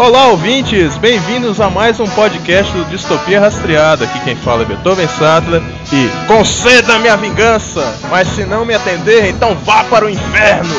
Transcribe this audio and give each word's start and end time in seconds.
Olá, 0.00 0.28
ouvintes! 0.28 0.96
Bem-vindos 0.96 1.60
a 1.60 1.68
mais 1.68 2.00
um 2.00 2.06
podcast 2.06 2.72
do 2.72 2.86
Distopia 2.86 3.38
Rastreada. 3.38 4.06
Aqui 4.06 4.18
quem 4.20 4.34
fala 4.34 4.62
é 4.62 4.64
Beethoven 4.64 5.06
Sattler 5.06 5.60
e 5.92 6.08
conceda 6.26 6.98
minha 6.98 7.18
vingança, 7.18 7.86
mas 8.08 8.26
se 8.28 8.46
não 8.46 8.64
me 8.64 8.72
atender, 8.72 9.28
então 9.28 9.54
vá 9.56 9.84
para 9.84 10.06
o 10.06 10.08
inferno! 10.08 10.74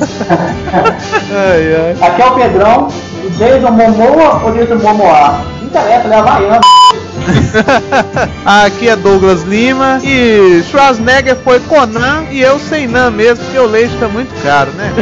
ai, 1.30 1.76
ai. 1.76 2.08
Aqui 2.08 2.20
é 2.20 2.26
o 2.26 2.34
Pedrão, 2.34 2.88
o 3.24 3.30
Jason 3.30 3.70
Momoa 3.70 4.42
ou 4.42 4.52
Jason 4.54 4.74
Momoa? 4.74 5.38
Não 5.60 5.66
interessa, 5.68 6.04
ele 6.04 6.14
é 6.14 6.18
havaiano. 6.18 6.60
Aqui 8.44 8.88
é 8.88 8.96
Douglas 8.96 9.42
Lima 9.42 10.00
e 10.02 10.64
Schwarzenegger 10.68 11.36
foi 11.44 11.60
Conan 11.60 12.24
e 12.28 12.40
eu 12.40 12.58
sem 12.58 12.88
Nan 12.88 13.12
mesmo, 13.12 13.44
porque 13.44 13.60
o 13.60 13.66
leite 13.66 13.96
tá 13.98 14.08
muito 14.08 14.34
caro, 14.42 14.72
né? 14.72 14.92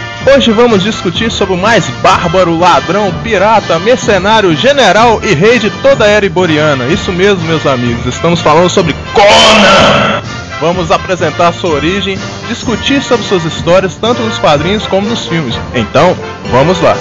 Hoje 0.26 0.50
vamos 0.50 0.82
discutir 0.82 1.30
sobre 1.30 1.54
o 1.54 1.56
mais 1.56 1.88
bárbaro, 2.02 2.58
ladrão, 2.58 3.12
pirata, 3.22 3.78
mercenário, 3.78 4.54
general 4.54 5.20
e 5.22 5.32
rei 5.32 5.58
de 5.58 5.70
toda 5.70 6.04
a 6.04 6.08
era 6.08 6.26
iboriana. 6.26 6.86
Isso 6.86 7.12
mesmo, 7.12 7.42
meus 7.44 7.64
amigos, 7.66 8.04
estamos 8.06 8.40
falando 8.40 8.68
sobre 8.68 8.94
Conan! 9.14 10.22
Vamos 10.60 10.90
apresentar 10.90 11.52
sua 11.52 11.70
origem, 11.70 12.18
discutir 12.48 13.00
sobre 13.00 13.24
suas 13.24 13.44
histórias, 13.44 13.94
tanto 13.94 14.20
nos 14.22 14.38
quadrinhos 14.38 14.86
como 14.88 15.08
nos 15.08 15.26
filmes. 15.26 15.54
Então, 15.72 16.16
vamos 16.50 16.80
lá. 16.80 16.96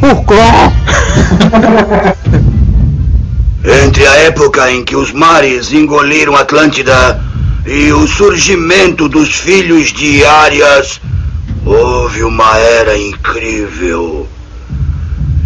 Por 0.00 0.24
Cló! 0.24 0.72
Entre 3.84 4.06
a 4.06 4.14
época 4.16 4.72
em 4.72 4.82
que 4.82 4.96
os 4.96 5.12
mares 5.12 5.72
engoliram 5.72 6.34
Atlântida 6.34 7.20
e 7.66 7.92
o 7.92 8.06
surgimento 8.06 9.08
dos 9.08 9.34
filhos 9.34 9.92
de 9.92 10.24
Arias, 10.24 11.00
houve 11.66 12.22
uma 12.22 12.56
era 12.56 12.96
incrível. 12.96 14.26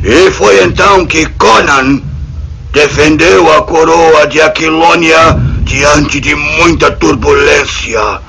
E 0.04 0.30
foi 0.30 0.62
então 0.62 1.06
que 1.06 1.26
Conan 1.30 2.00
defendeu 2.72 3.52
a 3.52 3.62
coroa 3.62 4.26
de 4.26 4.40
Aquilônia 4.40 5.36
diante 5.62 6.20
de 6.20 6.34
muita 6.34 6.90
turbulência. 6.92 8.20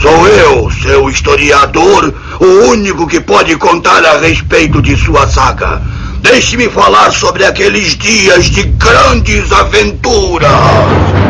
Sou 0.00 0.28
eu, 0.28 0.70
seu 0.82 1.08
historiador, 1.08 2.14
o 2.38 2.46
único 2.70 3.06
que 3.06 3.20
pode 3.20 3.56
contar 3.56 4.04
a 4.04 4.18
respeito 4.18 4.80
de 4.80 4.96
sua 4.96 5.26
saga. 5.26 5.82
Deixe-me 6.20 6.68
falar 6.68 7.12
sobre 7.12 7.44
aqueles 7.44 7.96
dias 7.96 8.44
de 8.46 8.62
grandes 8.64 9.50
aventuras. 9.52 11.25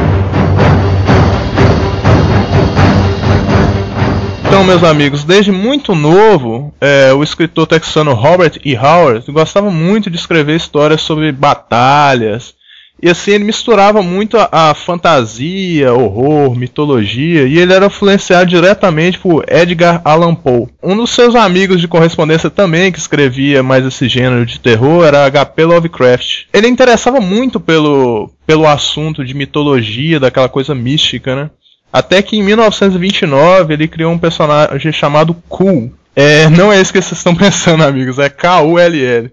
Então, 4.46 4.62
meus 4.62 4.84
amigos, 4.84 5.24
desde 5.24 5.50
muito 5.50 5.94
novo, 5.94 6.72
é, 6.80 7.12
o 7.12 7.22
escritor 7.22 7.66
texano 7.66 8.14
Robert 8.14 8.60
E. 8.64 8.76
Howard 8.76 9.30
gostava 9.32 9.70
muito 9.70 10.08
de 10.08 10.16
escrever 10.16 10.54
histórias 10.54 11.00
sobre 11.02 11.32
batalhas. 11.32 12.54
E 13.02 13.10
assim, 13.10 13.32
ele 13.32 13.44
misturava 13.44 14.02
muito 14.02 14.38
a, 14.38 14.48
a 14.52 14.74
fantasia, 14.74 15.92
horror, 15.92 16.54
mitologia, 16.54 17.46
e 17.46 17.58
ele 17.58 17.74
era 17.74 17.86
influenciado 17.86 18.48
diretamente 18.48 19.18
por 19.18 19.44
Edgar 19.48 20.00
Allan 20.04 20.34
Poe. 20.34 20.68
Um 20.82 20.96
dos 20.96 21.10
seus 21.10 21.34
amigos 21.34 21.80
de 21.80 21.88
correspondência 21.88 22.48
também, 22.48 22.90
que 22.90 22.98
escrevia 22.98 23.62
mais 23.62 23.84
esse 23.84 24.08
gênero 24.08 24.46
de 24.46 24.60
terror, 24.60 25.04
era 25.04 25.26
H.P. 25.26 25.64
Lovecraft. 25.64 26.44
Ele 26.54 26.68
interessava 26.68 27.20
muito 27.20 27.60
pelo, 27.60 28.30
pelo 28.46 28.66
assunto 28.66 29.24
de 29.24 29.34
mitologia, 29.34 30.18
daquela 30.18 30.48
coisa 30.48 30.74
mística, 30.74 31.34
né? 31.36 31.50
Até 31.96 32.20
que 32.20 32.36
em 32.36 32.42
1929 32.42 33.72
ele 33.72 33.88
criou 33.88 34.12
um 34.12 34.18
personagem 34.18 34.92
chamado 34.92 35.34
Cool. 35.48 35.90
É, 36.14 36.46
não 36.50 36.70
é 36.70 36.78
isso 36.78 36.92
que 36.92 37.00
vocês 37.00 37.18
estão 37.18 37.32
pensando, 37.34 37.82
amigos, 37.82 38.18
é 38.18 38.28
K-U-L-L. 38.28 39.30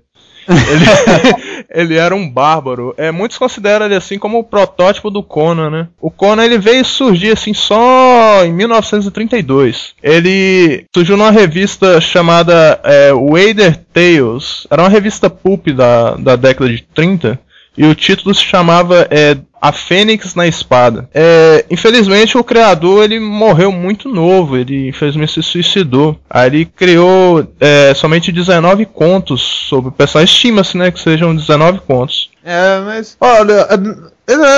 Ele, 0.47 0.85
ele 1.69 1.95
era 1.95 2.15
um 2.15 2.29
bárbaro. 2.29 2.93
É, 2.95 3.11
muitos 3.11 3.37
consideram 3.37 3.85
ele 3.85 3.95
assim 3.95 4.17
como 4.17 4.39
o 4.39 4.45
protótipo 4.45 5.09
do 5.09 5.21
Conan, 5.21 5.69
né? 5.69 5.87
O 5.99 6.09
Conan 6.09 6.45
ele 6.45 6.57
veio 6.57 6.85
surgir 6.85 7.31
assim 7.33 7.53
só 7.53 8.45
em 8.45 8.53
1932. 8.53 9.95
Ele 10.01 10.85
surgiu 10.95 11.17
numa 11.17 11.31
revista 11.31 11.99
chamada 11.99 12.79
é, 12.85 13.11
Wader 13.11 13.77
Tales. 13.91 14.65
Era 14.71 14.83
uma 14.83 14.89
revista 14.89 15.29
pulp 15.29 15.67
da, 15.67 16.15
da 16.15 16.37
década 16.37 16.71
de 16.71 16.81
30. 16.81 17.37
E 17.77 17.85
o 17.85 17.95
título 17.95 18.33
se 18.33 18.43
chamava 18.43 19.07
é, 19.09 19.37
A 19.61 19.71
Fênix 19.71 20.35
na 20.35 20.47
Espada. 20.47 21.09
É, 21.13 21.65
infelizmente 21.69 22.37
o 22.37 22.43
criador 22.43 23.03
ele 23.03 23.19
morreu 23.19 23.71
muito 23.71 24.09
novo, 24.09 24.55
ele 24.57 24.89
infelizmente 24.89 25.33
se 25.33 25.43
suicidou. 25.43 26.19
Aí 26.29 26.47
ele 26.47 26.65
criou 26.65 27.47
é, 27.59 27.93
somente 27.93 28.31
19 28.31 28.85
contos 28.85 29.41
sobre 29.41 29.89
o 29.89 29.93
pessoal. 29.93 30.23
Estima-se 30.23 30.77
né, 30.77 30.91
que 30.91 30.99
sejam 30.99 31.35
19 31.35 31.79
contos. 31.81 32.29
É, 32.43 32.79
mas 32.81 33.17
olha, 33.19 33.67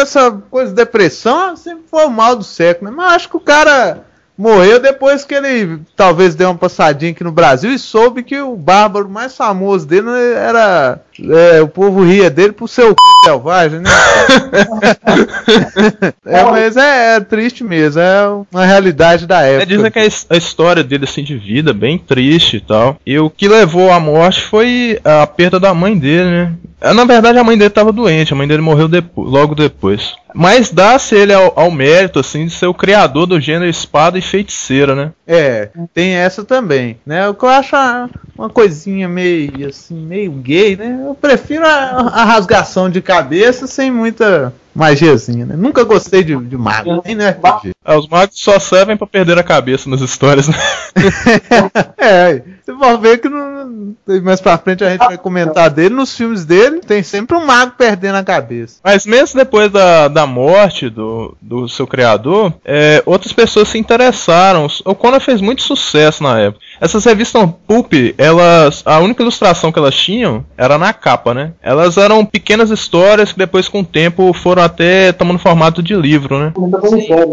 essa 0.01 0.31
coisa 0.31 0.69
de 0.71 0.75
depressão 0.75 1.55
sempre 1.55 1.83
foi 1.89 2.05
o 2.05 2.11
mal 2.11 2.35
do 2.35 2.43
século, 2.43 2.89
né? 2.89 2.97
Mas 2.97 3.13
acho 3.13 3.29
que 3.29 3.37
o 3.37 3.41
cara 3.41 4.03
morreu 4.37 4.79
depois 4.79 5.23
que 5.23 5.33
ele 5.33 5.79
talvez 5.95 6.35
deu 6.35 6.49
uma 6.49 6.57
passadinha 6.57 7.11
aqui 7.11 7.23
no 7.23 7.31
Brasil 7.31 7.71
e 7.71 7.79
soube 7.79 8.23
que 8.23 8.39
o 8.39 8.55
bárbaro 8.55 9.09
mais 9.09 9.35
famoso 9.35 9.87
dele 9.87 10.09
era. 10.35 11.01
É, 11.19 11.61
o 11.61 11.67
povo 11.67 12.03
ria 12.03 12.29
dele 12.29 12.51
por 12.51 12.67
ser 12.67 12.83
o 12.83 12.89
c... 12.89 12.95
selvagem, 13.23 13.79
né? 13.79 13.89
é, 16.25 16.43
mas 16.43 16.75
é, 16.75 17.15
é, 17.15 17.19
triste 17.19 17.63
mesmo, 17.63 18.01
é 18.01 18.27
uma 18.51 18.65
realidade 18.65 19.25
da 19.25 19.41
época. 19.41 19.63
É, 19.63 19.65
dizem 19.65 19.91
que 19.91 19.99
a, 19.99 20.03
a, 20.03 20.37
história 20.37 20.83
dele 20.83 21.05
assim 21.05 21.23
de 21.23 21.37
vida 21.37 21.73
bem 21.73 21.97
triste 21.97 22.57
e 22.57 22.61
tal. 22.61 22.97
E 23.05 23.17
o 23.17 23.29
que 23.29 23.47
levou 23.47 23.91
à 23.91 23.99
morte 23.99 24.41
foi 24.41 24.99
a 25.03 25.25
perda 25.25 25.59
da 25.59 25.73
mãe 25.73 25.97
dele, 25.97 26.29
né? 26.29 26.53
Na 26.93 27.05
verdade, 27.05 27.39
a 27.39 27.43
mãe 27.43 27.57
dele 27.57 27.69
estava 27.69 27.91
doente, 27.91 28.33
a 28.33 28.35
mãe 28.35 28.47
dele 28.47 28.61
morreu 28.61 28.87
depois, 28.87 29.31
logo 29.31 29.55
depois. 29.55 30.13
Mas 30.33 30.69
dá-se 30.69 31.15
ele 31.15 31.33
ao, 31.33 31.57
ao, 31.57 31.71
mérito, 31.71 32.19
assim, 32.19 32.45
de 32.45 32.51
ser 32.51 32.67
o 32.67 32.73
criador 32.73 33.25
do 33.25 33.39
gênero 33.39 33.69
espada 33.69 34.17
e 34.17 34.21
feiticeira, 34.21 34.93
né? 34.93 35.11
É, 35.25 35.69
tem 35.93 36.13
essa 36.13 36.43
também, 36.43 36.97
né? 37.05 37.27
O 37.29 37.33
que 37.33 37.45
eu 37.45 37.49
acho 37.49 37.75
uma 38.37 38.49
coisinha 38.49 39.07
meio, 39.07 39.67
assim, 39.67 39.95
meio 39.95 40.31
gay, 40.33 40.75
né? 40.75 41.04
Eu 41.05 41.13
prefiro 41.13 41.65
a, 41.65 41.69
a 41.69 42.23
rasgação 42.23 42.89
de 42.89 43.01
cabeça 43.01 43.67
sem 43.67 43.91
muita 43.91 44.51
magiazinha, 44.75 45.45
né? 45.45 45.55
Nunca 45.57 45.83
gostei 45.83 46.23
de, 46.23 46.35
de 46.35 46.57
mago, 46.57 47.01
nem 47.05 47.15
no 47.15 47.27
RPG. 47.27 47.73
É, 47.83 47.97
os 47.97 48.07
magos 48.07 48.39
só 48.39 48.59
servem 48.59 48.97
para 48.97 49.07
perder 49.07 49.39
a 49.39 49.43
cabeça 49.43 49.89
nas 49.89 50.01
histórias, 50.01 50.47
né? 50.47 50.55
é, 51.97 52.41
você 52.63 52.73
vai 52.73 52.97
ver 52.97 53.19
que 53.19 53.29
não, 53.29 53.95
mais 54.23 54.41
pra 54.41 54.57
frente 54.57 54.83
a 54.83 54.89
gente 54.89 54.99
vai 54.99 55.17
comentar 55.17 55.69
dele, 55.69 55.95
nos 55.95 56.15
filmes 56.15 56.45
dele 56.45 56.79
tem 56.79 57.03
sempre 57.03 57.37
um 57.37 57.45
mago 57.45 57.73
perdendo 57.77 58.15
a 58.15 58.23
cabeça. 58.23 58.79
Mas 58.83 59.05
mesmo 59.05 59.39
depois 59.39 59.71
da, 59.71 60.07
da 60.07 60.25
morte 60.25 60.89
do, 60.89 61.37
do 61.41 61.69
seu 61.69 61.87
criador, 61.87 62.53
é, 62.65 63.01
outras 63.05 63.31
pessoas 63.31 63.69
se 63.69 63.77
interessaram. 63.77 64.67
O 64.83 64.95
Conan 64.95 65.19
fez 65.19 65.41
muito 65.41 65.61
sucesso 65.61 66.23
na 66.23 66.39
época. 66.39 66.63
Essas 66.81 67.05
revistas 67.05 67.49
Pulp, 67.67 67.93
elas. 68.17 68.81
A 68.85 68.99
única 68.99 69.21
ilustração 69.21 69.71
que 69.71 69.79
elas 69.79 69.95
tinham 69.95 70.45
era 70.57 70.77
na 70.77 70.93
capa, 70.93 71.33
né? 71.33 71.53
Elas 71.61 71.97
eram 71.97 72.25
pequenas 72.25 72.69
histórias 72.69 73.31
que 73.31 73.37
depois, 73.37 73.67
com 73.67 73.81
o 73.81 73.85
tempo, 73.85 74.33
foram 74.33 74.63
até 74.65 75.11
tomando 75.11 75.39
formato 75.39 75.81
de 75.81 75.95
livro, 75.95 76.37
né? 76.39 76.51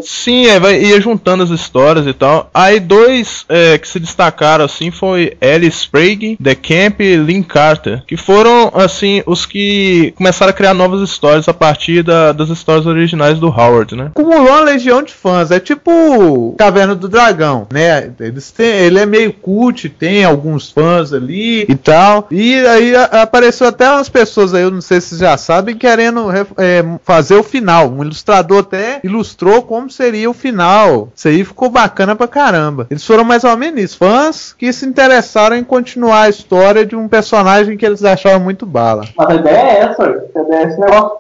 Sim, 0.03 0.47
é, 0.47 0.59
vai, 0.59 0.81
ia 0.83 1.01
juntando 1.01 1.43
as 1.43 1.51
histórias 1.51 2.07
e 2.07 2.13
tal. 2.13 2.51
Aí 2.53 2.81
dois 2.81 3.45
é, 3.49 3.79
que 3.79 3.89
se 3.89 3.99
destacaram 3.99 4.65
assim 4.65 4.91
foi 4.91 5.37
Alice 5.41 5.79
Sprague, 5.79 6.37
The 6.43 6.55
Camp 6.55 7.01
e 7.01 7.17
Lynn 7.17 7.43
Carter, 7.43 8.03
que 8.07 8.17
foram 8.17 8.71
assim 8.75 9.23
os 9.27 9.47
que 9.47 10.13
começaram 10.17 10.51
a 10.51 10.55
criar 10.55 10.75
novas 10.75 11.01
histórias 11.09 11.49
a 11.49 11.55
partir 11.55 12.03
da, 12.03 12.33
das 12.33 12.49
histórias 12.49 12.87
originais 12.87 13.39
do 13.39 13.49
Howard, 13.49 13.97
né? 13.97 14.07
Acumulou 14.07 14.49
uma 14.49 14.61
legião 14.61 15.03
de 15.03 15.13
fãs, 15.13 15.51
é 15.51 15.61
tipo 15.61 16.55
Caverna 16.59 16.95
do 16.95 17.09
Dragão, 17.09 17.67
né? 17.73 18.11
Eles 18.21 18.51
têm, 18.51 18.67
ele 18.67 18.99
é 18.99 19.07
meio 19.07 19.33
cult, 19.33 19.89
tem 19.89 20.25
alguns 20.25 20.71
fãs 20.71 21.13
ali 21.13 21.65
e 21.69 21.75
tal. 21.75 22.27
E 22.31 22.55
aí 22.67 22.95
a, 22.95 23.05
apareceu 23.23 23.67
até 23.67 23.91
umas 23.91 24.09
pessoas 24.09 24.55
aí, 24.55 24.63
eu 24.63 24.71
não 24.71 24.81
sei 24.81 25.01
se 25.01 25.19
já 25.19 25.37
sabem, 25.37 25.77
querendo 25.77 26.31
é, 26.59 26.85
fazer 27.05 27.22
o 27.31 27.43
final. 27.43 27.89
Um 27.89 28.03
ilustrador 28.03 28.61
até 28.61 29.01
ilustrou 29.05 29.63
como 29.63 29.91
seria 29.91 30.31
o 30.31 30.35
final. 30.35 31.09
Isso 31.15 31.29
aí 31.29 31.45
ficou 31.45 31.69
bacana 31.71 32.17
pra 32.17 32.29
caramba. 32.29 32.87
Eles 32.91 33.07
foram 33.07 33.25
mais 33.25 33.45
ou 33.45 33.57
menos 33.57 33.81
isso. 33.81 33.99
Fãs 33.99 34.55
que 34.57 34.73
se 34.73 34.87
interessaram 34.87 35.57
em 35.57 35.65
continuar 35.65 36.23
a 36.23 36.29
história 36.29 36.85
de 36.85 36.97
um 36.97 37.09
personagem 37.09 37.77
que 37.77 37.85
eles 37.85 38.05
achavam 38.05 38.41
muito 38.41 38.67
bala. 38.67 39.05
Mas 39.17 39.29
a 39.29 39.35
ideia 39.35 39.57
é 39.57 39.79
essa, 39.81 40.23
esse 40.35 40.81
negócio 40.81 41.19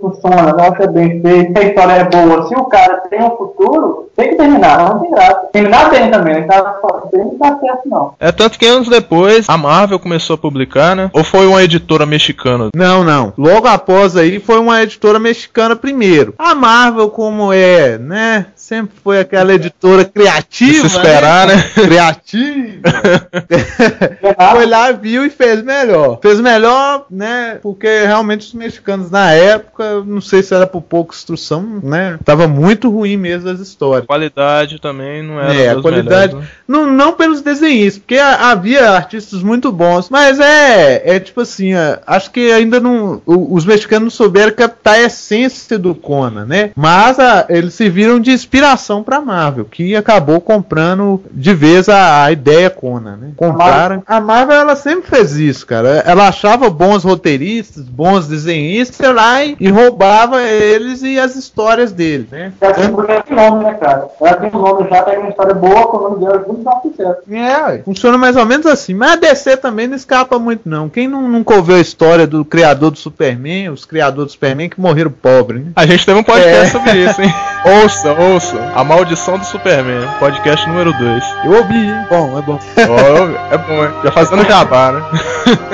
funciona, 0.00 0.42
o 0.42 0.46
negócio 0.46 0.82
é 0.82 0.86
bem 0.86 1.20
feito, 1.20 1.58
a 1.58 1.62
história 1.62 1.92
é 1.92 2.04
boa. 2.04 2.48
Se 2.48 2.54
o 2.54 2.64
cara 2.64 2.96
tem 3.08 3.22
um 3.22 3.36
futuro, 3.36 4.10
tem 4.16 4.30
que 4.30 4.36
terminar, 4.36 4.78
não 4.78 5.00
tem 5.00 5.10
graça. 5.10 5.40
Terminar 5.52 5.90
bem 5.90 6.10
também, 6.10 6.46
tá? 6.46 6.62
Tem 7.10 7.28
que 7.30 7.36
tá 7.36 7.58
certo, 7.58 7.88
não. 7.88 8.14
É 8.20 8.32
tanto 8.32 8.58
que 8.58 8.66
anos 8.66 8.88
depois 8.88 9.48
a 9.48 9.56
Marvel 9.56 9.98
começou 9.98 10.34
a 10.34 10.38
publicar, 10.38 10.94
né? 10.94 11.10
Ou 11.12 11.24
foi 11.24 11.46
uma 11.46 11.62
editora 11.62 12.06
mexicana? 12.06 12.68
Não, 12.74 13.04
não. 13.04 13.32
Logo 13.36 13.66
após 13.66 14.16
aí 14.16 14.38
foi 14.38 14.58
uma 14.58 14.82
editora 14.82 15.18
mexicana 15.18 15.41
primeiro. 15.80 16.34
A 16.38 16.54
Marvel, 16.54 17.10
como 17.10 17.52
é, 17.52 17.98
né? 17.98 18.46
Sempre 18.54 18.94
foi 19.02 19.20
aquela 19.20 19.54
editora 19.54 20.04
criativa. 20.04 20.88
Se 20.88 20.96
esperar, 20.96 21.46
né? 21.46 21.62
Criativa. 21.74 22.82
foi 24.54 24.66
lá, 24.66 24.92
viu 24.92 25.24
e 25.24 25.30
fez 25.30 25.62
melhor. 25.62 26.18
Fez 26.22 26.40
melhor, 26.40 27.06
né? 27.10 27.58
Porque 27.62 28.04
realmente 28.04 28.46
os 28.46 28.54
mexicanos 28.54 29.10
na 29.10 29.32
época, 29.32 30.02
não 30.04 30.20
sei 30.20 30.42
se 30.42 30.54
era 30.54 30.66
por 30.66 30.82
pouca 30.82 31.14
instrução, 31.14 31.80
né? 31.82 32.18
Tava 32.24 32.46
muito 32.48 32.90
ruim 32.90 33.16
mesmo 33.16 33.48
as 33.48 33.60
histórias. 33.60 34.04
A 34.04 34.06
qualidade 34.06 34.80
também 34.80 35.22
não 35.22 35.40
era 35.40 35.54
É, 35.54 35.68
a 35.70 35.80
qualidade. 35.80 36.34
melhores, 36.34 36.50
né? 36.50 36.56
Não, 36.66 36.86
não 36.92 37.12
pelos 37.12 37.40
desenhistas, 37.42 37.98
porque 37.98 38.18
havia 38.18 38.90
artistas 38.90 39.42
muito 39.42 39.70
bons, 39.70 40.08
mas 40.08 40.38
é, 40.40 41.16
é 41.16 41.20
tipo 41.20 41.40
assim, 41.40 41.72
acho 42.06 42.30
que 42.30 42.50
ainda 42.52 42.80
não. 42.80 43.20
os 43.26 43.64
mexicanos 43.64 44.04
não 44.04 44.10
souberam 44.10 44.52
captar 44.52 44.94
a 44.94 45.02
essência 45.22 45.78
do 45.78 45.94
Conan, 45.94 46.44
né? 46.44 46.70
Mas 46.74 47.18
a- 47.18 47.46
eles 47.48 47.74
serviram 47.74 48.18
de 48.18 48.32
inspiração 48.32 49.02
pra 49.02 49.20
Marvel, 49.20 49.64
que 49.64 49.94
acabou 49.94 50.40
comprando 50.40 51.22
de 51.30 51.54
vez 51.54 51.88
a, 51.88 52.24
a 52.24 52.32
ideia 52.32 52.68
Conan, 52.68 53.16
né? 53.16 53.28
Compraram. 53.36 54.02
A 54.06 54.20
Marvel, 54.20 54.56
ela 54.56 54.76
sempre 54.76 55.08
fez 55.08 55.36
isso, 55.36 55.66
cara. 55.66 56.02
Ela 56.06 56.28
achava 56.28 56.68
bons 56.68 57.04
roteiristas, 57.04 57.84
bons 57.84 58.26
desenhistas, 58.26 58.96
sei 58.96 59.12
lá, 59.12 59.44
e, 59.44 59.56
e 59.60 59.68
roubava 59.70 60.42
eles 60.42 61.02
e 61.02 61.18
as 61.18 61.36
histórias 61.36 61.92
deles, 61.92 62.28
né? 62.30 62.52
Já 62.60 62.72
tem 62.72 62.92
tem 62.92 63.36
nome, 63.36 63.64
né, 63.64 63.74
cara? 63.74 64.08
Ela 64.20 64.34
tem 64.36 64.50
um 64.52 64.62
nome 64.62 64.88
já, 64.88 65.02
pega 65.02 65.20
uma 65.20 65.28
história 65.28 65.54
boa, 65.54 65.86
com 65.86 65.96
o 65.98 66.02
nome 66.10 66.24
dela 66.24 66.44
junto, 66.46 66.62
dá 66.62 66.70
um 66.76 66.90
sucesso. 66.90 67.18
É, 67.30 67.78
funciona 67.78 68.18
mais 68.18 68.36
ou 68.36 68.44
menos 68.44 68.66
assim. 68.66 68.94
Mas 68.94 69.12
a 69.12 69.16
DC 69.16 69.56
também 69.56 69.86
não 69.86 69.96
escapa 69.96 70.38
muito, 70.38 70.68
não. 70.68 70.88
Quem 70.88 71.06
não, 71.08 71.28
nunca 71.28 71.54
ouviu 71.54 71.76
a 71.76 71.80
história 71.80 72.26
do 72.26 72.44
criador 72.44 72.90
do 72.90 72.98
Superman, 72.98 73.70
os 73.70 73.84
criadores 73.84 74.30
do 74.30 74.32
Superman 74.32 74.68
que 74.68 74.80
morreram 74.80 75.11
pobres, 75.12 75.64
né? 75.64 75.72
A 75.76 75.86
gente 75.86 76.04
teve 76.04 76.18
um 76.18 76.22
podcast 76.22 76.64
É. 76.64 76.66
sobre 76.66 76.92
isso, 77.04 77.22
hein? 77.22 77.32
ouça, 77.82 78.12
ouça. 78.12 78.72
A 78.74 78.82
Maldição 78.82 79.38
do 79.38 79.44
Superman, 79.44 80.06
podcast 80.18 80.66
número 80.68 80.92
2. 80.92 81.24
Eu 81.44 81.52
ouvi, 81.58 81.76
hein? 81.76 82.06
Bom, 82.10 82.38
é 82.38 82.42
bom. 82.42 82.58
é 82.76 83.58
bom, 83.58 83.84
hein? 83.84 83.90
Já 84.04 84.12
fazendo 84.12 84.44
jabá, 84.46 84.92
né? 84.92 85.02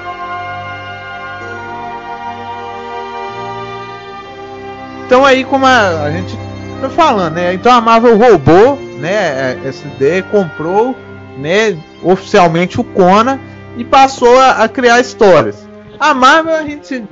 Então 5.05 5.25
aí, 5.25 5.43
como 5.43 5.65
a, 5.65 6.03
a 6.03 6.11
gente 6.11 6.37
tá 6.81 6.89
falando, 6.89 7.33
né? 7.35 7.53
Então 7.53 7.71
a 7.71 7.81
Marvel 7.81 8.17
roubou, 8.17 8.75
né? 8.99 9.57
Essa 9.65 9.87
ideia, 9.87 10.21
comprou, 10.23 10.95
né? 11.37 11.75
Oficialmente 12.03 12.79
o 12.79 12.83
Conan 12.83 13.39
e 13.77 13.83
passou 13.83 14.37
a, 14.39 14.63
a 14.63 14.67
criar 14.69 14.99
histórias. 14.99 15.67
A 15.99 16.13
Marvel 16.13 16.55
a 16.55 16.61
gente 16.63 16.99
te- 16.99 17.03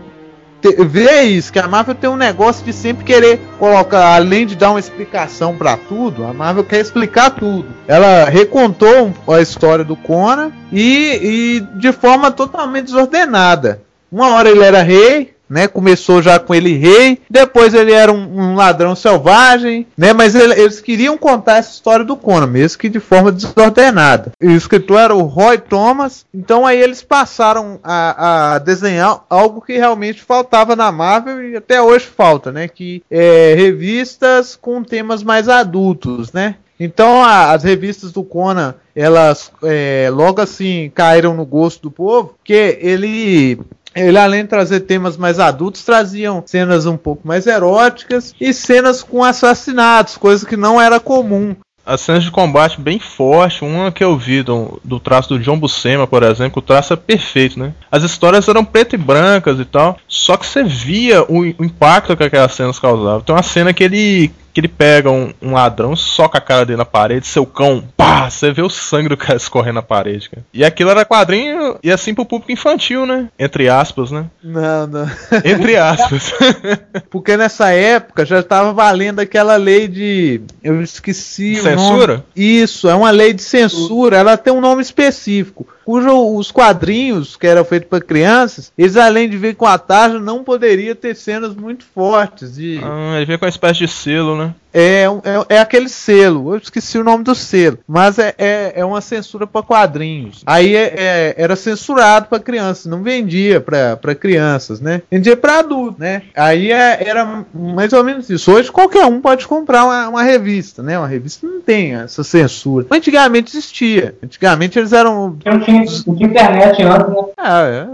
vê 0.86 1.24
isso, 1.24 1.51
que 1.51 1.59
a 1.59 1.68
Marvel 1.68 1.95
tem 1.95 2.09
um 2.09 2.15
negócio 2.15 2.65
de 2.65 2.74
sempre 2.74 3.04
querer 3.04 3.39
colocar, 3.59 4.15
além 4.15 4.45
de 4.45 4.56
dar 4.56 4.71
uma 4.71 4.80
explicação 4.80 5.56
pra 5.56 5.77
tudo, 5.77 6.25
a 6.25 6.33
Marvel 6.33 6.63
quer 6.63 6.80
explicar 6.80 7.31
tudo. 7.31 7.68
Ela 7.88 8.25
recontou 8.25 9.13
a 9.27 9.42
história 9.42 9.86
do 9.86 9.95
Conan 9.95 10.51
e, 10.71 11.19
e 11.21 11.77
de 11.77 11.92
forma 11.92 12.31
totalmente 12.31 12.86
desordenada. 12.86 13.81
Uma 14.12 14.36
hora 14.36 14.50
ele 14.50 14.63
era 14.63 14.81
rei, 14.81 15.37
né? 15.50 15.68
Começou 15.68 16.22
já 16.22 16.40
com 16.40 16.54
ele 16.54 16.78
rei, 16.78 17.20
depois 17.30 17.74
ele 17.74 17.92
era 17.92 18.12
um, 18.12 18.40
um 18.52 18.56
ladrão 18.56 18.96
selvagem, 18.96 19.88
né? 19.98 20.14
Mas 20.14 20.36
ele- 20.36 20.60
eles 20.60 20.80
queriam 20.82 21.18
contar 21.18 21.58
essa 21.58 21.72
história 21.72 22.04
do 22.06 22.16
Conan, 22.18 22.48
mesmo 22.48 22.80
que 22.80 22.90
de 22.90 23.00
forma 23.00 23.32
desordenada. 23.32 24.32
E 24.42 24.48
o 24.48 24.52
escritor 24.56 25.00
era 25.00 25.16
o 25.16 25.24
Roy 25.24 25.58
Thomas, 25.58 26.26
então 26.34 26.66
aí 26.66 26.82
eles 26.82 27.02
passaram 27.02 27.80
a, 27.84 28.56
a 28.56 28.60
desenhar 28.60 29.24
algo 29.30 29.62
que 29.62 29.78
realmente 29.78 30.22
faltava 30.22 30.76
na 30.76 30.92
Marvel 30.92 31.50
e 31.52 31.56
até 31.56 31.82
hoje 31.82 32.06
falta, 32.06 32.52
né? 32.52 32.68
Que 32.68 33.04
é 33.10 33.54
revistas 33.56 34.56
com 34.60 34.84
temas 34.84 35.24
mais 35.24 35.48
adultos, 35.50 36.32
né? 36.34 36.56
Então 36.80 37.24
a- 37.24 37.54
as 37.54 37.64
revistas 37.64 38.12
do 38.12 38.24
Conan, 38.24 38.76
elas 38.96 39.52
é, 39.64 40.10
logo 40.12 40.40
assim 40.42 40.92
caíram 40.94 41.34
no 41.34 41.44
gosto 41.46 41.82
do 41.84 41.92
povo, 41.92 42.36
porque 42.38 42.78
ele 42.82 43.60
ele, 43.98 44.18
além 44.18 44.44
de 44.44 44.50
trazer 44.50 44.82
temas 44.82 45.18
mais 45.18 45.40
adultos, 45.40 45.84
traziam 45.84 46.44
cenas 46.46 46.86
um 46.86 46.98
pouco 46.98 47.28
mais 47.28 47.48
eróticas 47.48 48.34
e 48.40 48.54
cenas 48.54 49.02
com 49.02 49.24
assassinatos, 49.24 50.18
coisa 50.18 50.46
que 50.46 50.56
não 50.56 50.80
era 50.80 51.00
comum. 51.00 51.56
As 51.86 52.02
cenas 52.02 52.26
de 52.26 52.32
combate 52.32 52.82
bem 52.82 53.00
forte, 53.00 53.64
uma 53.64 53.94
que 53.94 54.04
eu 54.04 54.18
vi 54.18 54.44
do, 54.44 54.78
do 54.84 55.00
traço 55.00 55.30
do 55.30 55.40
John 55.40 55.58
Buscema, 55.58 56.06
por 56.06 56.22
exemplo, 56.22 56.60
o 56.60 56.62
traço 56.62 56.92
é 56.92 56.98
perfeito, 56.98 57.58
né? 57.58 57.74
As 57.90 58.04
histórias 58.04 58.46
eram 58.46 58.66
preto 58.66 58.94
e 58.94 58.98
brancas 58.98 59.58
e 59.58 59.64
tal, 59.64 59.98
só 60.06 60.36
que 60.36 60.46
você 60.46 60.64
via 60.64 61.24
o, 61.24 61.40
o 61.40 61.64
impacto 61.64 62.18
que 62.18 62.26
aquelas 62.26 62.54
cenas 62.54 62.78
causavam. 62.78 63.22
Tem 63.22 63.34
uma 63.34 63.42
cena 63.42 63.74
que 63.74 63.86
ele 63.86 64.34
que 64.57 64.62
ele 64.62 64.68
pega 64.68 65.12
um, 65.12 65.31
um 65.39 65.54
ladrão, 65.54 65.95
soca 65.95 66.39
a 66.39 66.42
cara 66.42 66.65
dele 66.65 66.80
na 66.80 66.86
parede, 66.86 67.27
seu 67.27 67.45
cão, 67.45 67.83
pá, 67.95 68.27
você 68.27 68.51
vê 68.51 68.63
o 68.63 68.69
sangue 68.71 69.09
do 69.09 69.15
cara 69.15 69.38
escorrendo 69.38 69.75
na 69.75 69.83
parede, 69.83 70.31
cara. 70.31 70.44
E 70.51 70.65
aquilo 70.65 70.89
era 70.89 71.06
quadrinho, 71.06 71.77
e 71.83 71.92
assim 71.92 72.15
pro 72.15 72.25
público 72.25 72.51
infantil, 72.51 73.06
né? 73.06 73.30
Entre 73.38 73.69
aspas, 73.69 74.09
né? 74.09 74.25
Não, 74.44 74.88
não. 74.88 75.07
Entre 75.45 75.77
aspas. 75.77 76.33
Porque 77.12 77.38
nessa 77.38 77.69
época 77.69 78.25
já 78.25 78.39
estava 78.39 78.74
valendo 78.74 79.19
aquela 79.19 79.57
lei 79.57 79.88
de. 79.88 80.42
Eu 80.63 80.81
esqueci 80.81 81.53
o 81.60 81.62
Censura? 81.62 82.25
Isso, 82.36 82.89
é 82.89 82.95
uma 82.95 83.12
lei 83.12 83.33
de 83.33 83.44
censura. 83.44 84.18
Ela 84.18 84.38
tem 84.38 84.51
um 84.51 84.62
nome 84.62 84.81
específico. 84.81 85.68
Cujo 85.88 86.36
os 86.36 86.51
quadrinhos 86.51 87.38
que 87.38 87.48
eram 87.48 87.63
feitos 87.63 87.88
para 87.88 88.04
crianças, 88.04 88.74
eles 88.78 88.98
além 88.98 89.30
de 89.30 89.38
ver 89.38 89.56
com 89.56 89.66
a 89.66 89.78
tarja, 89.78 90.19
não 90.19 90.44
poderia 90.44 90.94
ter 90.94 91.16
cenas 91.16 91.56
muito 91.56 91.86
fortes. 91.86 92.56
De, 92.56 92.81
ah, 92.84 93.16
ele 93.16 93.25
vem 93.25 93.38
com 93.38 93.45
uma 93.45 93.50
espécie 93.50 93.80
de 93.80 93.88
selo, 93.88 94.38
né? 94.38 94.54
É, 94.74 95.10
um- 95.10 95.22
é, 95.50 95.56
é 95.56 95.60
aquele 95.60 95.90
selo, 95.90 96.54
eu 96.54 96.58
esqueci 96.58 96.98
o 96.98 97.04
nome 97.04 97.24
do 97.24 97.34
selo, 97.36 97.80
mas 97.88 98.19
é, 98.19 98.34
é, 98.38 98.74
é 98.75 98.86
uma 98.86 99.02
censura 99.02 99.46
para 99.48 99.62
quadrinhos. 99.64 100.44
Aí 100.46 100.75
é- 100.75 100.94
é- 100.98 101.36
era 101.38 101.56
censurado 101.56 102.28
para 102.28 102.40
crianças, 102.40 102.86
não 102.86 103.02
vendia 103.04 103.60
para 103.62 104.16
crianças, 104.16 104.80
né? 104.81 105.02
Vendia 105.12 105.36
para 105.38 105.60
adultos, 105.60 106.00
né? 106.00 106.24
Aí 106.36 106.72
é- 106.72 107.08
era 107.08 107.46
mais 107.54 107.94
ou 107.94 108.04
menos 108.04 108.30
isso. 108.30 108.52
Hoje 108.52 108.72
qualquer 108.72 109.06
um 109.06 109.19
pode 109.22 109.48
comprar 109.48 109.84
uma, 109.86 110.10
uma 110.10 110.24
revista, 110.24 110.81
né? 110.84 110.98
Uma 110.98 111.08
revista 111.08 111.46
não 111.48 111.62
tem 111.62 111.96
essa 111.96 112.24
censura. 112.24 112.86
Antigamente 112.92 113.52
existia. 113.56 114.16
Antigamente 114.24 114.78
eles 114.80 114.94
eram 114.94 115.38
não 115.46 115.60
tinha, 115.60 115.84
não 116.06 116.16
tinha 116.16 116.30
internet 116.30 116.84
antes, 116.84 117.10
né? 117.10 117.24
ah, 117.38 117.62
é, 117.63 117.88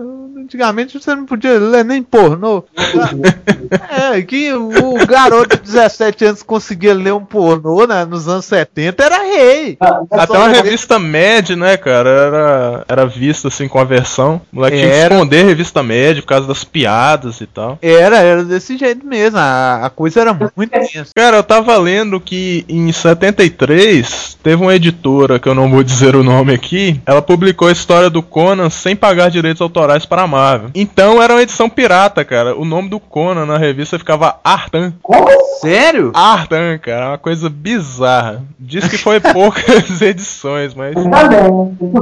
antigamente 0.53 1.00
você 1.00 1.15
não 1.15 1.25
podia 1.25 1.57
ler 1.60 1.83
nem 1.83 2.03
pornô. 2.03 2.63
é, 4.13 4.22
que 4.22 4.53
o 4.53 5.05
garoto 5.07 5.57
de 5.57 5.63
17 5.63 6.25
anos 6.25 6.43
conseguia 6.43 6.93
ler 6.93 7.13
um 7.13 7.25
pornô 7.25 7.86
né, 7.88 8.05
nos 8.05 8.27
anos 8.27 8.45
70 8.45 9.03
era 9.03 9.17
rei. 9.24 9.77
Até 10.12 10.38
uma 10.38 10.48
revista 10.48 11.00
Mad, 11.00 11.50
né, 11.57 11.75
cara, 11.75 12.10
era, 12.10 12.86
era 12.88 13.05
vista 13.05 13.48
assim 13.48 13.67
com 13.67 13.79
a 13.79 13.83
versão. 13.83 14.41
O 14.51 14.57
moleque 14.57 14.77
tinha 14.77 14.89
que 14.89 14.95
Era. 14.95 15.15
esconder 15.15 15.43
a 15.43 15.48
revista 15.48 15.83
Mad 15.83 16.17
por 16.17 16.27
causa 16.27 16.48
das 16.48 16.63
piadas 16.63 17.41
e 17.41 17.48
tal. 17.48 17.79
Era, 17.81 18.17
era 18.19 18.43
desse 18.43 18.77
jeito 18.77 19.05
mesmo. 19.05 19.39
A, 19.39 19.86
a 19.86 19.89
coisa 19.89 20.22
era 20.22 20.33
muito 20.55 20.72
tensa. 20.72 21.07
Cara, 21.15 21.38
eu 21.38 21.43
tava 21.43 21.75
lendo 21.77 22.19
que 22.19 22.63
em 22.69 22.91
73 22.91 24.38
teve 24.43 24.62
uma 24.62 24.75
editora, 24.75 25.39
que 25.39 25.48
eu 25.48 25.55
não 25.55 25.69
vou 25.69 25.83
dizer 25.83 26.15
o 26.15 26.24
nome 26.24 26.53
aqui, 26.53 27.01
ela 27.05 27.22
publicou 27.22 27.67
a 27.67 27.72
história 27.72 28.10
do 28.10 28.22
Conan 28.22 28.69
sem 28.69 28.95
pagar 28.95 29.31
direitos 29.31 29.62
autorais 29.62 30.05
para 30.05 30.24
a 30.24 30.27
Marvel. 30.27 30.42
Então 30.75 31.21
era 31.21 31.33
uma 31.33 31.41
edição 31.41 31.69
pirata, 31.69 32.23
cara. 32.25 32.55
O 32.55 32.65
nome 32.65 32.89
do 32.89 33.00
Conan 33.00 33.45
na 33.45 33.57
revista 33.57 33.97
ficava 33.97 34.39
Artan. 34.43 34.93
Como? 35.01 35.27
Sério? 35.62 36.12
Artan, 36.13 36.77
cara, 36.77 37.09
uma 37.09 37.17
coisa 37.17 37.50
bizarra. 37.50 38.43
Diz 38.59 38.88
que 38.88 38.97
foi 38.97 39.19
poucas 39.19 40.01
edições, 40.01 40.73
mas. 40.73 40.93
Tá 40.93 41.27
bem, 41.27 41.39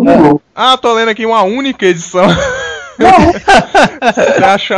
né? 0.02 0.40
Ah, 0.56 0.78
tô 0.78 0.94
lendo 0.94 1.10
aqui 1.10 1.26
uma 1.26 1.44
única 1.44 1.86
edição. 1.86 2.26
Você 2.98 4.44
acha? 4.44 4.78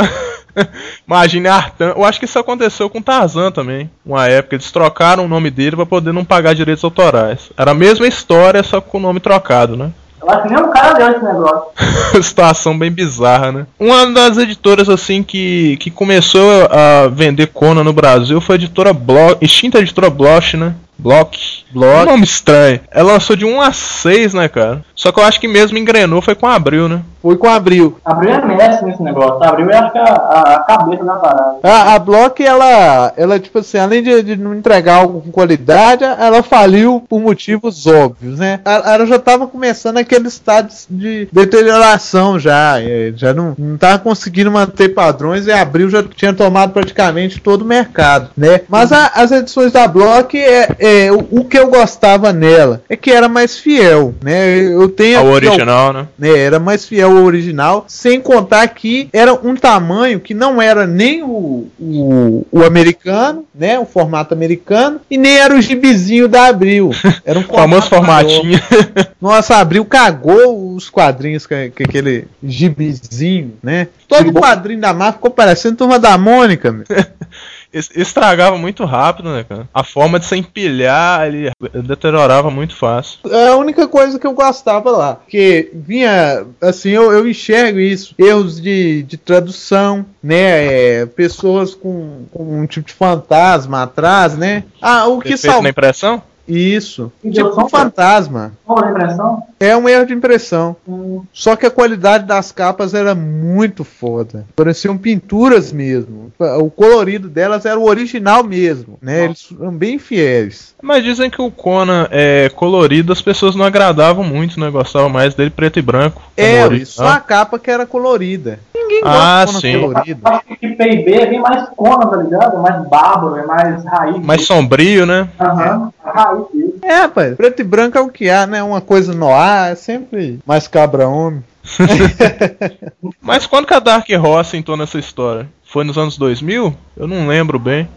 Imagine 1.07 1.47
Artan. 1.47 1.93
Eu 1.95 2.03
acho 2.03 2.19
que 2.19 2.25
isso 2.25 2.39
aconteceu 2.39 2.89
com 2.89 3.01
Tarzan 3.01 3.51
também. 3.51 3.89
Uma 4.05 4.27
época 4.27 4.55
eles 4.55 4.71
trocaram 4.71 5.25
o 5.25 5.27
nome 5.27 5.49
dele 5.49 5.75
pra 5.75 5.85
poder 5.85 6.13
não 6.13 6.23
pagar 6.23 6.53
direitos 6.53 6.83
autorais. 6.83 7.51
Era 7.57 7.71
a 7.71 7.75
mesma 7.75 8.07
história, 8.07 8.61
só 8.63 8.79
com 8.79 8.97
o 8.97 9.01
nome 9.01 9.19
trocado, 9.19 9.75
né? 9.75 9.91
Eu 10.23 10.29
acho 10.29 10.43
que 10.43 10.53
nem 10.53 10.63
um 10.63 10.71
cara 10.71 10.93
deu 10.93 11.11
esse 11.11 11.23
negócio. 11.23 11.63
Situação 12.23 12.77
bem 12.77 12.89
bizarra, 12.89 13.51
né? 13.51 13.65
Uma 13.77 14.07
das 14.07 14.37
editoras 14.37 14.87
assim 14.87 15.21
que, 15.21 15.75
que 15.77 15.91
começou 15.91 16.65
a 16.71 17.07
vender 17.09 17.47
Conan 17.47 17.83
no 17.83 17.91
Brasil 17.91 18.39
foi 18.39 18.55
a 18.55 18.57
editora 18.57 18.93
Bloch, 18.93 19.37
extinta 19.41 19.79
editora 19.79 20.09
Bloch, 20.09 20.55
né? 20.55 20.73
Block. 21.03 21.63
Block. 21.71 22.03
Um 22.03 22.11
nome 22.11 22.23
estranho. 22.23 22.79
Ela 22.91 23.13
lançou 23.13 23.35
de 23.35 23.45
1 23.45 23.61
a 23.61 23.73
6, 23.73 24.33
né, 24.33 24.47
cara? 24.47 24.81
Só 24.95 25.11
que 25.11 25.19
eu 25.19 25.23
acho 25.25 25.39
que 25.39 25.47
mesmo 25.47 25.77
engrenou 25.77 26.21
foi 26.21 26.35
com 26.35 26.47
Abril, 26.47 26.87
né? 26.87 27.01
Foi 27.21 27.35
com 27.37 27.47
Abril. 27.47 27.97
Abril 28.05 28.31
é 28.31 28.45
mestre 28.45 28.85
nesse 28.85 29.01
negócio. 29.01 29.41
Abril 29.43 29.69
é 29.71 29.77
acho 29.77 29.91
que 29.91 29.97
a, 29.97 30.03
a, 30.03 30.55
a 30.55 30.59
cabeça 30.59 31.03
da 31.03 31.15
parada. 31.15 31.55
A, 31.63 31.93
a 31.95 31.99
Block, 31.99 32.43
ela, 32.43 33.13
ela, 33.17 33.39
tipo 33.39 33.59
assim, 33.59 33.77
além 33.77 34.03
de, 34.03 34.21
de 34.23 34.35
não 34.35 34.53
entregar 34.53 34.95
algo 34.97 35.21
com 35.21 35.31
qualidade, 35.31 36.03
ela 36.03 36.43
faliu 36.43 37.03
por 37.09 37.19
motivos 37.21 37.87
óbvios, 37.87 38.37
né? 38.39 38.59
Ela, 38.65 38.93
ela 38.95 39.05
já 39.05 39.17
tava 39.19 39.47
começando 39.47 39.97
aquele 39.97 40.27
estado 40.27 40.71
de 40.89 41.27
deterioração 41.31 42.37
já. 42.39 42.75
Já 43.15 43.33
não, 43.33 43.55
não 43.57 43.77
tava 43.77 43.99
conseguindo 43.99 44.51
manter 44.51 44.89
padrões 44.89 45.47
e 45.47 45.51
Abril 45.51 45.89
já 45.89 46.03
tinha 46.03 46.33
tomado 46.33 46.71
praticamente 46.73 47.39
todo 47.39 47.61
o 47.61 47.65
mercado, 47.65 48.29
né? 48.37 48.61
Mas 48.69 48.91
a- 48.91 49.11
as 49.15 49.31
edições 49.31 49.71
da 49.71 49.87
Block, 49.87 50.37
é, 50.37 50.67
é, 50.77 50.92
o, 51.11 51.39
o 51.39 51.45
que 51.45 51.57
eu 51.57 51.69
gostava 51.69 52.31
nela 52.31 52.81
é 52.89 52.95
que 52.95 53.11
era 53.11 53.27
mais 53.27 53.57
fiel, 53.57 54.13
né? 54.21 54.57
Eu 54.59 54.89
tenho 54.89 55.19
Ao 55.19 55.27
original, 55.27 55.93
né? 55.93 56.07
né, 56.17 56.37
era 56.37 56.59
mais 56.59 56.85
fiel 56.85 57.17
ao 57.17 57.23
original, 57.23 57.85
sem 57.87 58.21
contar 58.21 58.67
que 58.67 59.09
era 59.11 59.33
um 59.33 59.55
tamanho 59.55 60.19
que 60.19 60.33
não 60.33 60.61
era 60.61 60.85
nem 60.85 61.23
o, 61.23 61.67
o, 61.79 62.47
o 62.51 62.63
americano, 62.63 63.45
né, 63.53 63.79
o 63.79 63.85
formato 63.85 64.33
americano, 64.33 64.99
e 65.09 65.17
nem 65.17 65.37
era 65.37 65.55
o 65.55 65.61
gibizinho 65.61 66.27
da 66.27 66.47
Abril. 66.47 66.91
Era 67.25 67.39
um 67.39 67.43
famoso 67.43 67.89
formato 67.89 68.29
formatinho. 68.29 68.59
Nossa, 69.21 69.57
Abril 69.57 69.85
cagou 69.85 70.75
os 70.75 70.89
quadrinhos 70.89 71.45
com, 71.45 71.55
com 71.75 71.83
aquele 71.83 72.27
gibizinho, 72.43 73.53
né? 73.61 73.87
Todo 74.07 74.33
quadrinho 74.33 74.81
da 74.81 74.93
Marvel 74.93 75.13
ficou 75.13 75.31
parecendo 75.31 75.77
Turma 75.77 75.97
da 75.97 76.17
Mônica, 76.17 76.71
meu. 76.71 76.85
Es- 77.73 77.89
Estragava 77.95 78.57
muito 78.57 78.85
rápido, 78.85 79.29
né, 79.33 79.43
cara? 79.43 79.67
A 79.73 79.83
forma 79.83 80.19
de 80.19 80.25
se 80.25 80.35
empilhar, 80.37 81.25
ele 81.27 81.51
deteriorava 81.83 82.51
muito 82.51 82.75
fácil. 82.75 83.19
É 83.29 83.47
a 83.49 83.55
única 83.55 83.87
coisa 83.87 84.19
que 84.19 84.27
eu 84.27 84.33
gostava 84.33 84.91
lá. 84.91 85.19
Que 85.27 85.71
vinha, 85.73 86.45
assim, 86.61 86.91
eu, 86.91 87.11
eu 87.11 87.27
enxergo 87.27 87.79
isso. 87.79 88.13
Erros 88.19 88.61
de, 88.61 89.03
de 89.03 89.17
tradução, 89.17 90.05
né? 90.21 91.01
é, 91.01 91.05
pessoas 91.05 91.73
com, 91.73 92.25
com 92.31 92.59
um 92.61 92.65
tipo 92.67 92.87
de 92.87 92.93
fantasma 92.93 93.83
atrás, 93.83 94.37
né? 94.37 94.63
Ah, 94.81 95.07
o 95.07 95.19
que 95.19 95.35
salva. 95.35 95.61
na 95.63 95.69
impressão? 95.69 96.21
Isso. 96.47 97.11
Tipo 97.21 97.61
um 97.63 97.69
fantasma. 97.69 98.51
Impressão? 98.69 99.43
É 99.59 99.75
um 99.77 99.87
erro 99.87 100.05
de 100.05 100.13
impressão. 100.13 100.75
Hum, 100.87 101.21
Só 101.31 101.55
que 101.55 101.65
a 101.65 101.71
qualidade 101.71 102.25
das 102.25 102.51
capas 102.51 102.93
era 102.93 103.15
muito 103.15 103.83
foda. 103.83 104.45
Pareciam 104.55 104.97
pinturas 104.97 105.71
mesmo. 105.71 106.31
O 106.59 106.69
colorido 106.69 107.29
delas 107.29 107.65
era 107.65 107.79
o 107.79 107.87
original 107.87 108.43
mesmo, 108.43 108.97
né? 109.01 109.25
Eles 109.25 109.47
eram 109.59 109.71
bem 109.71 109.97
fiéis. 109.97 110.73
Mas 110.81 111.03
dizem 111.03 111.29
que 111.29 111.41
o 111.41 111.49
Conan 111.49 112.07
é 112.11 112.49
colorido, 112.49 113.13
as 113.13 113.21
pessoas 113.21 113.55
não 113.55 113.63
agradavam 113.65 114.23
muito, 114.23 114.59
né? 114.59 114.69
Gostavam 114.69 115.09
mais 115.09 115.33
dele 115.33 115.49
preto 115.49 115.79
e 115.79 115.81
branco. 115.81 116.21
É, 116.35 116.83
só 116.85 117.07
a 117.07 117.19
capa 117.19 117.57
que 117.57 117.71
era 117.71 117.85
colorida. 117.85 118.59
Ninguém 118.75 119.01
Ah, 119.05 119.43
gosta 119.45 119.61
de 119.61 119.73
sim. 119.73 119.79
colorida. 119.79 120.29
acho 120.29 120.45
que 120.59 120.67
PIB 120.75 121.13
é 121.13 121.25
bem 121.27 121.39
mais 121.41 121.69
cona, 121.69 122.05
tá 122.05 122.17
ligado? 122.17 122.57
É 122.57 122.59
mais 122.59 122.87
bárbaro, 122.89 123.37
é 123.37 123.45
mais 123.45 123.85
raiz. 123.85 124.17
Mais 124.25 124.45
sombrio, 124.45 125.05
né? 125.05 125.29
Aham, 125.39 125.89
raiz 126.33 126.47
dele. 126.51 126.79
É, 126.81 126.95
rapaz, 126.95 127.35
preto 127.35 127.61
e 127.61 127.63
branco 127.63 127.97
é 127.97 128.01
o 128.01 128.09
que 128.09 128.29
há, 128.29 128.45
né? 128.45 128.61
Uma 128.61 128.81
coisa 128.81 129.13
no 129.13 129.29
ar, 129.29 129.71
é 129.71 129.75
sempre 129.75 130.39
mais 130.45 130.67
cabra 130.67 131.07
homem. 131.07 131.43
Mas 133.21 133.45
quando 133.45 133.67
que 133.67 133.73
a 133.73 133.79
Dark 133.79 134.07
Horse 134.09 134.57
entrou 134.57 134.75
nessa 134.75 134.99
história? 134.99 135.47
Foi 135.63 135.83
nos 135.83 135.97
anos 135.97 136.17
2000? 136.17 136.75
Eu 136.97 137.07
não 137.07 137.27
lembro 137.27 137.57
bem. 137.57 137.87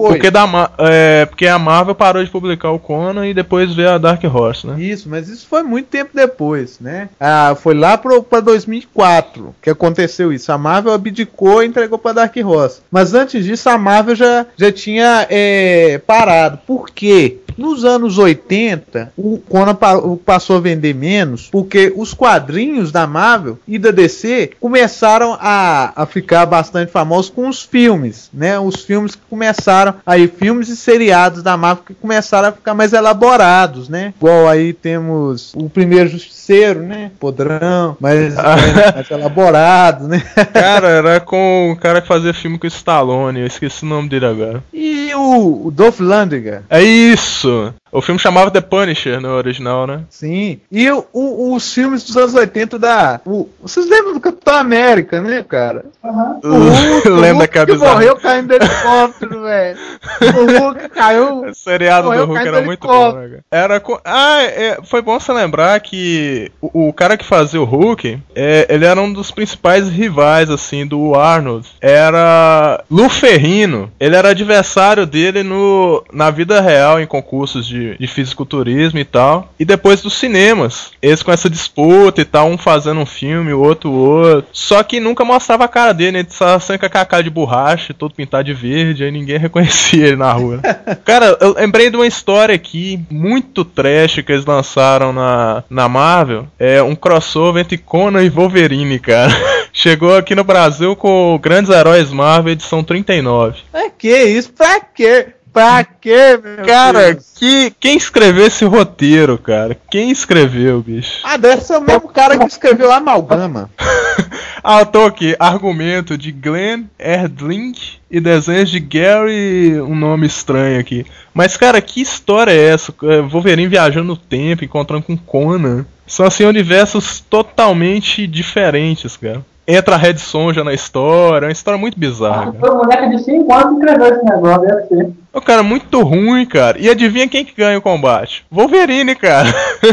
Foi. 0.00 0.10
Porque, 0.10 0.30
da, 0.30 0.70
é, 0.78 1.26
porque 1.26 1.46
a 1.46 1.58
Marvel 1.58 1.94
parou 1.94 2.24
de 2.24 2.30
publicar 2.30 2.70
o 2.70 2.78
Conan 2.78 3.26
e 3.26 3.34
depois 3.34 3.74
veio 3.74 3.90
a 3.90 3.98
Dark 3.98 4.22
Horse, 4.24 4.66
né? 4.66 4.80
Isso, 4.82 5.08
mas 5.08 5.28
isso 5.28 5.46
foi 5.48 5.62
muito 5.62 5.86
tempo 5.86 6.10
depois, 6.14 6.78
né? 6.80 7.08
Ah, 7.18 7.56
foi 7.60 7.74
lá 7.74 7.98
pro, 7.98 8.22
pra 8.22 8.40
2004 8.40 9.54
que 9.60 9.70
aconteceu 9.70 10.32
isso. 10.32 10.50
A 10.52 10.58
Marvel 10.58 10.92
abdicou 10.92 11.62
e 11.62 11.66
entregou 11.66 11.98
pra 11.98 12.12
Dark 12.12 12.34
Horse. 12.36 12.80
Mas 12.90 13.14
antes 13.14 13.44
disso, 13.44 13.68
a 13.68 13.76
Marvel 13.78 14.14
já, 14.14 14.46
já 14.56 14.70
tinha 14.72 15.26
é, 15.28 15.98
parado. 16.06 16.58
Por 16.66 16.90
quê? 16.90 17.38
Nos 17.56 17.84
anos 17.84 18.18
80, 18.18 19.12
o 19.16 19.38
Conan 19.48 19.74
pa- 19.74 20.00
passou 20.24 20.58
a 20.58 20.60
vender 20.60 20.94
menos 20.94 21.48
porque 21.50 21.92
os 21.96 22.14
quadrinhos 22.14 22.92
da 22.92 23.04
Marvel 23.04 23.58
e 23.66 23.80
da 23.80 23.90
DC 23.90 24.52
começaram 24.60 25.36
a, 25.40 25.92
a 25.96 26.06
ficar 26.06 26.46
bastante 26.46 26.92
famosos 26.92 27.30
com 27.30 27.48
os 27.48 27.60
filmes, 27.60 28.30
né? 28.32 28.60
Os 28.60 28.76
filmes 28.84 29.16
que 29.16 29.22
começaram 29.28 29.87
aí, 30.06 30.28
filmes 30.28 30.68
e 30.68 30.76
seriados 30.76 31.42
da 31.42 31.56
Marvel 31.56 31.84
que 31.86 31.94
começaram 31.94 32.48
a 32.48 32.52
ficar 32.52 32.74
mais 32.74 32.92
elaborados, 32.92 33.88
né? 33.88 34.12
Igual 34.18 34.48
aí 34.48 34.72
temos 34.72 35.52
o 35.54 35.68
primeiro 35.68 36.08
Justiceiro, 36.08 36.80
né? 36.80 37.10
Podrão, 37.18 37.96
mais, 38.00 38.34
mais 38.94 39.10
elaborado, 39.10 40.08
né? 40.08 40.22
Cara, 40.52 40.88
era 40.88 41.20
com 41.20 41.72
o 41.72 41.76
cara 41.76 42.00
que 42.00 42.08
fazia 42.08 42.34
filme 42.34 42.58
com 42.58 42.66
o 42.66 42.68
Stallone, 42.68 43.40
eu 43.40 43.46
esqueci 43.46 43.84
o 43.84 43.88
nome 43.88 44.08
dele 44.08 44.26
agora. 44.26 44.62
E 44.72 45.12
o, 45.14 45.66
o 45.66 45.70
Dolph 45.70 46.00
Lundgren, 46.00 46.60
É 46.68 46.82
isso! 46.82 47.72
O 47.90 48.00
filme 48.02 48.18
chamava 48.20 48.50
The 48.50 48.60
Punisher 48.60 49.20
no 49.20 49.30
original, 49.30 49.86
né? 49.86 50.00
Sim. 50.10 50.60
E 50.70 50.90
o- 50.90 51.04
o- 51.12 51.54
os 51.54 51.72
filmes 51.72 52.04
dos 52.04 52.16
anos 52.16 52.34
80 52.34 52.78
da. 52.78 53.20
o- 53.24 53.48
vocês 53.62 53.88
lembram 53.88 54.14
do 54.14 54.20
Capitão 54.20 54.54
América, 54.56 55.20
né, 55.20 55.44
cara? 55.48 55.84
Aham. 56.04 56.40
O 56.44 56.48
Hulk, 56.48 57.08
o 57.08 57.14
Lembra 57.16 57.46
Hulk 57.46 57.66
que 57.72 57.78
morreu 57.78 58.16
caindo 58.16 58.48
do 58.48 58.54
helicóptero, 58.54 59.42
velho. 59.42 59.78
O 60.20 60.58
Hulk 60.60 60.88
caiu. 60.90 61.40
O 61.44 61.54
seriado 61.54 62.06
Morreu 62.08 62.26
do 62.26 62.32
Hulk 62.32 62.48
era 62.48 62.62
muito 62.62 62.86
bom, 62.86 63.12
né, 63.12 63.28
cara? 63.28 63.44
Era 63.50 63.80
com... 63.80 63.98
Ah, 64.04 64.42
é, 64.42 64.78
foi 64.84 65.02
bom 65.02 65.18
você 65.18 65.32
lembrar 65.32 65.78
que 65.80 66.50
o, 66.60 66.88
o 66.88 66.92
cara 66.92 67.16
que 67.16 67.24
fazia 67.24 67.60
o 67.60 67.64
Hulk, 67.64 68.18
é, 68.34 68.66
ele 68.68 68.84
era 68.84 69.00
um 69.00 69.12
dos 69.12 69.30
principais 69.30 69.88
rivais, 69.88 70.50
assim, 70.50 70.86
do 70.86 71.14
Arnold. 71.14 71.66
Era 71.80 72.82
Lu 72.90 73.08
Ferrino. 73.08 73.90
Ele 73.98 74.16
era 74.16 74.30
adversário 74.30 75.06
dele 75.06 75.42
no, 75.42 76.02
na 76.12 76.30
vida 76.30 76.60
real, 76.60 77.00
em 77.00 77.06
concursos 77.06 77.66
de, 77.66 77.77
de 77.98 78.06
fisiculturismo 78.06 78.98
e 78.98 79.04
tal. 79.04 79.52
E 79.58 79.64
depois 79.64 80.02
dos 80.02 80.14
cinemas. 80.14 80.92
Eles 81.00 81.22
com 81.22 81.32
essa 81.32 81.48
disputa 81.48 82.20
e 82.20 82.24
tal, 82.24 82.48
um 82.48 82.58
fazendo 82.58 83.00
um 83.00 83.06
filme, 83.06 83.52
o 83.52 83.60
outro 83.60 83.90
o 83.90 83.94
outro. 83.94 84.50
Só 84.52 84.82
que 84.82 85.00
nunca 85.00 85.24
mostrava 85.24 85.64
a 85.64 85.68
cara 85.68 85.92
dele, 85.92 86.12
né? 86.12 86.18
ele 86.20 86.60
sempre 86.60 86.88
com 86.88 86.98
a 86.98 87.04
cara 87.04 87.22
de 87.22 87.30
borracha, 87.30 87.94
todo 87.94 88.14
pintado 88.14 88.44
de 88.44 88.54
verde, 88.54 89.04
aí 89.04 89.10
ninguém 89.10 89.38
reconhecia 89.38 90.08
ele 90.08 90.16
na 90.16 90.32
rua. 90.32 90.60
Cara, 91.04 91.36
eu 91.40 91.54
lembrei 91.54 91.90
de 91.90 91.96
uma 91.96 92.06
história 92.06 92.54
aqui, 92.54 93.00
muito 93.10 93.64
trash, 93.64 94.20
que 94.22 94.32
eles 94.32 94.44
lançaram 94.44 95.12
na, 95.12 95.62
na 95.68 95.88
Marvel. 95.88 96.46
É 96.58 96.82
um 96.82 96.94
crossover 96.94 97.62
entre 97.62 97.78
Conan 97.78 98.22
e 98.22 98.28
Wolverine, 98.28 98.98
cara. 98.98 99.32
Chegou 99.72 100.16
aqui 100.16 100.34
no 100.34 100.44
Brasil 100.44 100.96
com 100.96 101.38
Grandes 101.40 101.70
Heróis 101.70 102.10
Marvel, 102.10 102.52
edição 102.52 102.82
39. 102.82 103.60
Pra 103.70 103.90
que 103.90 104.22
isso? 104.24 104.52
Pra 104.52 104.80
quê? 104.80 105.28
Pra 105.58 105.82
quê, 105.82 106.38
meu 106.40 106.64
Cara, 106.64 107.14
Deus? 107.14 107.32
que, 107.34 107.72
quem 107.80 107.96
escreveu 107.96 108.46
esse 108.46 108.64
roteiro, 108.64 109.36
cara? 109.36 109.76
Quem 109.90 110.08
escreveu, 110.08 110.80
bicho? 110.80 111.18
Ah, 111.24 111.36
deve 111.36 111.62
ser 111.62 111.78
o 111.78 111.80
mesmo 111.80 112.08
cara 112.10 112.38
que 112.38 112.46
escreveu 112.46 112.92
Amalgama. 112.92 113.68
Ah, 114.62 114.80
eu 114.80 114.86
tô 114.86 115.04
aqui. 115.04 115.36
Argumento 115.38 116.18
de 116.18 116.32
Glenn 116.32 116.84
Erdling 116.98 117.72
e 118.10 118.20
desenhos 118.20 118.68
de 118.68 118.80
Gary, 118.80 119.80
um 119.80 119.94
nome 119.94 120.26
estranho 120.26 120.80
aqui. 120.80 121.06
Mas, 121.32 121.56
cara, 121.56 121.80
que 121.80 122.02
história 122.02 122.50
é 122.50 122.70
essa? 122.70 122.92
É, 123.04 123.22
Wolverine 123.22 123.68
viajando 123.68 124.08
no 124.08 124.16
tempo, 124.16 124.64
encontrando 124.64 125.04
com 125.04 125.16
Conan. 125.16 125.86
São, 126.06 126.26
assim, 126.26 126.44
universos 126.44 127.20
totalmente 127.20 128.26
diferentes, 128.26 129.16
cara. 129.16 129.44
Entra 129.66 129.94
a 129.94 129.98
Red 129.98 130.16
Sonja 130.16 130.64
na 130.64 130.72
história, 130.72 131.44
é 131.44 131.48
uma 131.48 131.52
história 131.52 131.78
muito 131.78 131.98
bizarra, 131.98 132.52
cara. 132.52 132.58
Foi 132.58 132.70
um 132.70 132.78
moleque 132.78 133.10
de 133.10 133.22
5 133.22 133.52
anos 133.52 133.68
que 133.68 133.84
escreveu 133.84 134.14
esse 134.14 134.24
negócio, 134.24 134.66
deve 134.66 134.86
ser. 134.86 135.12
O 135.38 135.40
cara, 135.40 135.62
muito 135.62 136.02
ruim, 136.02 136.44
cara. 136.44 136.76
E 136.80 136.90
adivinha 136.90 137.28
quem 137.28 137.44
que 137.44 137.54
ganha 137.54 137.78
o 137.78 137.82
combate? 137.82 138.44
Wolverine, 138.50 139.14
cara. 139.14 139.48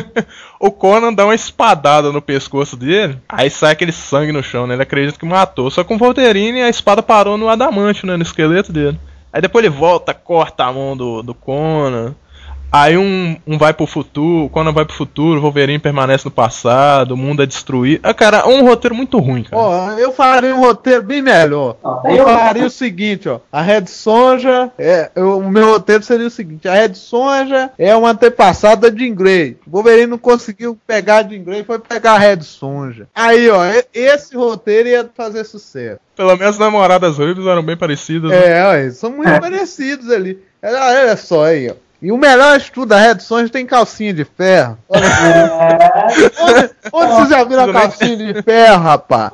o 0.60 0.72
Conan 0.72 1.14
dá 1.14 1.24
uma 1.24 1.36
espadada 1.36 2.12
no 2.12 2.20
pescoço 2.20 2.76
dele, 2.76 3.20
aí 3.30 3.48
sai 3.52 3.74
aquele 3.74 3.92
sangue 3.92 4.32
no 4.32 4.42
chão, 4.42 4.66
né? 4.66 4.74
Ele 4.74 4.82
acredita 4.82 5.20
que 5.20 5.26
matou. 5.26 5.70
Só 5.70 5.84
com 5.84 5.96
o 5.96 5.98
Wolverine 6.00 6.64
a 6.64 6.70
espada 6.70 7.04
parou 7.04 7.38
no 7.38 7.48
adamante, 7.48 8.08
né? 8.08 8.18
No 8.18 8.24
esqueleto 8.24 8.74
dele. 8.74 9.00
Aí 9.32 9.40
depois 9.40 9.64
ele 9.64 9.74
volta, 9.74 10.16
corta 10.16 10.64
a 10.64 10.74
mão 10.74 10.98
do, 10.98 11.22
do 11.22 11.36
Conan. 11.36 12.16
Aí 12.78 12.98
um, 12.98 13.38
um 13.48 13.58
vai 13.58 13.74
pro 13.74 13.88
futuro, 13.88 14.46
o 14.46 14.50
Conan 14.50 14.74
vai 14.74 14.84
pro 14.84 14.94
futuro, 14.94 15.40
o 15.40 15.42
Wolverine 15.42 15.80
permanece 15.80 16.26
no 16.26 16.32
passado, 16.32 17.12
o 17.14 17.18
mundo 17.18 17.42
é 17.42 17.46
destruído. 17.46 18.02
Ah, 18.04 18.14
cara, 18.14 18.40
é 18.40 18.46
um 18.46 18.66
roteiro 18.66 18.94
muito 18.94 19.18
ruim, 19.20 19.44
cara. 19.44 19.62
Ó, 19.62 19.92
eu 19.98 20.12
faria 20.12 20.54
um 20.54 20.60
roteiro 20.60 21.02
bem 21.02 21.22
melhor. 21.22 21.78
Ó, 21.82 22.02
Eu 22.10 22.26
faria 22.26 22.66
o 22.66 22.70
seguinte, 22.70 23.30
ó. 23.30 23.40
A 23.52 23.62
Red 23.62 23.86
Sonja, 23.88 24.72
é, 24.78 25.10
eu- 25.16 25.38
o 25.40 25.50
meu 25.50 25.68
roteiro 25.68 26.04
seria 26.04 26.28
o 26.28 26.30
seguinte: 26.30 26.68
a 26.68 26.74
Red 26.74 26.96
Sonja 26.96 27.72
é 27.78 27.96
uma 27.96 28.10
antepassada 28.12 28.92
de 28.92 29.10
Grey. 29.10 29.58
O 29.66 29.72
Wolverine 29.72 30.08
não 30.08 30.18
conseguiu 30.18 30.78
pegar 30.86 31.18
a 31.20 31.24
Jean 31.30 31.44
Grey, 31.44 31.64
foi 31.64 31.80
pegar 31.80 32.14
a 32.16 32.18
Red 32.20 32.42
Sonja. 32.42 33.08
Aí, 33.16 33.50
ó, 33.50 33.62
esse 33.94 34.36
roteiro 34.36 34.90
ia 34.90 35.10
fazer 35.16 35.46
sucesso. 35.46 36.00
Pelo 36.16 36.36
menos 36.36 36.56
as 36.56 36.60
namoradas 36.60 37.18
ruivas 37.18 37.46
eram 37.48 37.64
bem 37.64 37.78
parecidas. 37.78 38.32
né? 38.32 38.58
É, 38.60 38.66
ó, 38.66 38.74
eles 38.76 38.98
são 38.98 39.12
muito 39.12 39.30
É. 39.30 39.40
parecidos 39.40 40.10
ali. 40.10 40.40
Olha 40.64 41.16
só 41.16 41.46
aí, 41.46 41.70
ó. 41.70 41.85
E 42.02 42.12
o 42.12 42.18
melhor 42.18 42.58
estudo 42.58 42.90
da 42.90 43.00
Red 43.00 43.20
Sonja 43.20 43.50
tem 43.50 43.66
calcinha 43.66 44.14
de 44.14 44.26
ferro. 44.26 44.78
Olha 44.88 45.08
aqui. 45.08 45.24
É, 45.26 46.44
Onde, 46.44 46.70
onde 46.94 47.12
vocês 47.14 47.30
já 47.30 47.44
viram 47.44 47.70
a 47.70 47.74
calcinha 47.74 48.18
de 48.34 48.42
ferro, 48.44 48.84
rapaz? 48.84 49.32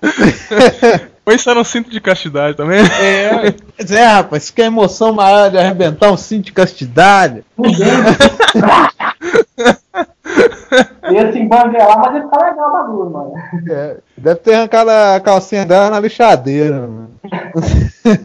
Ou 1.25 1.33
isso 1.33 1.49
era 1.49 1.59
um 1.59 1.63
cinto 1.63 1.89
de 1.89 1.99
castidade 1.99 2.55
também? 2.57 2.79
É, 2.79 3.53
pois 3.77 3.91
é, 3.91 4.05
rapaz, 4.05 4.43
isso 4.43 4.53
que 4.53 4.61
é 4.61 4.65
emoção 4.65 5.11
maior 5.13 5.49
de 5.51 5.57
arrebentar 5.57 6.11
um 6.11 6.17
cinto 6.17 6.45
de 6.45 6.51
castidade. 6.51 7.43
ia 11.11 11.31
se 11.31 11.39
embanguelar, 11.39 11.99
mas 11.99 12.15
ia 12.15 12.23
ficar 12.23 12.49
legal 12.49 12.69
o 12.69 12.73
bagulho, 12.73 13.09
mano. 13.09 13.33
É, 13.69 13.97
deve 14.17 14.39
ter 14.39 14.53
arrancado 14.53 14.89
a 14.89 15.19
calcinha 15.19 15.65
dela 15.65 15.89
na 15.89 15.99
lixadeira, 15.99 16.81
mano. 16.81 17.11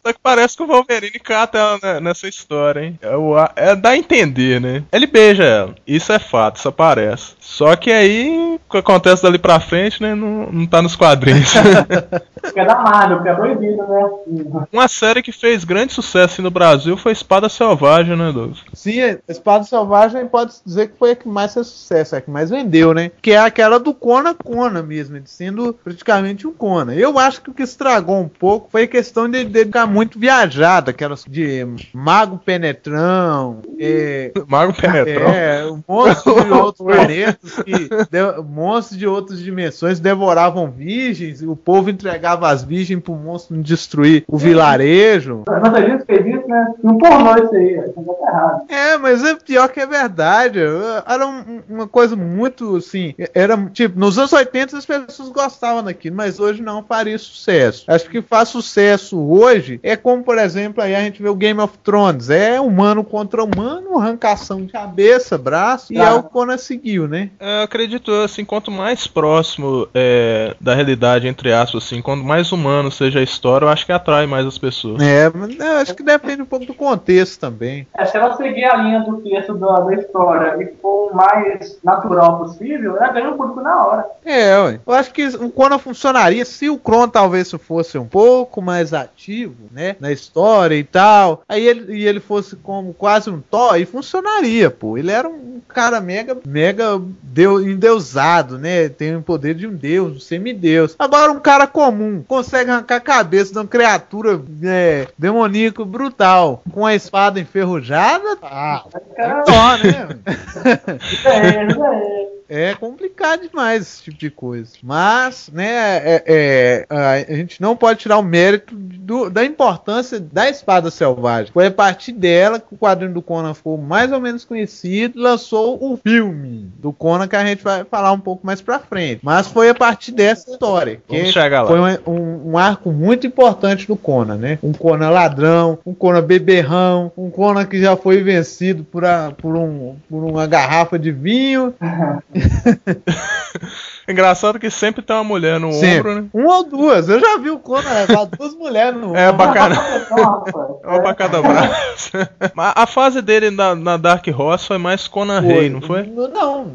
Só 0.03 0.13
que 0.13 0.19
parece 0.21 0.57
que 0.57 0.63
o 0.63 0.67
Wolverine 0.67 1.19
cata 1.19 1.57
ela 1.57 1.99
nessa 2.01 2.27
história, 2.27 2.81
hein? 2.81 2.99
É, 3.01 3.15
o, 3.15 3.35
é 3.55 3.75
dá 3.75 3.89
a 3.89 3.97
entender, 3.97 4.59
né? 4.59 4.83
Ele 4.91 5.05
beija 5.05 5.43
ela. 5.43 5.75
Isso 5.85 6.11
é 6.11 6.19
fato, 6.19 6.57
isso 6.57 6.67
aparece. 6.67 7.35
Só 7.39 7.75
que 7.75 7.91
aí, 7.91 8.55
o 8.55 8.71
que 8.71 8.77
acontece 8.77 9.23
dali 9.23 9.37
pra 9.37 9.59
frente, 9.59 10.01
né? 10.01 10.15
Não, 10.15 10.51
não 10.51 10.67
tá 10.67 10.81
nos 10.81 10.95
quadrinhos. 10.95 11.53
Porque 12.41 12.59
é 12.59 12.65
da 12.65 12.75
Marvel, 12.75 13.17
porque 13.17 13.29
é 13.29 13.33
proibido, 13.33 13.83
né? 13.87 14.65
Uma 14.71 14.87
série 14.87 15.21
que 15.21 15.31
fez 15.31 15.63
grande 15.63 15.91
sucesso 15.91 16.33
assim, 16.33 16.41
no 16.41 16.51
Brasil 16.51 16.95
foi 16.95 17.11
Espada 17.11 17.49
Selvagem, 17.49 18.15
né, 18.15 18.31
Douglas? 18.31 18.59
Sim, 18.73 19.17
Espada 19.27 19.63
Selvagem 19.63 20.27
pode 20.27 20.53
dizer 20.65 20.89
que 20.89 20.97
foi 20.97 21.11
a 21.11 21.15
que 21.15 21.27
mais 21.27 21.53
fez 21.53 21.67
sucesso, 21.67 22.15
a 22.15 22.21
que 22.21 22.29
mais 22.29 22.49
vendeu, 22.49 22.76
né? 22.93 23.11
Que 23.21 23.31
é 23.31 23.37
aquela 23.39 23.79
do 23.79 23.93
Kona 23.93 24.33
Kona 24.33 24.81
mesmo, 24.81 25.19
de 25.19 25.29
sendo 25.29 25.73
praticamente 25.73 26.47
um 26.47 26.53
Kona. 26.53 26.93
Eu 26.95 27.17
acho 27.19 27.41
que 27.41 27.49
o 27.49 27.53
que 27.53 27.63
estragou 27.63 28.19
um 28.19 28.27
pouco 28.27 28.69
foi 28.71 28.83
a 28.83 28.87
questão 28.87 29.29
de, 29.29 29.43
de 29.43 29.65
ficar 29.65 29.85
muito 29.85 30.19
viajada, 30.19 30.91
aquelas 30.91 31.23
de 31.27 31.65
mago 31.93 32.37
penetrão, 32.43 33.61
é, 33.79 34.31
Mago 34.47 34.73
Penetrão. 34.73 35.29
É, 35.29 35.63
monstros 35.87 36.43
de 36.45 36.51
outros 36.53 36.85
planetas, 36.85 37.53
que 37.63 37.71
de- 37.89 38.41
monstros 38.47 38.97
de 38.97 39.07
outras 39.07 39.39
dimensões 39.39 39.99
devoravam 39.99 40.69
virgens, 40.71 41.41
e 41.41 41.47
o 41.47 41.55
povo 41.55 41.89
entregava 41.89 42.49
as 42.49 42.63
virgens 42.63 43.01
pro 43.01 43.13
monstro 43.15 43.55
não 43.55 43.61
destruir 43.63 44.23
o 44.27 44.37
vilarejo. 44.37 45.43
Mas 45.47 45.85
disse 45.85 46.05
que 46.05 46.17
fez 46.17 46.35
isso, 46.35 46.47
né? 46.47 46.73
Não 46.83 46.97
pornô 46.97 47.35
isso 47.43 47.55
aí. 47.55 47.73
Isso 47.79 47.93
tá 47.93 48.31
errado. 48.31 48.61
É, 48.69 48.97
mas 48.97 49.23
é 49.23 49.35
pior 49.35 49.67
que 49.69 49.79
é 49.79 49.85
verdade. 49.85 50.59
Era 51.05 51.27
um- 51.27 51.61
uma 51.69 51.87
coisa 51.87 52.15
muito 52.15 52.66
assim. 52.75 53.13
Era 53.33 53.57
tipo, 53.71 53.99
nos 53.99 54.17
anos 54.17 54.33
80 54.33 54.77
as 54.77 54.85
pessoas 54.85 55.29
gostavam 55.29 55.83
daquilo, 55.83 56.15
mas 56.15 56.39
hoje 56.39 56.61
não 56.61 56.83
faria 56.83 57.17
sucesso. 57.17 57.85
Acho 57.87 58.09
que 58.09 58.21
faz 58.21 58.49
sucesso 58.49 59.17
hoje 59.19 59.79
é 59.83 59.95
como, 59.95 60.23
por 60.23 60.37
exemplo, 60.37 60.83
aí 60.83 60.95
a 60.95 60.99
gente 60.99 61.21
vê 61.21 61.29
o 61.29 61.35
Game 61.35 61.59
of 61.59 61.77
Thrones. 61.79 62.29
É 62.29 62.59
humano 62.59 63.03
contra 63.03 63.43
humano, 63.43 63.97
arrancação 63.97 64.65
de 64.65 64.71
cabeça, 64.71 65.37
braço, 65.37 65.93
e 65.93 65.99
Ah. 65.99 66.09
é 66.09 66.13
o 66.13 66.23
que 66.23 66.29
Conan 66.29 66.57
seguiu, 66.57 67.07
né? 67.07 67.29
É, 67.39 67.59
eu 67.59 67.63
acredito, 67.63 68.11
assim, 68.11 68.43
quanto 68.45 68.69
mais 68.71 69.07
próximo 69.07 69.87
é, 69.93 70.55
da 70.59 70.73
realidade, 70.75 71.27
entre 71.27 71.51
aspas, 71.53 71.83
assim, 71.85 72.01
quanto 72.01 72.23
mais 72.23 72.51
humano 72.51 72.91
seja 72.91 73.19
a 73.19 73.23
história, 73.23 73.65
eu 73.65 73.69
acho 73.69 73.85
que 73.85 73.91
atrai 73.91 74.25
mais 74.27 74.45
as 74.45 74.57
pessoas. 74.57 75.01
É, 75.01 75.29
mas 75.33 75.57
eu 75.59 75.77
acho 75.77 75.95
que 75.95 76.03
depende 76.03 76.41
um 76.41 76.45
pouco 76.45 76.65
do 76.65 76.73
contexto 76.73 77.39
também. 77.39 77.87
É, 77.97 78.05
se 78.05 78.17
ela 78.17 78.35
seguir 78.35 78.65
a 78.65 78.75
linha 78.77 78.99
do 79.01 79.17
texto 79.21 79.53
da, 79.55 79.79
da 79.79 79.93
história 79.95 80.61
e 80.63 80.81
for 80.81 81.11
o 81.11 81.15
mais 81.15 81.79
natural 81.83 82.37
possível, 82.39 82.56
ela 82.65 83.11
ganha 83.11 83.29
o 83.29 83.37
público 83.37 83.61
na 83.61 83.85
hora. 83.85 84.05
É, 84.25 84.57
ué. 84.59 84.79
eu 84.85 84.93
acho 84.93 85.11
que 85.13 85.27
o 85.27 85.49
Conan 85.49 85.77
funcionaria 85.77 86.43
se 86.45 86.69
o 86.69 86.77
Kron 86.77 87.07
talvez 87.07 87.51
fosse 87.51 87.97
um 87.97 88.05
pouco 88.05 88.61
mais 88.61 88.93
ativo, 88.93 89.55
né, 89.71 89.95
na 89.99 90.11
história 90.11 90.75
e 90.75 90.83
tal. 90.83 91.41
Aí 91.47 91.65
ele, 91.65 91.97
e 91.97 92.07
ele 92.07 92.19
fosse 92.19 92.55
como 92.55 92.93
quase 92.93 93.29
um 93.29 93.41
Thor, 93.41 93.73
aí 93.73 93.85
funcionaria, 93.85 94.69
pô. 94.69 94.97
Ele 94.97 95.11
era 95.11 95.27
um 95.27 95.61
cara 95.67 96.01
mega, 96.01 96.37
mega 96.45 97.01
deu, 97.21 97.61
endeusado, 97.61 98.57
né? 98.57 98.89
Tem 98.89 99.15
o 99.15 99.21
poder 99.21 99.55
de 99.55 99.67
um 99.67 99.73
deus, 99.73 100.17
um 100.17 100.19
semideus. 100.19 100.95
Agora 100.97 101.31
um 101.31 101.39
cara 101.39 101.67
comum 101.67 102.23
consegue 102.27 102.71
arrancar 102.71 102.97
a 102.97 103.01
cabeça 103.01 103.51
de 103.51 103.59
uma 103.59 103.67
criatura 103.67 104.41
é, 104.63 105.07
demoníaco 105.17 105.85
brutal 105.85 106.61
com 106.71 106.85
a 106.85 106.95
espada 106.95 107.39
enferrujada. 107.39 108.37
Ah, 108.41 108.83
Cara, 109.15 109.43
Thor, 109.43 109.77
né? 109.83 110.07
é, 111.25 112.46
é. 112.46 112.46
É 112.49 112.73
complicado 112.75 113.41
demais 113.47 113.81
esse 113.83 114.03
tipo 114.03 114.17
de 114.17 114.29
coisa. 114.29 114.71
Mas, 114.81 115.49
né, 115.53 115.65
é- 115.97 116.23
é, 116.25 116.85
a, 116.89 117.35
gente 117.35 117.61
não 117.61 117.75
pode 117.75 117.99
tirar 117.99 118.17
o 118.17 118.23
mérito 118.23 118.73
do- 118.75 119.29
da 119.29 119.43
importância 119.43 120.19
da 120.19 120.49
espada 120.49 120.89
selvagem. 120.89 121.51
Foi 121.53 121.67
a 121.67 121.71
partir 121.71 122.11
dela 122.11 122.59
que 122.59 122.73
o 122.73 122.77
quadrinho 122.77 123.13
do 123.13 123.21
Conan 123.21 123.53
ficou 123.53 123.77
mais 123.77 124.11
ou 124.11 124.19
menos 124.19 124.43
conhecido 124.45 125.17
e 125.19 125.21
lançou 125.21 125.77
o 125.81 125.97
filme 125.97 126.71
do 126.79 126.91
Conan 126.91 127.27
que 127.27 127.35
a 127.35 127.45
gente 127.45 127.63
vai 127.63 127.83
falar 127.83 128.11
um 128.11 128.19
pouco 128.19 128.45
mais 128.45 128.61
pra 128.61 128.79
frente. 128.79 129.19
Mas 129.23 129.47
foi 129.47 129.69
a 129.69 129.75
partir 129.75 130.11
dessa 130.11 130.49
história. 130.51 131.01
Que 131.07 131.17
Vamos 131.17 131.31
chegar 131.33 131.61
lá. 131.63 131.67
Foi 131.67 131.79
um, 131.79 132.11
um- 132.13 132.51
um 132.51 132.57
arco 132.57 132.91
muito 132.91 133.25
importante 133.27 133.87
do 133.87 133.95
Conan, 133.95 134.35
né? 134.37 134.59
Um 134.63 134.71
Conan 134.73 135.09
ladrão, 135.09 135.79
um 135.85 135.93
Conan 135.93 136.21
beberrão, 136.23 137.11
um 137.17 137.29
Conan 137.29 137.65
que 137.65 137.79
já 137.81 137.95
foi 137.97 138.21
vencido 138.23 138.83
por, 138.83 139.03
a- 139.05 139.31
por 139.37 139.55
um- 139.55 139.95
por 140.09 140.23
uma 140.23 140.47
garrafa 140.47 140.97
de 140.97 141.11
vinho. 141.11 141.73
Engraçado 144.07 144.57
que 144.59 144.69
sempre 144.69 145.01
tem 145.01 145.15
uma 145.15 145.23
mulher 145.23 145.59
no 145.59 145.67
ombro, 145.69 146.15
né? 146.15 146.23
Um 146.33 146.45
ou 146.47 146.63
duas. 146.63 147.09
Eu 147.09 147.19
já 147.19 147.37
vi 147.37 147.49
o 147.49 147.59
Conan 147.59 147.91
levar 147.93 148.25
duas 148.25 148.53
mulheres 148.55 148.97
no 148.99 149.13
É 149.15 149.29
ombro. 149.29 149.37
bacana. 149.45 149.75
Nossa, 150.09 150.57
Uma 150.85 151.01
pra 151.01 151.13
cada 151.13 151.41
braço. 151.41 152.11
A 152.55 152.87
fase 152.87 153.21
dele 153.21 153.49
na, 153.51 153.75
na 153.75 153.97
Dark 153.97 154.25
Horse 154.27 154.65
foi 154.67 154.77
mais 154.77 155.07
Conan 155.09 155.41
Rei, 155.41 155.69
não 155.69 155.81
foi? 155.81 156.03
Não, 156.03 156.71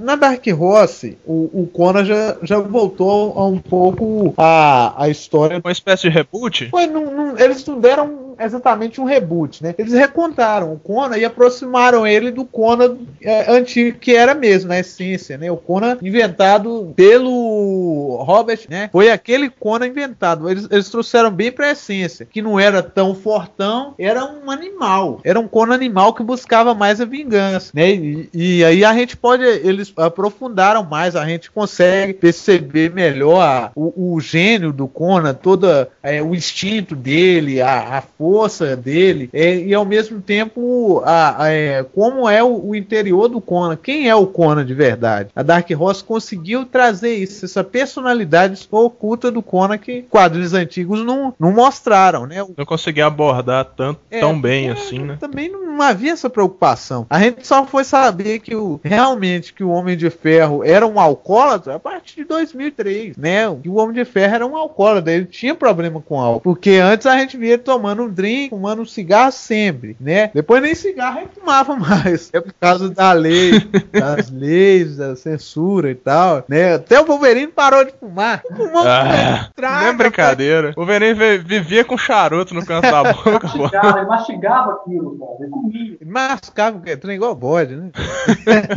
na 0.00 0.14
Dark 0.16 0.44
Horse, 0.58 1.16
o, 1.24 1.62
o 1.62 1.66
Conan 1.72 2.04
já, 2.04 2.36
já 2.42 2.58
voltou 2.58 3.38
a 3.38 3.46
um 3.46 3.58
pouco 3.58 4.34
a, 4.36 5.04
a 5.04 5.08
história. 5.08 5.58
Uma 5.64 5.72
espécie 5.72 6.02
de 6.02 6.08
reboot? 6.10 6.68
Foi, 6.70 6.86
não- 6.86 7.10
não- 7.10 7.38
eles 7.38 7.64
não 7.66 7.80
deram 7.80 8.23
exatamente 8.38 9.00
um 9.00 9.04
reboot, 9.04 9.62
né? 9.62 9.74
Eles 9.78 9.92
recontaram 9.92 10.72
o 10.72 10.78
Conan 10.78 11.16
e 11.16 11.24
aproximaram 11.24 12.06
ele 12.06 12.30
do 12.30 12.44
Conan 12.44 12.96
é, 13.22 13.50
antigo, 13.50 13.98
que 13.98 14.14
era 14.14 14.34
mesmo, 14.34 14.68
na 14.68 14.78
essência, 14.78 15.36
né? 15.38 15.50
O 15.50 15.56
Conan 15.56 15.98
inventado 16.02 16.92
pelo 16.96 18.22
Robert, 18.26 18.60
né? 18.68 18.88
Foi 18.92 19.10
aquele 19.10 19.48
Conan 19.50 19.86
inventado. 19.86 20.48
Eles, 20.48 20.66
eles 20.70 20.88
trouxeram 20.90 21.30
bem 21.30 21.50
pra 21.52 21.70
essência, 21.70 22.26
que 22.30 22.42
não 22.42 22.58
era 22.58 22.82
tão 22.82 23.14
fortão, 23.14 23.94
era 23.98 24.24
um 24.24 24.50
animal. 24.50 25.20
Era 25.24 25.38
um 25.40 25.48
Conan 25.48 25.74
animal 25.74 26.14
que 26.14 26.22
buscava 26.22 26.74
mais 26.74 27.00
a 27.00 27.04
vingança, 27.04 27.70
né? 27.74 27.90
E, 27.92 28.28
e 28.32 28.64
aí 28.64 28.84
a 28.84 28.92
gente 28.94 29.16
pode, 29.16 29.44
eles 29.44 29.92
aprofundaram 29.96 30.84
mais, 30.84 31.16
a 31.16 31.26
gente 31.26 31.50
consegue 31.50 32.12
perceber 32.14 32.92
melhor 32.92 33.40
a- 33.40 33.70
o, 33.74 34.14
o 34.14 34.20
gênio 34.20 34.72
do 34.72 34.86
Conan, 34.88 35.34
toda 35.34 35.88
é, 36.02 36.22
o 36.22 36.34
instinto 36.34 36.94
dele, 36.94 37.60
a, 37.60 37.98
a 37.98 38.02
força 38.24 38.74
dele, 38.74 39.28
é, 39.34 39.56
e 39.56 39.74
ao 39.74 39.84
mesmo 39.84 40.18
tempo 40.20 41.02
a, 41.04 41.42
a- 41.44 41.48
é, 41.50 41.82
como 41.94 42.26
é 42.28 42.42
o, 42.42 42.68
o 42.70 42.74
interior 42.74 43.28
do 43.28 43.38
Conan, 43.40 43.76
quem 43.76 44.08
é 44.08 44.14
o 44.14 44.26
Conan 44.26 44.64
de 44.64 44.72
verdade. 44.72 45.28
A 45.36 45.42
Dark 45.42 45.68
Horse 45.78 46.02
conseguiu 46.02 46.64
trazer 46.64 47.14
isso, 47.14 47.44
essa 47.44 47.62
personalidade 47.62 48.66
oculta 48.70 49.30
do 49.30 49.42
Conan 49.42 49.76
que 49.76 50.02
quadrinhos 50.02 50.54
antigos 50.54 51.04
não, 51.04 51.34
não 51.38 51.52
mostraram, 51.52 52.26
né? 52.26 52.44
Não 52.56 52.64
consegui 52.64 53.02
abordar 53.02 53.64
tanto, 53.76 54.00
é, 54.10 54.20
tão 54.20 54.40
bem 54.40 54.70
assim, 54.70 55.00
né? 55.00 55.16
Também 55.20 55.50
não 55.50 55.80
havia 55.82 56.12
essa 56.12 56.30
preocupação. 56.30 57.06
A 57.10 57.18
gente 57.20 57.46
só 57.46 57.66
foi 57.66 57.84
saber 57.84 58.38
que 58.40 58.54
o 58.54 58.80
realmente 58.82 59.52
que 59.52 59.62
o 59.62 59.68
Homem 59.70 59.96
de 59.96 60.08
Ferro 60.08 60.64
era 60.64 60.86
um 60.86 60.98
alcoólatra 60.98 61.74
a 61.74 61.78
partir 61.78 62.16
de 62.16 62.24
2003, 62.24 63.16
né? 63.16 63.42
Que 63.62 63.68
o 63.68 63.74
Homem 63.76 63.94
de 63.94 64.04
Ferro 64.04 64.34
era 64.34 64.46
um 64.46 64.56
alcoólatra, 64.56 65.12
ele 65.12 65.26
tinha 65.26 65.54
problema 65.54 66.00
com 66.00 66.18
álcool, 66.20 66.40
porque 66.40 66.70
antes 66.82 67.06
a 67.06 67.18
gente 67.18 67.36
via 67.36 67.54
ele 67.54 67.62
tomando 67.62 68.02
um 68.04 68.08
drink, 68.14 68.50
fumando 68.50 68.82
um 68.82 68.86
cigarro 68.86 69.32
sempre, 69.32 69.96
né? 70.00 70.30
Depois 70.34 70.62
nem 70.62 70.74
cigarro 70.74 71.18
ele 71.20 71.28
fumava 71.34 71.74
mais. 71.76 72.30
É 72.32 72.40
por 72.40 72.52
causa 72.54 72.88
da 72.90 73.12
lei, 73.12 73.52
das 73.92 74.30
leis, 74.30 74.96
da 74.96 75.16
censura 75.16 75.90
e 75.90 75.94
tal, 75.94 76.44
né? 76.48 76.74
Até 76.74 77.00
o 77.00 77.04
Wolverine 77.04 77.48
parou 77.48 77.84
de 77.84 77.92
fumar. 77.98 78.42
Fumou 78.56 78.82
Ah, 78.86 79.48
traga, 79.54 79.80
não 79.82 79.88
é 79.88 79.92
brincadeira. 79.92 80.72
O 80.76 80.84
vi- 80.86 81.38
vivia 81.38 81.84
com 81.84 81.96
charuto 81.98 82.54
no 82.54 82.64
canto 82.64 82.90
da 82.90 83.02
boca, 83.12 83.40
mastigava, 83.42 83.98
ele 83.98 84.06
mastigava 84.06 84.72
aquilo, 84.72 85.18
cara. 85.18 85.32
Ele 85.40 85.50
comia. 85.50 85.96
Ele 86.00 86.10
mascava, 86.10 86.76
porque 86.78 86.90
é 86.90 86.96
trem 86.96 87.16
igual 87.16 87.34
bode, 87.34 87.74
né? 87.76 87.90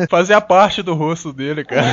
Fazia 0.10 0.40
parte 0.42 0.82
do 0.82 0.94
rosto 0.94 1.32
dele, 1.34 1.64
cara. 1.64 1.86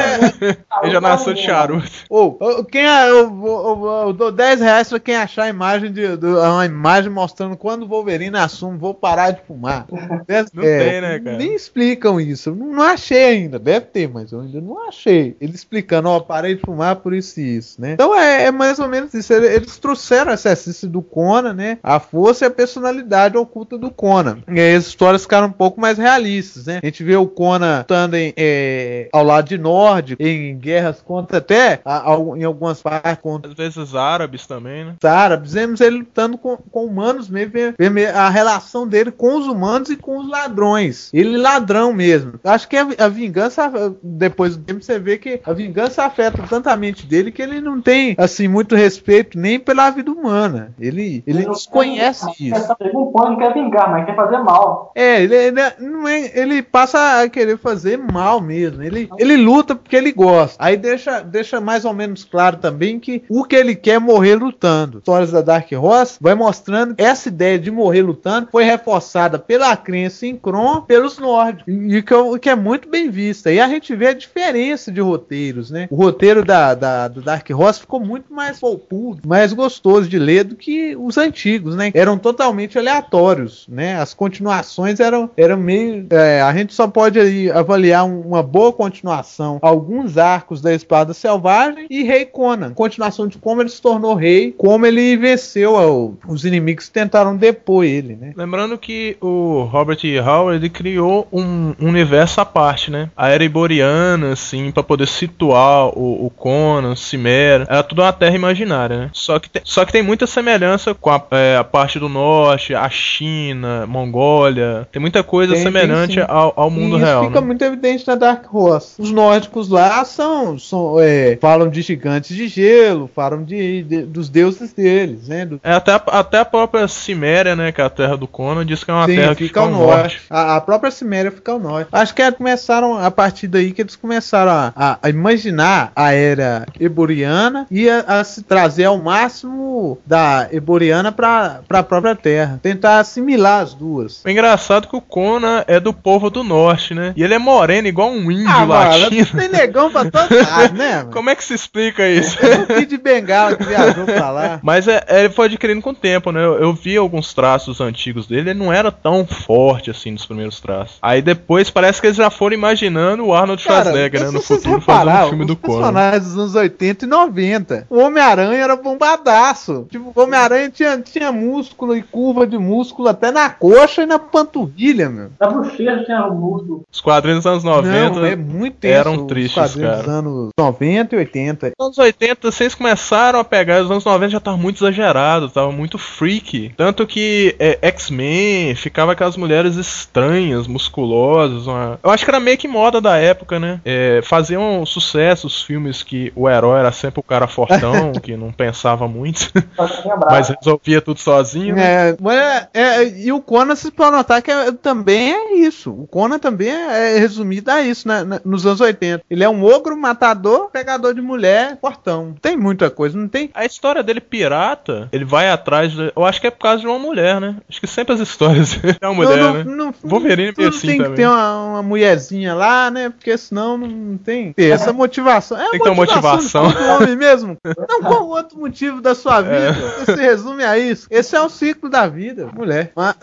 Ele 0.83 0.91
já 0.93 1.01
nasceu 1.01 1.35
de 1.35 1.43
charuto. 1.43 1.91
Ô, 2.09 2.65
quem 2.65 2.83
é, 2.87 3.11
eu, 3.11 3.17
eu- 3.19 3.81
eu- 3.85 4.03
eu 4.07 4.13
dou 4.13 4.31
10 4.33 4.61
reais 4.61 4.89
pra 4.89 4.99
quem 5.01 5.17
achar 5.17 5.45
a 5.45 5.49
imagem 5.49 5.93
de, 5.93 6.17
do- 6.17 6.39
uma 6.41 6.65
imagem 6.67 7.11
mostrando 7.11 7.34
mostrando 7.35 7.57
quando 7.57 7.83
o 7.83 7.89
Wolverine 7.89 8.37
assume, 8.37 8.79
vou 8.79 8.95
parar 8.95 9.33
de 9.33 9.43
fumar. 9.43 9.87
Deve- 10.27 10.49
Não 10.55 10.63
tem, 10.63 11.01
né, 11.01 11.19
cara? 11.19 11.37
Nem 11.37 11.55
explicam 11.55 12.21
isso. 12.21 12.55
Não, 12.55 12.67
não 12.75 12.83
achei 12.83 13.25
ainda. 13.25 13.59
Deve 13.59 13.87
ter, 13.87 14.09
mas 14.09 14.31
eu 14.31 14.41
ainda 14.41 14.61
não 14.61 14.87
achei. 14.89 15.37
Ele 15.41 15.53
explicando, 15.55 16.09
ó, 16.09 16.21
parei 16.21 16.55
de 16.55 16.61
fumar 16.61 16.97
por 16.97 17.13
isso 17.13 17.41
e 17.41 17.57
isso, 17.57 17.81
né? 17.81 17.93
Então 17.95 18.15
é, 18.15 18.45
é 18.45 18.51
mais 18.53 18.79
ou 18.79 18.89
menos 18.89 19.13
isso. 19.15 19.33
Ele- 19.33 19.49
Eles 19.49 19.77
trouxeram 19.79 20.31
essa 20.33 20.53
essência 20.53 20.87
do 20.89 21.03
Conan, 21.03 21.53
né? 21.55 21.79
A 21.83 21.99
força 21.99 22.45
e 22.45 22.49
a 22.49 22.51
personalidade 22.51 23.37
oculta 23.37 23.77
do 23.77 23.91
Conan. 23.91 24.39
E 24.49 24.61
aí 24.61 24.75
as 24.75 24.87
histórias 24.87 25.23
ficaram 25.23 25.49
um 25.49 25.53
pouco 25.53 25.81
mais 25.81 25.99
realistas, 25.99 26.67
né? 26.67 26.81
A 26.83 26.87
gente 26.87 27.03
vê 27.03 27.17
o 27.17 27.27
Conan 27.27 27.79
lutando 27.79 28.17
em, 28.17 28.33
é, 28.37 29.09
ao 29.13 29.25
lado 29.25 29.49
de 29.49 29.59
Nord, 29.59 30.17
em 30.21 30.57
guerras 30.57 31.01
contra 31.03 31.39
até, 31.39 31.81
a- 31.85 32.11
al- 32.11 32.37
em 32.37 32.45
algumas 32.45 32.81
partes, 32.83 33.21
contra 33.23 33.51
Às 33.51 33.57
vezes 33.57 33.95
árabes 33.95 34.47
também, 34.47 34.85
né? 34.85 34.95
os 35.03 35.05
árabes, 35.09 35.53
vemos 35.55 35.81
ele 35.81 35.99
lutando 35.99 36.37
com, 36.39 36.57
com 36.57 36.85
humanos 36.85 37.24
vê 37.29 37.75
a 38.15 38.29
relação 38.29 38.87
dele 38.87 39.11
com 39.11 39.37
os 39.37 39.47
humanos 39.47 39.91
e 39.91 39.97
com 39.97 40.19
os 40.19 40.29
ladrões. 40.29 41.11
Ele 41.13 41.37
ladrão 41.37 41.93
mesmo. 41.93 42.35
Acho 42.45 42.69
que 42.69 42.77
a, 42.77 43.09
vingança, 43.09 43.95
depois 44.03 44.57
do 44.57 44.63
tempo 44.63 44.83
você 44.83 44.99
vê 44.99 45.19
que 45.19 45.41
a 45.45 45.53
vingança 45.53 46.05
afeta 46.05 46.43
tanto 46.49 46.69
a 46.69 46.77
mente 46.77 47.07
dele 47.07 47.33
que 47.33 47.43
ele 47.43 47.61
não 47.61 47.81
tem, 47.81 48.15
assim, 48.19 48.49
muito 48.49 48.75
respeito 48.75 49.39
nem 49.39 49.59
pela 49.59 49.91
vida 49.91 50.11
humana. 50.11 50.75
Ele, 50.79 51.23
ele 51.27 51.47
desconhece 51.47 52.27
isso. 52.39 52.75
Ele 52.81 52.93
não 52.93 53.39
quer 53.39 53.55
vingar, 53.55 53.91
mas 53.91 54.05
quer 54.07 54.17
fazer 54.17 54.39
mal. 54.39 54.93
É, 54.95 55.23
ele, 55.23 55.35
ele, 55.35 55.61
não 55.81 56.09
é- 56.09 56.31
ele 56.39 56.63
passa 56.63 57.23
a 57.23 57.29
querer 57.29 57.59
fazer 57.59 57.97
mal 57.97 58.41
mesmo. 58.41 58.83
Ele, 58.83 59.09
ele 59.19 59.37
luta 59.37 59.75
porque 59.75 59.97
ele 59.97 60.13
gosta. 60.13 60.57
Aí 60.63 60.77
deixa, 60.77 61.21
deixa 61.21 61.61
mais 61.61 61.85
ou 61.85 61.93
menos 61.93 62.25
claro 62.25 62.57
também 62.57 62.99
que 62.99 63.25
o 63.29 63.45
que 63.45 63.57
ele 63.57 63.75
quer 63.75 63.95
é 63.95 63.99
morrer 63.99 64.35
lutando. 64.35 64.99
Histórias 64.99 65.31
da 65.31 65.41
Dark 65.41 65.71
Horse 65.73 66.19
vai 66.21 66.35
mostrando 66.35 66.95
que 66.95 67.03
essa 67.15 67.29
ideia 67.29 67.59
de 67.59 67.71
morrer 67.71 68.03
lutando 68.03 68.49
foi 68.51 68.65
reforçada 68.65 69.39
pela 69.39 69.77
crença 69.77 70.27
em 70.27 70.37
Kron 70.37 70.81
pelos 70.83 71.19
nórdicos. 71.19 71.73
E, 71.73 72.03
que, 72.03 72.39
que 72.41 72.51
é 72.51 72.55
muito 72.55 72.89
bem 72.89 73.09
vista. 73.09 73.51
E 73.53 73.61
a 73.61 73.69
gente 73.69 73.95
vê 73.95 74.09
a 74.09 74.13
diferença 74.13 74.91
de 74.93 75.01
roteiros, 75.01 75.71
né? 75.71 75.87
O 75.91 75.97
roteiro 75.97 76.45
da, 76.45 76.75
da, 76.75 77.09
do 77.09 77.23
Dark 77.23 77.49
Horse 77.51 77.81
ficou 77.81 78.01
muito 78.01 78.33
mais 78.33 78.59
puro, 78.61 79.19
mais 79.27 79.53
gostoso 79.53 80.09
de 80.09 80.19
ler 80.19 80.45
do 80.45 80.57
que 80.57 80.97
os 80.97 81.17
antigos, 81.17 81.77
né? 81.77 81.91
Eram 81.95 82.19
totalmente 82.19 82.79
aleatórios, 82.79 83.67
né? 83.69 83.97
As 84.01 84.13
continuações 84.13 85.01
eram, 85.01 85.31
eram 85.37 85.57
meio. 85.57 86.07
é, 86.11 86.43
a 86.43 86.53
gente 86.53 86.75
só 86.75 86.87
pode 86.89 87.19
aí 87.21 87.51
avaliar 87.51 88.05
um- 88.05 88.21
uma 88.21 88.43
boa 88.43 88.73
continuação, 88.73 89.59
alguns 89.63 90.19
arcos 90.19 90.61
da 90.61 90.75
Espada 90.75 91.15
Selvagem 91.15 91.87
e 91.89 92.03
Rei 92.03 92.25
Conan. 92.25 92.73
Continuação 92.75 93.27
de 93.29 93.39
como 93.39 93.63
ele 93.63 93.69
se 93.69 93.81
tornou 93.81 94.15
rei, 94.15 94.53
como 94.57 94.85
ele 94.87 95.17
venceu 95.17 95.77
ao- 95.77 96.15
os 96.29 96.45
inimigos 96.45 96.89
tentaram 97.05 97.37
depor 97.37 97.85
ele, 97.85 98.17
né? 98.17 98.33
Lembrando 98.37 98.77
que 98.79 99.17
o 99.21 99.63
Robert 99.71 99.99
E. 100.05 100.19
Howard 100.19 100.57
ele 100.59 100.71
criou 100.71 101.27
um 101.33 101.75
universo 101.81 102.41
à 102.41 102.45
parte, 102.45 102.91
né? 102.91 103.11
A 103.17 103.29
era 103.29 103.45
iboriana, 103.45 104.33
assim, 104.33 104.71
pra 104.71 104.83
poder 104.83 105.07
situar 105.07 105.89
o, 105.89 106.27
o 106.27 106.31
Conan, 106.31 106.97
Cimera. 106.97 107.67
Era 107.69 107.83
tudo 107.83 108.03
uma 108.03 108.13
terra 108.13 108.35
imaginária, 108.35 108.97
né? 108.99 109.11
Só 109.13 109.39
que 109.39 109.49
tem, 109.51 109.63
só 109.65 109.85
que 109.85 109.93
tem 109.93 110.03
muita 110.03 110.27
semelhança 110.27 110.95
com 110.95 111.11
a, 111.11 111.23
é, 111.33 111.57
a 111.57 111.65
parte 111.65 111.99
do 111.99 112.09
norte, 112.09 112.75
a 112.75 112.89
China, 112.91 113.87
Mongólia. 113.87 114.89
Tem 114.91 115.01
muita 115.01 115.23
coisa 115.23 115.55
Tem, 115.55 115.63
tem 115.63 115.73
semelhante 115.73 116.15
sim. 116.15 116.27
ao, 116.27 116.53
ao 116.57 116.71
mundo 116.71 116.95
e 116.97 116.99
isso 116.99 117.07
real. 117.07 117.25
fica 117.27 117.41
né? 117.41 117.47
muito 117.47 117.63
evidente 117.63 118.07
na 118.07 118.15
Dark 118.15 118.53
Horse. 118.53 119.01
Os 119.01 119.11
nórdicos 119.11 119.69
lá 119.69 120.05
são, 120.05 120.59
são 120.59 120.97
é, 121.01 121.37
falam 121.41 121.69
de 121.69 121.83
gigantes 121.83 122.35
de 122.37 122.49
gelo, 122.49 123.11
falam 123.15 123.43
de, 123.45 123.83
de- 123.83 124.03
dos 124.03 124.29
deuses 124.29 124.73
deles, 124.73 125.29
né? 125.29 125.45
Do, 125.45 125.61
É, 125.63 125.73
até, 125.73 125.93
a- 125.93 126.03
até 126.07 126.39
a 126.39 126.45
própria 126.45 126.89
Ciméria, 126.95 127.55
né? 127.57 127.73
Que 127.73 127.81
é 127.81 127.85
a 127.85 127.91
terra 127.91 128.17
do 128.17 128.27
Conan, 128.27 128.65
diz 128.65 128.83
que 128.85 128.91
é 128.91 128.95
uma 128.95 129.07
Sim, 129.07 129.17
terra 129.17 129.35
que 129.35 129.45
fica 129.45 129.55
fica 129.55 129.61
ao 129.61 129.71
norte. 129.71 129.91
norte. 130.03 130.21
A, 130.31 130.57
a 130.57 130.61
própria 130.61 130.91
Ciméria 130.91 131.31
fica 131.31 131.53
ao 131.53 131.59
norte. 131.61 131.89
Acho 131.93 132.15
que 132.15 132.23
é, 132.23 132.31
começaram 132.33 132.99
a 132.99 133.11
partir 133.11 133.47
daí 133.49 133.73
que 133.73 133.83
eles 133.83 133.97
começaram 133.97 134.51
a, 134.53 134.73
a- 134.75 134.99
a 135.03 135.09
imaginar 135.11 135.93
a 135.95 136.13
era 136.13 136.67
eboriana 136.81 137.67
e 137.71 137.89
a, 137.89 138.23
se 138.25 138.43
trazer 138.43 138.85
ao 138.85 138.99
máximo 138.99 139.99
da 140.07 140.49
eboriana 140.53 141.11
para 141.13 141.61
a 141.69 141.83
própria 141.83 142.15
terra. 142.15 142.59
Tentar 142.63 142.99
assimilar 143.01 143.63
as 143.63 143.75
duas. 143.75 144.23
O 144.25 144.29
engraçado 144.29 144.85
é 144.87 144.89
que 144.91 144.97
o 144.97 145.01
Conan 145.01 145.65
é 145.67 145.79
do 145.81 145.93
povo 145.93 146.31
do 146.31 146.43
norte, 146.43 146.95
né? 146.95 147.13
E 147.17 147.23
ele 147.23 147.35
é 147.35 147.39
moreno, 147.39 147.89
igual 147.89 148.11
um 148.11 148.31
índio 148.31 148.49
Ah, 148.49 148.65
mano, 148.67 148.99
latino. 149.01 149.27
tem 149.41 149.49
negão 149.49 149.91
pra 149.91 150.05
todo 150.11 150.35
lado, 150.37 150.75
né? 150.75 150.97
mano? 150.99 151.11
Como 151.13 151.31
é 151.31 151.35
que 151.35 151.45
se 151.45 151.55
explica 151.55 152.09
isso? 152.09 152.37
O 152.39 152.67
Kid 152.67 152.87
de 152.87 152.97
Bengala 152.99 153.57
que 153.57 153.65
viajou 153.65 154.05
pra 154.05 154.31
lá. 154.31 154.61
Mas 154.63 154.87
é, 154.89 155.03
é, 155.07 155.21
ele 155.25 155.31
foi 155.35 155.47
adquirindo 155.47 155.83
com 155.83 155.91
o 155.91 155.95
tempo, 155.95 156.31
né? 156.33 156.45
Eu, 156.45 156.59
eu 156.59 156.75
vi 156.85 156.99
alguns 156.99 157.33
traços 157.33 157.81
antigos 157.81 158.27
dele, 158.27 158.51
ele 158.51 158.59
não 158.59 158.71
era 158.71 158.93
tão 158.93 159.27
forte 159.27 159.91
assim 159.91 160.11
nos 160.11 160.27
primeiros 160.27 160.61
traços. 160.61 160.99
Aí 161.01 161.23
depois 161.23 161.71
parece 161.71 161.99
que 161.99 162.09
eles 162.09 162.17
já 162.19 162.29
foram 162.29 162.55
imaginando 162.55 163.25
o 163.25 163.33
Arnold 163.33 163.63
Schwarzenegger, 163.63 164.21
né? 164.21 164.27
se 164.27 164.35
No 164.35 164.43
futuro 164.43 164.79
reparar, 164.79 165.25
um 165.25 165.29
filme 165.31 165.45
os 165.45 165.49
do 165.49 165.57
Conan. 165.57 165.79
personagens 165.79 166.25
dos 166.25 166.39
anos 166.39 166.55
80 166.55 167.07
e 167.07 167.09
90. 167.09 167.87
O 167.89 167.99
Homem-Aranha 168.01 168.63
era 168.63 168.77
bombadaço. 168.77 169.87
Tipo, 169.91 170.13
o 170.15 170.23
Homem-Aranha 170.23 170.69
tinha, 170.69 170.99
tinha 171.01 171.33
músculo 171.33 171.97
e 171.97 172.03
curva 172.03 172.47
de 172.47 172.59
músculo 172.59 173.09
até 173.09 173.31
na 173.31 173.49
coxa 173.49 174.03
e 174.03 174.07
na 174.07 174.19
panturrilha, 174.19 175.09
meu. 175.09 175.31
Bochecha 175.41 176.05
tinha 176.05 176.27
músculo. 176.27 176.83
Os 176.93 177.01
quadrinhos 177.01 177.45
dos 177.45 177.47
anos 177.47 177.65
90. 177.65 178.11
Não, 178.11 178.27
é 178.27 178.37
muito 178.37 178.85
eram 178.85 179.17
os 179.17 179.27
tristes, 179.27 179.55
quadrinhos 179.55 179.91
cara. 179.91 180.03
dos 180.03 180.09
anos 180.13 180.49
90 180.59 181.15
e 181.15 181.19
80. 181.19 181.73
Nos 181.79 181.87
anos 181.87 181.99
80, 181.99 182.51
vocês 182.51 182.75
começaram 182.75 183.39
a 183.39 183.45
pegar, 183.45 183.83
os 183.83 183.91
anos 183.91 184.05
90 184.05 184.31
já 184.31 184.41
tava 184.41 184.57
muito 184.57 184.77
exagerado, 184.85 185.49
tava 185.49 185.73
muito 185.73 185.97
freaky. 185.97 186.74
Tanto 186.77 187.07
que 187.07 187.55
é, 187.59 187.79
X-Men 187.83 188.75
ficava 188.75 189.13
aquelas 189.13 189.37
mulheres 189.37 189.77
estranhas, 189.77 190.67
musculosas. 190.67 191.67
uma- 191.67 191.99
Eu 192.03 192.11
acho 192.11 192.25
que 192.25 192.31
era 192.31 192.41
meio 192.41 192.59
que 192.59 192.69
moda 192.69 193.01
da 193.01 193.17
época, 193.17 193.59
né? 193.59 193.81
É, 193.85 194.21
faziam 194.23 194.85
sucesso 194.87 195.47
os 195.47 195.63
filmes 195.63 196.03
que 196.03 196.33
o 196.35 196.49
herói 196.49 196.81
era 196.81 196.93
sempre 196.93 197.21
o 197.21 197.23
cara 197.23 197.47
fortão, 197.47 198.13
que 198.23 198.37
não 198.37 198.53
pensava 198.53 199.07
muito, 199.09 199.51
mas 200.31 200.49
resolvia 200.49 201.01
tudo 201.01 201.21
sozinho. 201.21 201.75
né? 201.75 202.11
É, 202.11 202.17
mas 202.21 202.37
é- 202.39 202.69
é, 202.75 203.05
e 203.21 203.33
o 203.33 203.41
Conan, 203.41 203.75
vocês 203.75 203.93
podem 203.93 204.13
notar 204.19 204.43
que 204.43 204.51
é- 204.51 204.73
também 204.73 205.33
é 205.33 205.55
isso. 205.57 205.91
O 205.93 206.07
Conan 206.07 206.39
também 206.39 206.71
é, 206.71 207.17
é 207.17 207.19
resumido 207.19 207.71
a 207.71 207.83
isso, 207.83 208.07
né, 208.09 208.23
na- 208.25 208.41
nos 208.45 208.67
anos 208.67 208.81
80. 208.81 209.23
Ele 209.31 209.45
é 209.45 209.49
um 209.49 209.65
ogro, 209.65 209.97
matador, 209.97 210.71
pegador 210.71 211.15
de 211.15 211.21
mulher, 211.21 211.79
fortão. 211.81 212.35
Tem 212.41 212.57
muita 212.57 212.91
coisa, 212.91 213.17
não 213.19 213.29
tem. 213.29 213.51
A 213.55 213.65
história 213.65 214.03
dele 214.03 214.21
pirata, 214.21 215.09
ele 215.13 215.25
vai 215.25 215.49
atrás. 215.49 215.93
Eu 216.15 216.25
acho 216.25 216.41
que 216.41 216.47
é 216.47 216.51
por 216.55 216.63
causa 216.63 216.81
de 216.81 216.87
uma 216.87 216.99
mulher, 216.99 217.41
né? 217.41 217.57
Acho 217.69 217.81
que 217.81 217.87
sempre 217.87 218.15
as 218.15 218.21
histórias 218.21 218.79
é 219.01 219.07
uma 219.07 219.15
mulher, 219.15 219.39
não, 219.39 219.55
né? 219.55 219.65
não, 219.65 219.75
não, 219.77 219.95
Wolverine 220.03 220.49
é 220.49 220.53
tudo 220.53 220.69
assim 220.69 220.87
tem 220.87 220.97
também. 220.99 221.11
que 221.13 221.17
ter 221.17 221.27
uma, 221.27 221.65
uma 221.71 221.83
mulherzinha 221.83 222.55
lá, 222.55 222.91
né? 222.91 223.11
Porque 223.11 223.37
senão 223.37 223.77
não, 223.77 223.87
não 223.87 224.17
tem 224.17 224.53
ter 224.53 224.71
essa 224.71 224.93
motivação. 224.93 225.59
É 225.59 225.71
Tem 225.71 225.79
que 225.79 225.85
ter 225.85 225.91
uma 225.91 225.97
motivação. 225.97 226.71
do 226.71 226.85
homem 226.85 227.17
mesmo. 227.17 227.57
Não, 227.89 228.01
qual 228.01 228.27
outro 228.29 228.59
motivo 228.59 229.01
da 229.01 229.15
sua 229.15 229.41
vida? 229.41 229.69
É. 229.69 229.73
Você 230.05 230.17
se 230.17 230.23
resume 230.23 230.65
a 230.65 230.79
isso. 230.79 231.07
Esse 231.11 231.37
é 231.37 231.41
o 231.41 231.49
ciclo 231.49 231.89
da 231.89 232.07
vida, 232.07 232.49
mulher. 232.55 232.93
Mas- 232.95 233.15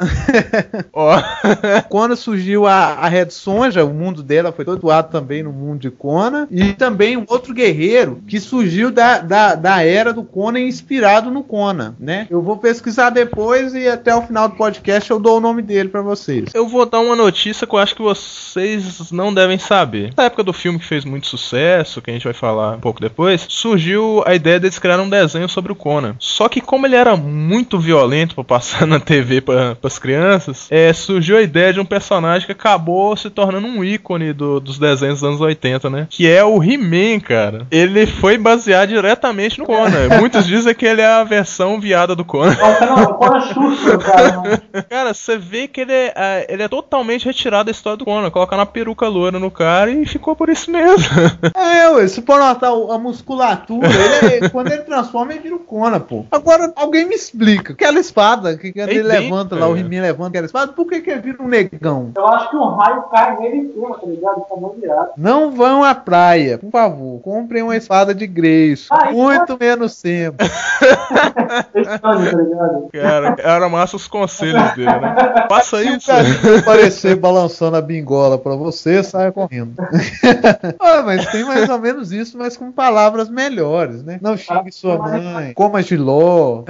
Ó. 0.94 1.22
Quando 1.90 2.16
surgiu 2.16 2.66
a, 2.68 2.94
a 2.94 3.08
Red 3.08 3.30
Sonja, 3.30 3.84
o 3.84 3.94
mundo 3.94 4.22
dela 4.24 4.52
foi 4.52 4.66
todo 4.66 4.80
doado 4.82 5.10
também 5.12 5.44
no 5.44 5.52
mundo 5.52 5.80
de 5.80 5.92
Conan. 5.92 6.48
E 6.52 6.74
também 6.74 7.18
um 7.18 7.26
outro 7.28 7.54
guerreiro 7.54 8.22
que 8.28 8.40
surgiu 8.40 8.92
da, 8.92 9.20
da, 9.20 9.56
da 9.56 9.84
era 9.84 10.14
do 10.14 10.24
Conan 10.24 10.60
inspirado 10.60 11.32
no 11.32 11.44
Conan, 11.44 11.96
né? 12.00 12.28
Eu 12.30 12.42
vou 12.42 12.58
pesquisar 12.58 13.10
depois 13.10 13.21
e 13.76 13.88
até 13.88 14.16
o 14.16 14.22
final 14.22 14.50
do 14.50 14.56
podcast 14.56 15.10
eu 15.10 15.20
dou 15.20 15.38
o 15.38 15.42
nome 15.42 15.62
dele 15.62 15.90
pra 15.90 16.02
vocês. 16.02 16.50
Eu 16.54 16.68
vou 16.68 16.86
dar 16.86 17.00
uma 17.00 17.16
notícia 17.16 17.66
que 17.68 17.74
eu 17.74 17.80
acho 17.80 17.96
que 17.96 18.02
vocês 18.02 19.12
não 19.12 19.34
devem 19.34 19.58
saber. 19.58 20.12
Na 20.18 20.24
época 20.26 20.44
do 20.44 20.54
filme 20.54 20.80
que 20.80 20.86
fez 20.86 21.06
muito 21.06 21.28
sucesso, 21.28 22.02
que 22.02 22.10
a 22.10 22.14
gente 22.14 22.24
vai 22.24 22.34
falar 22.34 22.76
um 22.76 22.80
pouco 22.80 23.00
depois, 23.02 23.46
surgiu 23.48 24.24
a 24.26 24.34
ideia 24.36 24.60
deles 24.60 24.80
criar 24.80 25.00
um 25.00 25.10
desenho 25.10 25.48
sobre 25.50 25.72
o 25.72 25.76
Conan. 25.76 26.16
Só 26.20 26.48
que 26.50 26.62
como 26.62 26.86
ele 26.86 26.96
era 26.96 27.16
muito 27.16 27.80
violento 27.80 28.36
pra 28.36 28.44
passar 28.44 28.86
na 28.88 29.00
TV 29.00 29.42
para 29.42 29.78
as 29.84 30.00
crianças, 30.00 30.68
é, 30.70 30.92
surgiu 30.94 31.38
a 31.38 31.42
ideia 31.42 31.74
de 31.74 31.80
um 31.80 31.86
personagem 31.86 32.46
que 32.46 32.52
acabou 32.52 33.16
se 33.16 33.30
tornando 33.30 33.68
um 33.68 33.84
ícone 33.84 34.34
do- 34.34 34.60
dos 34.60 34.78
desenhos 34.78 35.20
dos 35.22 35.30
anos 35.30 35.42
80, 35.42 35.90
né? 35.90 36.08
Que 36.10 36.28
é 36.30 36.44
o 36.44 36.62
He-Man, 36.64 37.20
cara. 37.20 37.68
Ele 37.72 38.06
foi 38.06 38.38
baseado 38.38 38.90
diretamente 38.90 39.60
no 39.60 39.66
Conan. 39.66 40.10
Muitos 40.20 40.46
dizem 40.46 40.74
que 40.74 40.86
ele 40.86 41.02
é 41.02 41.08
a 41.08 41.24
versão 41.24 41.80
viada 41.80 42.16
do 42.16 42.24
Conan. 42.26 42.56
Quando 43.14 43.42
chuta, 43.42 43.98
cara. 43.98 44.62
Cara, 44.90 45.14
você 45.14 45.38
vê 45.38 45.68
que 45.68 45.82
ele 45.82 45.94
é, 45.94 46.14
é, 46.16 46.46
ele 46.50 46.64
é 46.64 46.68
totalmente 46.68 47.26
retirado 47.26 47.66
da 47.66 47.72
história 47.72 47.98
do 47.98 48.06
Conan, 48.06 48.30
colocar 48.32 48.56
uma 48.56 48.66
peruca 48.66 49.08
loira 49.08 49.38
no 49.40 49.52
cara 49.52 49.90
e 49.92 50.06
ficou 50.06 50.36
por 50.36 50.50
isso 50.50 50.72
mesmo. 50.72 50.92
É, 51.56 51.90
ué, 51.90 52.08
se 52.08 52.22
for 52.22 52.40
notar 52.40 52.74
o- 52.74 52.92
a 52.92 52.98
musculatura, 52.98 53.88
ele 53.88 54.46
é- 54.46 54.50
quando 54.50 54.72
ele 54.72 54.84
transforma, 54.84 55.32
ele 55.34 55.42
vira 55.42 55.56
o 55.56 55.60
Conan, 55.60 56.00
pô. 56.00 56.26
Agora, 56.32 56.72
alguém 56.76 57.06
me 57.06 57.16
explica. 57.16 57.74
Aquela 57.74 58.00
espada 58.00 58.58
que 58.58 58.72
quando 58.74 58.90
É 58.90 58.94
ele 58.94 59.04
levanta 59.04 59.56
lá, 59.56 59.68
o 59.68 59.76
é. 59.76 59.80
He-Man 59.80 60.02
levanta 60.02 60.30
aquela 60.30 60.46
espada, 60.46 60.72
por 60.74 60.86
que, 60.88 61.02
que 61.02 61.10
ele 61.10 61.22
vira 61.22 61.42
um 61.42 61.48
negão? 61.48 62.12
Eu 62.16 62.28
acho 62.28 62.50
que 62.50 62.56
o 62.56 62.68
raio 62.76 63.02
cai 63.04 63.38
nele 63.38 63.58
em 63.58 63.74
cima, 63.74 63.98
tá 63.98 64.06
ligado? 64.08 64.42
Tá 64.50 64.56
muito 64.56 64.80
virado. 64.80 65.10
Não 65.18 65.52
vão 65.52 65.84
à 65.84 65.94
praia, 65.96 66.58
por 66.58 66.72
favor. 66.72 67.20
Comprem 67.22 67.64
uma 67.64 67.76
espada 67.76 68.14
de 68.14 68.28
Grace. 68.28 68.88
Ah, 68.92 69.06
isso 69.10 69.14
muito 69.18 69.58
menos 69.60 70.02
tempo. 70.02 70.38
Tá 72.02 72.14
ligado? 72.16 72.90
Cara, 73.02 73.36
era 73.40 73.70
massa 73.70 73.96
os 73.96 74.08
conselhos 74.08 74.74
dele, 74.74 74.86
né? 74.86 75.16
Se 75.64 75.76
o 75.76 75.82
isso. 75.82 76.08
cachorro 76.08 76.58
aparecer 76.60 77.16
balançando 77.16 77.78
a 77.78 77.82
bingola 77.82 78.38
pra 78.38 78.56
você, 78.56 79.04
saia 79.04 79.32
correndo. 79.32 79.76
ah, 80.80 81.02
mas 81.04 81.26
tem 81.28 81.44
mais 81.44 81.70
ou 81.70 81.80
menos 81.80 82.12
isso, 82.12 82.38
mas 82.38 82.58
com 82.58 82.72
palavras 82.72 83.30
melhores, 83.30 84.04
né? 84.04 84.20
Não 84.22 84.38
xingue 84.38 84.72
sua 84.72 84.98
mãe, 84.98 85.54
coma 85.54 85.82
giló. 85.82 86.64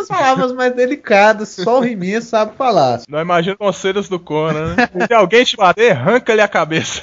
As 0.00 0.08
palavras 0.08 0.52
mais 0.52 0.74
delicadas, 0.74 1.48
só 1.48 1.80
o 1.80 1.84
He-Man 1.84 2.20
sabe 2.20 2.52
falar. 2.56 3.00
Não 3.08 3.20
imagina 3.20 3.56
conselhos 3.56 4.08
do 4.08 4.18
Conan, 4.18 4.74
né? 4.74 4.88
Se 5.06 5.14
alguém 5.14 5.44
te 5.44 5.56
bater, 5.56 5.92
arranca-lhe 5.92 6.40
a 6.40 6.48
cabeça. 6.48 7.02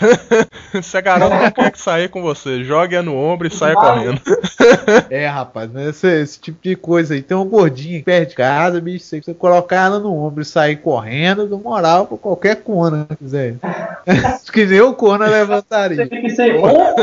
Se 0.81 0.97
a 0.97 1.01
garota 1.01 1.37
não 1.37 1.51
quer 1.51 1.71
que 1.71 1.79
saia 1.79 2.09
com 2.09 2.21
você, 2.21 2.63
jogue-a 2.63 3.01
no 3.01 3.15
ombro 3.15 3.47
e 3.47 3.51
saia 3.51 3.75
correndo. 3.75 4.21
É, 5.09 5.27
rapaz, 5.27 5.69
mas 5.71 5.87
esse, 5.87 6.21
esse 6.21 6.39
tipo 6.39 6.59
de 6.61 6.75
coisa 6.75 7.13
aí. 7.13 7.21
Tem 7.21 7.35
um 7.35 7.45
gordinho 7.45 8.03
perto 8.03 8.29
de 8.29 8.35
casa, 8.51 8.81
bicho, 8.81 9.05
se 9.05 9.21
você 9.21 9.33
colocar 9.33 9.85
ela 9.85 9.99
no 9.99 10.15
ombro 10.15 10.41
e 10.41 10.45
sair 10.45 10.75
correndo, 10.77 11.47
do 11.47 11.57
moral 11.57 12.05
pra 12.07 12.17
qualquer 12.17 12.57
cona, 12.57 13.07
né, 13.09 13.15
quiser. 13.17 13.55
Acho 14.05 14.51
que 14.51 14.65
nem 14.65 14.81
o 14.81 14.93
cona 14.93 15.25
Você 15.25 15.31
levantaria. 15.31 16.07
tem 16.07 16.21
que 16.21 16.29
ser 16.31 16.55
um 16.57 16.61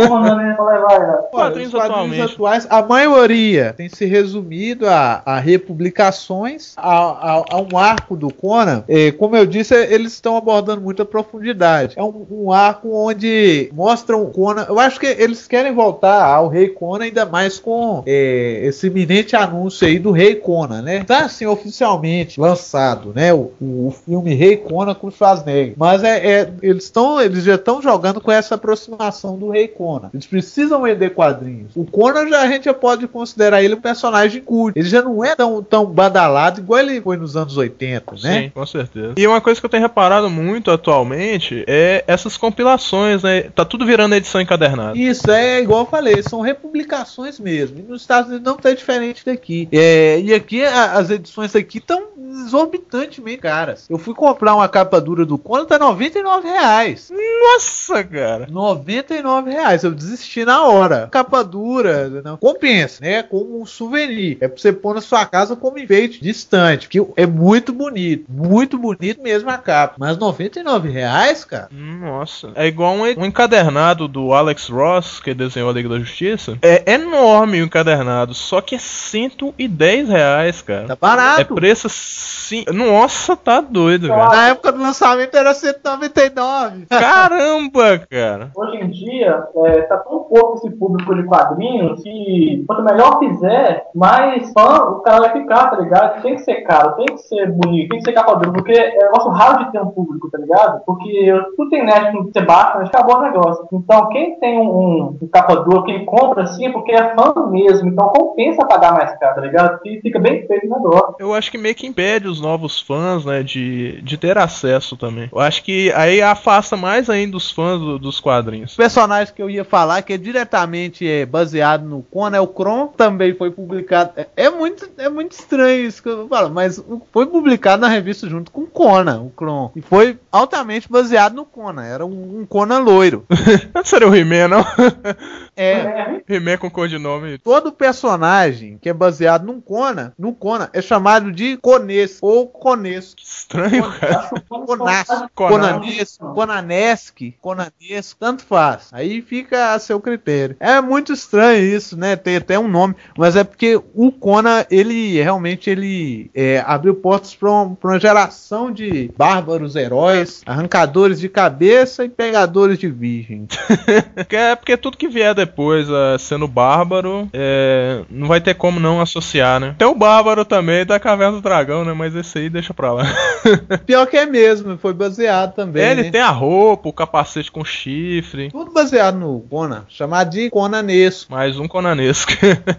Conan, 0.08 0.36
né, 0.36 0.54
pra 0.54 0.66
levar 0.66 0.92
ela. 0.94 1.16
Quadrinhos 1.32 1.72
atuais, 1.74 2.66
a 2.68 2.82
maioria 2.82 3.72
tem 3.76 3.88
se 3.88 4.04
resumido 4.04 4.86
a, 4.88 5.22
a 5.24 5.38
republicações, 5.38 6.72
a, 6.76 6.90
a- 7.38 7.44
a 7.50 7.60
um 7.60 7.76
arco 7.78 8.16
do 8.16 8.32
Conan. 8.32 8.84
É, 8.88 9.10
como 9.12 9.36
eu 9.36 9.46
disse, 9.46 9.74
eles 9.74 10.12
estão 10.12 10.36
abordando 10.36 10.80
muita 10.80 11.04
profundidade. 11.04 11.94
É 11.96 12.02
um, 12.02 12.26
um 12.30 12.52
arco 12.52 12.90
onde 12.94 13.70
mostram 13.72 14.22
o 14.22 14.30
Conan. 14.30 14.66
Eu 14.68 14.78
acho 14.78 14.98
que 15.00 15.06
eles 15.06 15.46
querem 15.46 15.72
voltar 15.72 16.22
ao 16.24 16.48
Rei 16.48 16.68
Conan, 16.68 17.04
ainda 17.04 17.24
mais 17.26 17.58
com 17.58 18.02
é, 18.06 18.60
esse 18.64 18.86
iminente 18.86 19.34
anúncio 19.36 19.86
aí 19.86 19.98
do 19.98 20.10
Rei 20.10 20.34
Conan, 20.34 20.82
né? 20.82 21.04
Tá 21.04 21.28
assim, 21.38 21.46
oficialmente 21.46 22.40
lançado, 22.40 23.12
né? 23.14 23.32
O, 23.32 23.52
o 23.60 23.94
filme 24.04 24.34
Rei 24.34 24.56
Conan 24.56 24.94
com 24.94 25.10
Schwarzenegger. 25.10 25.74
Mas 25.76 26.02
é, 26.02 26.40
é- 26.40 26.52
eles 26.62 26.84
estão, 26.84 27.20
eles 27.20 27.44
já 27.44 27.54
estão 27.54 27.80
jogando 27.80 28.20
com 28.20 28.32
essa 28.32 28.56
aproximação 28.56 29.38
do 29.38 29.50
Rei 29.50 29.68
Conan. 29.68 30.10
Eles 30.12 30.26
precisam 30.26 30.82
vender 30.82 31.10
quadrinhos. 31.10 31.72
O 31.76 31.84
Conan 31.84 32.28
já 32.28 32.42
a 32.42 32.48
gente 32.48 32.64
já 32.64 32.74
pode 32.74 33.06
considerar 33.06 33.62
ele 33.62 33.74
um 33.74 33.80
personagem 33.80 34.42
cult. 34.42 34.78
Ele 34.78 34.88
já 34.88 35.02
não 35.02 35.24
é 35.24 35.36
tão, 35.36 35.62
tão 35.62 35.86
badalado 35.86 36.60
igual 36.60 36.80
ele 36.80 37.00
foi 37.00 37.16
nos 37.16 37.36
anos 37.36 37.56
80, 37.56 38.12
né? 38.22 38.42
Sim, 38.42 38.50
com 38.50 38.66
certeza. 38.66 39.14
E 39.16 39.26
uma 39.26 39.40
coisa 39.40 39.60
que 39.60 39.66
eu 39.66 39.70
tenho 39.70 39.82
reparado 39.82 40.28
muito 40.28 40.70
atualmente 40.70 41.64
é 41.66 42.04
essas 42.06 42.36
compilações, 42.36 43.22
né? 43.22 43.42
Tá 43.54 43.64
tudo 43.64 43.86
virando 43.86 44.14
edição 44.14 44.40
encadernada. 44.40 44.98
Isso, 44.98 45.30
é 45.30 45.60
igual 45.60 45.80
eu 45.80 45.86
falei, 45.86 46.22
são 46.22 46.40
republicações 46.40 47.38
mesmo. 47.38 47.78
E 47.78 47.82
nos 47.82 48.00
Estados 48.02 48.30
Unidos 48.30 48.44
não 48.44 48.56
tá 48.56 48.72
diferente 48.72 49.24
daqui. 49.24 49.68
É, 49.72 50.20
e 50.20 50.34
aqui 50.34 50.62
as 50.64 51.10
edições 51.10 51.27
aqui 51.56 51.78
estão 51.78 52.08
exorbitantemente 52.44 53.38
caras. 53.38 53.86
Eu 53.88 53.98
fui 53.98 54.14
comprar 54.14 54.54
uma 54.54 54.68
capa 54.68 55.00
dura 55.00 55.24
do 55.24 55.38
Conan, 55.38 55.64
tá 55.64 55.78
99 55.78 56.48
reais. 56.48 57.10
Nossa, 57.10 58.04
cara. 58.04 58.46
99 58.50 59.50
reais. 59.50 59.84
Eu 59.84 59.92
desisti 59.92 60.44
na 60.44 60.64
hora. 60.64 61.08
Capa 61.10 61.42
dura, 61.42 62.22
não 62.22 62.36
compensa, 62.36 63.02
né? 63.02 63.22
Como 63.22 63.60
um 63.60 63.66
souvenir. 63.66 64.38
É 64.40 64.48
pra 64.48 64.58
você 64.58 64.72
pôr 64.72 64.94
na 64.94 65.00
sua 65.00 65.24
casa 65.26 65.56
como 65.56 65.78
enfeite 65.78 66.20
distante. 66.20 66.88
Que 66.88 67.04
é 67.16 67.26
muito 67.26 67.72
bonito. 67.72 68.24
Muito 68.28 68.78
bonito 68.78 69.22
mesmo 69.22 69.50
a 69.50 69.58
capa. 69.58 69.94
Mas 69.98 70.18
99 70.18 70.88
reais, 70.88 71.44
cara? 71.44 71.68
Nossa. 71.70 72.52
É 72.54 72.66
igual 72.66 72.94
um, 72.94 73.02
um 73.02 73.24
encadernado 73.24 74.08
do 74.08 74.32
Alex 74.32 74.68
Ross, 74.68 75.20
que 75.20 75.34
desenhou 75.34 75.70
a 75.70 75.72
Liga 75.72 75.88
da 75.88 75.98
Justiça. 75.98 76.58
É 76.62 76.92
enorme 76.92 77.60
o 77.60 77.64
encadernado, 77.64 78.34
só 78.34 78.60
que 78.60 78.74
é 78.74 78.78
110 78.78 80.08
reais, 80.08 80.62
cara. 80.62 80.86
Tá 80.86 80.96
É 80.96 80.96
barato. 81.18 81.54
preço 81.54 81.88
sim. 81.88 82.64
Nossa, 82.72 83.36
tá 83.36 83.60
doido, 83.60 84.08
velho. 84.08 84.28
Na 84.28 84.48
época 84.48 84.72
do 84.72 84.82
lançamento 84.82 85.36
era 85.36 85.52
199. 85.52 86.86
Caramba, 86.90 87.98
cara. 88.10 88.50
Hoje 88.56 88.76
em 88.76 88.90
dia, 88.90 89.44
é, 89.56 89.82
tá 89.82 89.98
tão 89.98 90.20
pouco 90.20 90.56
esse 90.56 90.70
público 90.70 91.14
de 91.14 91.24
quadrinhos 91.24 92.02
que 92.02 92.64
quanto 92.66 92.82
melhor 92.82 93.18
fizer, 93.18 93.86
mais 93.94 94.50
fã 94.52 94.82
o 94.84 95.00
cara 95.00 95.20
vai 95.20 95.32
ficar, 95.32 95.70
tá 95.70 95.76
ligado? 95.76 96.22
Tem 96.22 96.34
que 96.34 96.42
ser 96.42 96.62
caro, 96.62 96.96
tem 96.96 97.06
que 97.06 97.18
ser 97.18 97.50
bonito, 97.50 97.90
tem 97.90 97.98
que 97.98 98.04
ser 98.04 98.12
capa 98.12 98.34
dura, 98.36 98.52
porque 98.52 98.72
é 98.72 98.98
um 98.98 99.12
negócio 99.12 99.30
raro 99.30 99.64
de 99.64 99.72
ter 99.72 99.80
um 99.80 99.90
público, 99.90 100.30
tá 100.30 100.38
ligado? 100.38 100.82
Porque 100.84 101.32
tudo 101.56 101.70
tem 101.70 101.84
net, 101.84 102.12
não 102.14 102.24
você 102.24 102.40
baixa, 102.40 102.78
mas 102.78 102.88
acabou 102.88 103.16
o 103.16 103.22
negócio. 103.22 103.66
Então, 103.72 104.08
quem 104.08 104.38
tem 104.38 104.58
um, 104.58 104.68
um, 104.68 105.18
um 105.22 105.28
capa 105.28 105.56
dura, 105.56 105.84
quem 105.84 106.04
compra 106.04 106.44
assim, 106.44 106.66
é 106.66 106.72
porque 106.72 106.92
é 106.92 107.14
fã 107.14 107.46
mesmo, 107.50 107.88
então 107.88 108.08
compensa 108.08 108.66
pagar 108.66 108.92
mais 108.92 109.16
caro, 109.18 109.36
tá 109.36 109.40
ligado? 109.40 109.80
E 109.84 110.00
fica 110.00 110.18
bem 110.18 110.46
feito 110.46 110.66
o 110.66 110.70
negócio. 110.70 110.97
Eu 111.18 111.34
acho 111.34 111.50
que 111.50 111.58
meio 111.58 111.74
que 111.74 111.86
impede 111.86 112.26
os 112.28 112.40
novos 112.40 112.80
fãs, 112.80 113.24
né, 113.24 113.42
de, 113.42 114.00
de 114.02 114.16
ter 114.16 114.38
acesso 114.38 114.96
também. 114.96 115.28
Eu 115.32 115.40
acho 115.40 115.62
que 115.62 115.92
aí 115.92 116.20
afasta 116.22 116.76
mais 116.76 117.08
ainda 117.10 117.36
os 117.36 117.50
fãs 117.50 117.80
do- 117.80 117.98
dos 117.98 118.20
quadrinhos. 118.20 118.74
O 118.74 118.76
personagem 118.76 119.34
que 119.34 119.42
eu 119.42 119.50
ia 119.50 119.64
falar, 119.64 120.02
que 120.02 120.12
é 120.12 120.18
diretamente 120.18 121.06
é, 121.08 121.26
baseado 121.26 121.84
no 121.84 122.02
Conan, 122.02 122.36
é 122.36 122.40
o 122.40 122.46
Kron, 122.46 122.88
também 122.88 123.34
foi 123.34 123.50
publicado. 123.50 124.12
É, 124.16 124.26
é 124.36 124.50
muito, 124.50 124.88
é 124.98 125.08
muito 125.08 125.32
estranho 125.32 125.86
isso 125.86 126.02
que 126.02 126.08
eu 126.08 126.28
falo, 126.28 126.50
mas 126.50 126.82
foi 127.12 127.26
publicado 127.26 127.80
na 127.82 127.88
revista 127.88 128.28
junto 128.28 128.50
com 128.50 128.62
o 128.62 128.66
Conan, 128.66 129.20
o 129.22 129.30
Kron. 129.30 129.70
E 129.76 129.80
foi 129.80 130.18
altamente 130.30 130.88
baseado 130.90 131.34
no 131.34 131.44
Conan. 131.44 131.84
Era 131.84 132.04
um, 132.06 132.40
um 132.40 132.46
Conan 132.46 132.78
loiro. 132.80 133.24
Não 133.74 133.84
seria 133.84 134.08
o 134.08 134.14
He-Man, 134.14 134.48
não? 134.48 134.64
É. 135.58 136.22
He-Man 136.28 136.56
com 136.58 136.70
codinome. 136.70 137.38
Todo 137.38 137.72
personagem 137.72 138.78
que 138.80 138.88
é 138.88 138.92
baseado 138.92 139.44
num 139.44 139.60
Conan, 139.60 140.12
no 140.16 140.32
Conan, 140.32 140.68
é 140.72 140.80
chamado 140.80 141.32
de 141.32 141.56
Cones 141.56 142.18
ou 142.22 142.46
Conesco. 142.46 143.16
Que 143.16 143.24
estranho, 143.24 143.90
cara. 143.98 144.30
Conasco, 144.48 145.30
Conan. 145.34 145.78
Conanesco, 145.78 146.34
Conanesque, 146.34 147.36
Conanesco, 147.40 148.20
tanto 148.20 148.44
faz. 148.44 148.90
Aí 148.92 149.20
fica 149.20 149.72
a 149.72 149.78
seu 149.78 150.00
critério. 150.00 150.56
É 150.60 150.80
muito 150.80 151.12
estranho 151.12 151.64
isso, 151.64 151.96
né? 151.96 152.14
Tem 152.14 152.36
até 152.36 152.58
um 152.58 152.68
nome, 152.68 152.94
mas 153.16 153.34
é 153.34 153.42
porque 153.42 153.80
o 153.94 154.12
Conan, 154.12 154.64
ele 154.70 155.20
realmente 155.20 155.68
ele 155.68 156.30
é, 156.34 156.62
abriu 156.66 156.94
portas 156.94 157.34
para 157.34 157.50
uma, 157.50 157.74
pra 157.74 157.90
uma 157.90 158.00
geração 158.00 158.70
de 158.70 159.10
bárbaros 159.16 159.74
heróis, 159.74 160.42
arrancadores 160.46 161.18
de 161.18 161.28
cabeça 161.28 162.04
e 162.04 162.08
pegadores 162.08 162.78
de 162.78 162.88
virgem. 162.88 163.46
É 164.38 164.54
porque 164.54 164.76
tudo 164.76 164.96
que 164.96 165.08
vier 165.08 165.34
depois, 165.48 165.88
é, 165.88 166.18
sendo 166.18 166.46
bárbaro, 166.46 167.28
é, 167.32 168.02
não 168.10 168.28
vai 168.28 168.40
ter 168.40 168.54
como 168.54 168.78
não 168.78 169.00
associar, 169.00 169.58
né? 169.58 169.74
Tem 169.78 169.88
o 169.88 169.94
bárbaro 169.94 170.44
também 170.44 170.84
da 170.84 171.00
Caverna 171.00 171.36
do 171.36 171.42
Dragão, 171.42 171.84
né? 171.84 171.92
Mas 171.94 172.14
esse 172.14 172.38
aí 172.38 172.50
deixa 172.50 172.74
pra 172.74 172.92
lá. 172.92 173.04
Pior 173.86 174.06
que 174.06 174.16
é 174.16 174.26
mesmo, 174.26 174.76
foi 174.76 174.92
baseado 174.92 175.54
também. 175.54 175.82
É, 175.82 175.92
ele 175.92 176.04
né? 176.04 176.10
tem 176.10 176.20
a 176.20 176.30
roupa, 176.30 176.90
o 176.90 176.92
capacete 176.92 177.50
com 177.50 177.64
chifre. 177.64 178.50
Tudo 178.50 178.70
baseado 178.70 179.16
no 179.16 179.40
Conan, 179.40 179.84
chamado 179.88 180.30
de 180.30 180.50
Conanesco. 180.50 181.32
Mais 181.32 181.58
um 181.58 181.66
conanesco. 181.66 182.30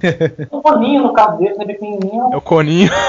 um 0.52 0.62
boninho 0.62 1.04
no 1.04 1.14
cabelo, 1.14 1.58
né, 1.58 1.66
pequenininho. 1.66 2.30
é 2.32 2.38
o 2.38 2.42
Coninho. 2.42 2.92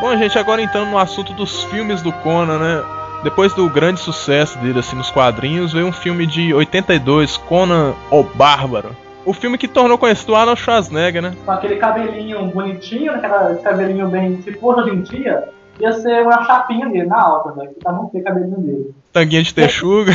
Bom, 0.00 0.16
gente, 0.16 0.36
agora 0.38 0.60
entrando 0.60 0.90
no 0.90 0.98
assunto 0.98 1.32
dos 1.32 1.62
filmes 1.64 2.02
do 2.02 2.12
Conan, 2.12 2.58
né? 2.58 3.01
Depois 3.22 3.54
do 3.54 3.68
grande 3.70 4.00
sucesso 4.00 4.58
dele 4.58 4.80
assim 4.80 4.96
nos 4.96 5.10
quadrinhos, 5.10 5.72
veio 5.72 5.86
um 5.86 5.92
filme 5.92 6.26
de 6.26 6.52
82, 6.52 7.36
Conan 7.36 7.94
o 8.10 8.24
Bárbaro. 8.24 8.96
O 9.24 9.32
filme 9.32 9.56
que 9.56 9.68
tornou 9.68 9.96
conhecido 9.96 10.34
Arnold 10.34 10.60
Schwarzenegger, 10.60 11.22
né? 11.22 11.36
com 11.44 11.52
aquele 11.52 11.76
cabelinho 11.76 12.44
bonitinho, 12.48 13.12
aquele 13.12 13.58
cabelinho 13.62 14.08
bem. 14.08 14.42
Se 14.42 14.52
fosse 14.54 14.80
hoje 14.80 14.90
em 14.90 15.02
dia, 15.02 15.48
ia 15.78 15.92
ser 15.92 16.22
uma 16.22 16.44
chapinha 16.44 16.88
dele 16.88 17.06
na 17.06 17.22
alta, 17.22 17.52
velho. 17.52 17.72
Que 17.72 17.80
tá 17.80 17.92
muito 17.92 18.10
feio 18.10 18.22
o 18.22 18.26
cabelinho 18.26 18.58
dele. 18.58 18.94
Tanguinha 19.12 19.42
de 19.42 19.54
texuga. 19.54 20.12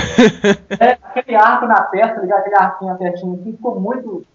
É, 0.79 0.97
aquele 1.01 1.35
arco 1.35 1.65
na 1.65 1.81
testa, 1.83 2.19
ligado? 2.19 2.39
Aquele 2.39 2.55
arquinho 2.57 2.91
na 2.91 2.97
testinha 2.97 3.33
assim, 3.33 3.51
ficou 3.53 3.79
muito 3.79 4.25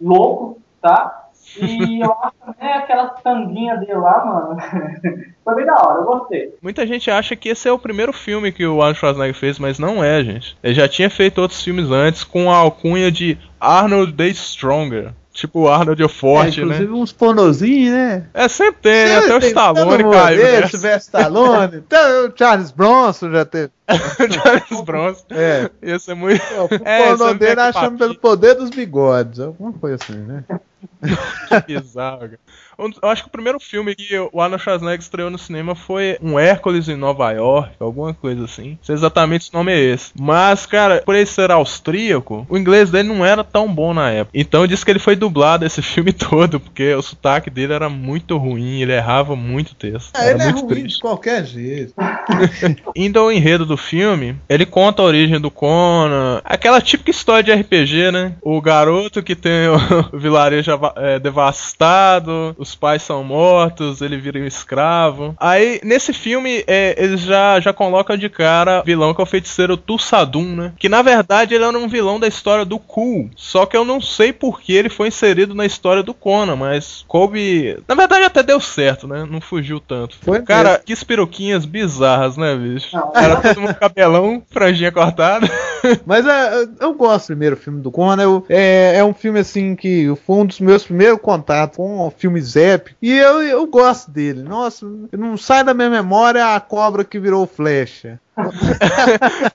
louco, 0.00 0.58
tá? 0.80 1.24
E 1.60 2.00
eu 2.00 2.12
acho 2.22 2.34
também 2.44 2.72
aquela 2.72 3.08
tanguinha 3.08 3.76
dele 3.76 3.94
lá, 3.94 4.24
mano. 4.24 4.56
Foi 5.44 5.54
bem 5.54 5.66
da 5.66 5.74
hora, 5.74 6.00
eu 6.00 6.04
gostei. 6.04 6.54
Muita 6.62 6.86
gente 6.86 7.10
acha 7.10 7.34
que 7.34 7.48
esse 7.48 7.68
é 7.68 7.72
o 7.72 7.78
primeiro 7.78 8.12
filme 8.12 8.52
que 8.52 8.64
o 8.64 8.80
Arnold 8.80 8.98
Schwarzenegger 8.98 9.34
fez, 9.34 9.58
mas 9.58 9.78
não 9.78 10.02
é, 10.02 10.22
gente. 10.22 10.56
Ele 10.62 10.74
já 10.74 10.88
tinha 10.88 11.10
feito 11.10 11.40
outros 11.40 11.62
filmes 11.62 11.90
antes 11.90 12.24
com 12.24 12.50
a 12.50 12.56
alcunha 12.56 13.10
de 13.10 13.36
Arnold 13.60 14.12
the 14.12 14.28
Stronger. 14.28 15.12
Tipo 15.32 15.60
o 15.60 15.68
Arnold 15.68 16.02
o 16.04 16.08
Forte, 16.08 16.60
é, 16.60 16.64
né? 16.64 16.74
inclusive 16.74 16.92
uns 16.92 17.12
pornozinhos, 17.12 17.94
né? 17.94 18.26
É, 18.34 18.48
sempre 18.48 18.82
tem, 18.82 19.06
né? 19.06 19.16
Até 19.16 19.34
o 19.34 19.38
Stallone 19.38 20.02
caiu. 20.10 20.42
né? 20.42 20.66
Sylvester 20.66 21.20
Stallone, 21.20 21.76
até 21.78 22.20
o 22.28 22.32
Charles 22.36 22.70
Bronson 22.70 23.30
já 23.30 23.44
teve. 23.44 23.70
o 24.18 24.32
Charles 24.32 24.80
Bronson. 24.84 25.24
É. 25.30 25.70
Ia 25.82 25.98
ser 25.98 26.14
muito. 26.14 26.42
O 26.42 26.68
É, 26.84 27.08
pornô 27.08 27.28
você 27.28 27.34
dele 27.34 27.54
que 27.54 27.60
achando 27.60 27.98
pelo 27.98 28.14
poder 28.14 28.54
dos 28.54 28.70
bigodes. 28.70 29.40
Alguma 29.40 29.72
coisa 29.72 29.96
assim, 30.02 30.16
né? 30.16 30.44
bizarro. 31.66 32.20
cara. 32.20 32.38
Eu 33.02 33.08
acho 33.08 33.22
que 33.22 33.28
o 33.28 33.32
primeiro 33.32 33.60
filme 33.60 33.94
que 33.94 34.18
o 34.18 34.40
Arnold 34.40 34.62
Schwarzenegger 34.62 35.00
estreou 35.00 35.30
no 35.30 35.38
cinema 35.38 35.74
foi 35.74 36.16
um 36.20 36.38
Hércules 36.38 36.88
em 36.88 36.96
Nova 36.96 37.30
York, 37.30 37.72
alguma 37.78 38.14
coisa 38.14 38.44
assim. 38.44 38.70
Não 38.70 38.78
sei 38.82 38.94
exatamente 38.94 39.44
se 39.44 39.50
o 39.52 39.56
nome 39.56 39.72
é 39.72 39.78
esse. 39.78 40.12
Mas, 40.18 40.66
cara, 40.66 41.02
por 41.04 41.14
ele 41.14 41.26
ser 41.26 41.50
austríaco, 41.50 42.46
o 42.48 42.56
inglês 42.56 42.90
dele 42.90 43.08
não 43.08 43.24
era 43.24 43.44
tão 43.44 43.72
bom 43.72 43.92
na 43.92 44.10
época. 44.10 44.36
Então 44.36 44.66
disse 44.66 44.84
que 44.84 44.90
ele 44.90 44.98
foi 44.98 45.14
dublado 45.14 45.64
esse 45.64 45.82
filme 45.82 46.12
todo, 46.12 46.58
porque 46.58 46.94
o 46.94 47.02
sotaque 47.02 47.50
dele 47.50 47.72
era 47.72 47.88
muito 47.88 48.36
ruim, 48.36 48.80
ele 48.80 48.92
errava 48.92 49.36
muito 49.36 49.74
texto. 49.74 50.10
Era 50.14 50.30
ele 50.30 50.42
é 50.42 50.50
ruim 50.50 50.66
triste. 50.66 50.96
de 50.96 51.00
qualquer 51.02 51.44
jeito. 51.44 51.94
Indo 52.96 53.18
ao 53.18 53.30
enredo 53.30 53.66
do 53.66 53.76
filme, 53.82 54.36
ele 54.48 54.64
conta 54.64 55.02
a 55.02 55.04
origem 55.04 55.40
do 55.40 55.50
Conan, 55.50 56.40
aquela 56.44 56.80
típica 56.80 57.10
história 57.10 57.42
de 57.42 57.52
RPG, 57.52 58.10
né? 58.10 58.34
O 58.40 58.60
garoto 58.60 59.22
que 59.22 59.34
tem 59.34 59.68
o, 59.68 59.76
vilarejo 60.16 60.70
é, 60.96 61.18
devastado, 61.18 62.54
os 62.56 62.74
pais 62.74 63.02
são 63.02 63.22
mortos, 63.24 64.00
ele 64.00 64.16
vira 64.16 64.38
um 64.38 64.46
escravo. 64.46 65.34
Aí, 65.38 65.80
nesse 65.82 66.12
filme, 66.12 66.64
é, 66.66 66.94
eles 66.96 67.20
já, 67.20 67.60
já 67.60 67.72
colocam 67.72 68.16
de 68.16 68.28
cara 68.28 68.80
o 68.80 68.84
vilão 68.84 69.12
que 69.12 69.20
é 69.20 69.24
o 69.24 69.26
feiticeiro 69.26 69.76
Tulsadum, 69.76 70.54
né? 70.54 70.72
Que 70.78 70.88
na 70.88 71.02
verdade 71.02 71.54
ele 71.54 71.64
era 71.64 71.76
um 71.76 71.88
vilão 71.88 72.20
da 72.20 72.28
história 72.28 72.64
do 72.64 72.78
Cool. 72.78 73.30
Só 73.36 73.66
que 73.66 73.76
eu 73.76 73.84
não 73.84 74.00
sei 74.00 74.32
por 74.32 74.60
que 74.60 74.72
ele 74.72 74.88
foi 74.88 75.08
inserido 75.08 75.54
na 75.54 75.66
história 75.66 76.02
do 76.02 76.14
Conan, 76.14 76.56
mas 76.56 77.04
coube. 77.08 77.78
Na 77.88 77.94
verdade 77.94 78.24
até 78.24 78.42
deu 78.42 78.60
certo, 78.60 79.06
né? 79.06 79.26
Não 79.28 79.40
fugiu 79.40 79.80
tanto. 79.80 80.16
Foi 80.22 80.42
Cara, 80.42 80.78
que 80.84 80.92
espiroquinhas 80.92 81.64
bizarras, 81.64 82.36
né, 82.36 82.54
bicho? 82.54 82.94
Não, 82.94 83.12
Era 83.14 83.36
todo 83.36 83.60
mundo 83.62 83.74
cabelão, 83.74 84.42
franjinha 84.50 84.92
cortada. 84.92 85.46
Mas 86.06 86.26
é, 86.26 86.68
eu 86.80 86.94
gosto 86.94 87.24
do 87.24 87.26
primeiro 87.28 87.56
filme 87.56 87.80
do 87.80 87.90
Conan. 87.90 88.22
eu- 88.22 88.46
é, 88.48 88.96
é 88.96 89.04
um 89.04 89.14
filme 89.14 89.40
assim 89.40 89.74
que 89.74 90.12
foi 90.26 90.36
um 90.36 90.46
dos 90.46 90.60
meus 90.60 90.84
primeiros 90.84 91.20
contatos 91.20 91.76
com 91.76 92.12
filmes 92.16 92.54
épicos. 92.56 92.96
E 93.02 93.10
eu, 93.12 93.42
eu 93.42 93.66
gosto 93.66 94.10
dele. 94.10 94.42
Nossa, 94.42 94.86
não 95.12 95.36
sai 95.36 95.64
da 95.64 95.74
minha 95.74 95.90
memória 95.90 96.54
a 96.54 96.60
cobra 96.60 97.04
que 97.04 97.18
virou 97.18 97.46
flecha. 97.46 98.20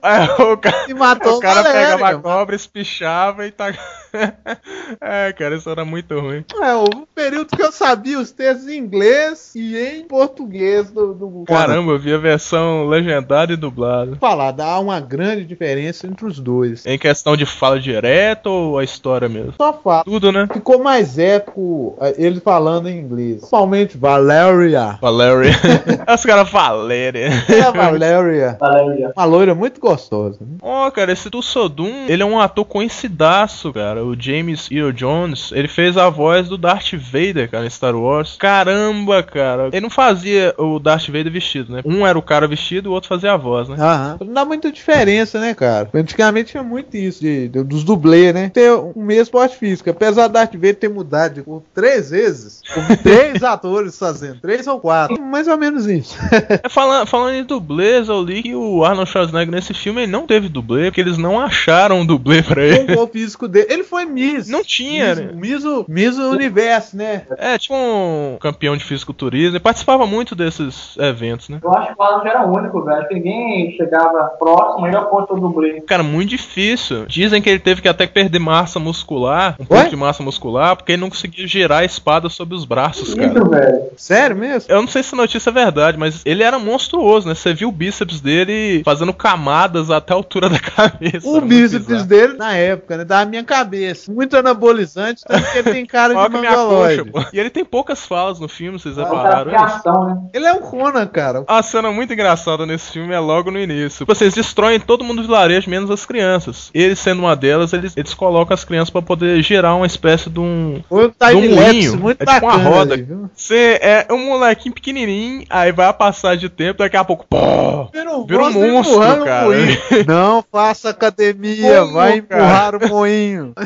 Aí 0.02 0.30
o 0.30 0.58
cara, 0.58 0.86
E 0.88 0.93
matou 0.93 1.38
o 1.38 1.39
cara 1.39 1.63
galera, 1.63 1.97
pegava 1.97 2.10
a 2.10 2.21
cobra, 2.21 2.56
espichava 2.56 3.45
e 3.45 3.52
tá. 3.52 3.73
é, 5.02 5.34
cara, 5.34 5.56
isso 5.56 5.69
era 5.69 5.84
muito 5.86 6.19
ruim. 6.19 6.43
É, 6.62 6.73
houve 6.73 6.95
um 6.95 7.06
período 7.13 7.56
que 7.56 7.62
eu 7.62 7.71
sabia 7.71 8.19
os 8.19 8.32
textos 8.32 8.67
em 8.67 8.78
inglês 8.78 9.54
e 9.56 9.78
em 9.78 10.04
português 10.06 10.89
do, 10.89 11.13
do. 11.13 11.43
Caramba, 11.45 11.91
eu 11.91 12.00
vi 12.00 12.13
a 12.13 12.17
versão 12.17 12.88
legendada 12.88 13.54
e 13.54 13.56
dublada. 13.56 14.15
falar, 14.17 14.52
dá 14.52 14.80
uma 14.80 15.00
grande 15.00 15.43
diferença 15.45 16.08
entre 16.08 16.26
os 16.26 16.39
dois. 16.39 16.86
Em 16.86 16.97
questão 16.97 17.36
de 17.36 17.45
fala 17.45 17.80
direta 17.80 18.50
ou 18.50 18.78
a 18.78 18.84
história 18.84 19.30
mesmo? 19.30 19.54
Só 19.58 19.73
fala. 19.73 20.04
Tudo, 20.04 20.32
né? 20.32 20.47
Ficou 20.52 20.82
mais 20.82 21.17
épico 21.17 21.97
eh, 22.02 22.15
ele 22.17 22.39
falando 22.39 22.88
em 22.89 22.97
inglês. 22.97 23.38
Principalmente 23.38 23.97
Valeria. 23.97 24.97
Valeria. 25.02 25.54
Os 26.13 26.26
caras 26.26 26.50
Valéria. 26.50 27.30
É 27.50 27.62
a 27.62 27.71
Valeria. 27.71 28.58
Valeria. 28.77 29.13
Uma 29.15 29.25
loira 29.25 29.55
muito 29.55 29.79
gostosa. 29.81 30.37
né? 30.41 30.57
Ó, 30.61 30.89
cara, 30.91 31.11
esse 31.11 31.29
Tussodum, 31.29 32.05
ele 32.07 32.23
é 32.23 32.25
um 32.25 32.39
ator 32.39 32.65
conhecidaço, 32.65 33.71
cara. 33.73 34.03
O 34.03 34.19
James 34.19 34.69
Earl 34.71 34.91
Jones, 34.91 35.51
ele 35.53 35.67
fez 35.67 35.97
a 35.97 36.09
voz 36.09 36.47
do 36.49 36.57
Darth 36.57 36.93
Vader, 36.93 37.49
cara, 37.49 37.65
em 37.65 37.69
Star 37.69 37.95
Wars. 37.95 38.35
Caramba, 38.37 39.21
cara. 39.23 39.67
Ele 39.71 39.81
não 39.81 39.89
fazia 39.89 40.53
o 40.57 40.79
Darth 40.79 41.07
Vader 41.07 41.31
vestido, 41.31 41.73
né? 41.73 41.81
Um 41.85 42.05
era 42.05 42.17
o 42.17 42.21
cara 42.21 42.47
vestido, 42.47 42.89
o 42.89 42.93
outro 42.93 43.09
fazia 43.09 43.33
a 43.33 43.37
voz, 43.37 43.69
né? 43.69 43.75
Aham. 43.79 44.17
Não 44.21 44.33
dá 44.33 44.45
muita 44.45 44.71
diferença, 44.71 45.39
né, 45.39 45.53
cara? 45.53 45.89
Antigamente 45.93 46.51
tinha 46.51 46.63
muito 46.63 46.95
isso, 46.95 47.21
de, 47.21 47.47
de- 47.47 47.63
dos 47.63 47.83
dublês, 47.83 48.33
né? 48.33 48.49
Ter 48.53 48.71
o 48.71 48.93
mesmo 48.95 49.31
porte 49.31 49.55
físico. 49.57 49.89
Apesar 49.89 50.27
da 50.27 50.39
Darth 50.39 50.53
Vader 50.53 50.75
ter 50.75 50.89
mudado 50.89 51.35
de 51.35 51.41
cor 51.41 51.61
três 51.73 52.09
vezes, 52.09 52.61
três 53.03 53.43
atores 53.43 53.97
fazendo, 53.97 54.39
três 54.41 54.67
ou 54.67 54.79
quatro. 54.79 55.19
Mais 55.21 55.47
ou 55.47 55.57
menos 55.57 55.85
isso. 55.87 56.17
É, 56.63 56.69
falando, 56.69 57.07
falando 57.07 57.35
em 57.35 57.43
dublês, 57.43 58.07
eu 58.09 58.21
li 58.23 58.41
que 58.43 58.55
o 58.58 58.84
Arnold 58.86 59.10
Schwarzenegger 59.10 59.54
nesse 59.54 59.74
filme 59.74 60.04
ele 60.04 60.12
não 60.12 60.26
teve 60.28 60.50
dublê, 60.50 60.86
porque 60.86 61.02
eles 61.02 61.17
não 61.17 61.39
acharam 61.39 62.00
um 62.02 62.06
dublê 62.06 62.41
pra 62.43 62.63
ele. 62.63 62.93
o 62.93 62.98
corpo 62.98 63.13
físico 63.13 63.48
dele. 63.48 63.67
Ele 63.70 63.84
foi 63.84 64.06
Miss. 64.06 64.48
Não 64.48 64.63
tinha, 64.63 65.15
Miss, 65.15 65.17
né? 65.26 65.32
Miss, 65.36 65.63
o- 65.65 65.86
Miss 65.88 66.17
Universo, 66.17 66.98
né? 66.98 67.24
É, 67.38 67.58
tipo 67.58 67.76
um 67.76 68.38
campeão 68.39 68.76
de 68.78 68.84
fisiculturismo. 68.84 69.56
Ele 69.56 69.60
participava 69.60 70.06
muito 70.06 70.36
desses 70.36 70.96
eventos, 70.98 71.50
né? 71.50 71.60
Eu 71.63 71.74
acho 71.74 71.88
que 71.96 72.02
o 72.02 72.24
já 72.24 72.30
era 72.30 72.46
o 72.48 72.56
único, 72.56 72.84
velho. 72.84 73.08
que 73.08 73.13
Ninguém 73.15 73.72
chegava 73.78 74.24
próximo, 74.39 74.86
ainda 74.86 75.02
ponto 75.04 75.34
do 75.36 75.41
dublê. 75.41 75.82
Cara, 75.82 76.04
muito 76.04 76.30
difícil. 76.30 77.06
Dizem 77.08 77.41
que 77.41 77.50
ele 77.50 77.60
teve 77.60 77.82
que 77.82 77.88
até 77.88 78.06
perder 78.08 78.39
massa 78.39 78.80
muscular, 78.80 79.56
um 79.60 79.65
pouco 79.65 79.89
de 79.89 79.96
massa 79.96 80.24
muscular, 80.24 80.76
porque 80.76 80.91
ele 80.93 81.02
não 81.02 81.10
conseguia 81.10 81.48
girar 81.48 81.80
a 81.82 81.86
espada 81.86 82.30
sobre 82.30 82.56
os 82.56 82.65
braços, 82.65 83.13
cara. 83.13 83.28
Isso, 83.34 83.50
velho. 83.50 83.82
Sério 83.98 84.36
mesmo? 84.36 84.72
Eu 84.72 84.82
não 84.82 84.88
sei 84.88 85.04
se 85.04 85.13
a 85.13 85.17
notícia 85.17 85.50
é 85.50 85.54
verdade, 85.54 85.98
mas 85.98 86.22
ele 86.26 86.43
era 86.43 86.60
monstruoso, 86.60 87.28
né? 87.28 87.36
Você 87.36 87.54
viu 87.54 87.70
o 87.70 87.72
bíceps 87.72 88.20
dele 88.22 88.46
fazendo 88.83 89.13
camadas 89.13 89.89
até 89.89 90.13
a 90.13 90.15
altura 90.15 90.49
da 90.49 90.60
cabeça. 90.60 91.27
O 91.27 91.41
bíceps 91.41 92.05
dele, 92.05 92.33
na 92.33 92.53
época, 92.53 92.97
né? 92.97 93.05
Da 93.05 93.25
minha 93.25 93.43
cabeça. 93.43 94.12
Muito 94.12 94.36
anabolizante, 94.36 95.23
tanto 95.25 95.51
que 95.51 95.57
ele 95.57 95.71
tem 95.71 95.86
cara 95.86 96.13
de 96.13 96.29
mongoloide. 96.36 97.12
pô. 97.12 97.23
E 97.33 97.39
ele 97.39 97.49
tem 97.49 97.63
poucas 97.65 98.05
falas 98.05 98.39
no 98.39 98.47
filme, 98.47 98.79
vocês 98.79 98.97
É 98.97 99.03
repararam 99.03 99.51
né? 99.51 100.21
Ele 100.33 100.45
é 100.45 100.53
um 100.53 100.62
Conan, 100.62 101.05
cara. 101.07 101.43
A 101.47 101.62
cena 101.63 101.91
muito 101.91 102.13
engraçada 102.13 102.65
nesse 102.65 102.91
filme 102.91 103.13
é 103.13 103.19
logo 103.19 103.51
no 103.51 103.60
início. 103.60 104.05
Vocês 104.05 104.33
destroem 104.33 104.79
todo 104.79 105.03
mundo 105.03 105.21
do 105.21 105.27
vilarejo, 105.27 105.69
menos 105.69 105.89
as 105.89 106.05
crianças. 106.05 106.69
Ele 106.73 106.95
sendo 106.95 107.19
uma 107.19 107.36
delas, 107.36 107.73
eles, 107.73 107.95
eles 107.95 108.13
colocam 108.13 108.53
as 108.53 108.63
crianças 108.63 108.89
pra 108.89 109.01
poder 109.01 109.41
gerar 109.41 109.75
uma 109.75 109.86
espécie 109.86 110.29
de 110.29 110.39
um. 110.39 110.81
Um 110.91 111.07
Do 111.07 111.13
moinho. 111.21 111.41
time-lapse 111.41 111.97
muito 111.97 112.21
É 112.21 112.25
tipo 112.25 112.45
uma 112.45 112.57
roda. 112.57 112.97
Você 113.36 113.79
é 113.81 114.07
um 114.12 114.27
molequinho 114.27 114.73
pequenininho, 114.75 115.45
aí 115.49 115.71
vai 115.71 115.91
passar 115.93 116.36
de 116.36 116.49
tempo, 116.49 116.79
daqui 116.79 116.97
a 116.97 117.03
pouco, 117.03 117.25
pô! 117.29 117.89
Vira 118.38 118.60
um 118.60 118.71
monstro 118.71 119.26
cara. 119.26 119.45
moinho. 119.45 119.78
Não 120.08 120.43
faça 120.52 120.89
academia, 120.89 121.82
Como, 121.82 121.93
vai 121.93 122.17
empurrar 122.17 122.76
o 122.76 122.88
moinho. 122.88 123.54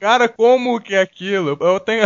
Cara, 0.00 0.28
como 0.28 0.80
que 0.80 0.94
é 0.94 1.00
aquilo? 1.00 1.56
Eu 1.60 1.80
tenho, 1.80 2.04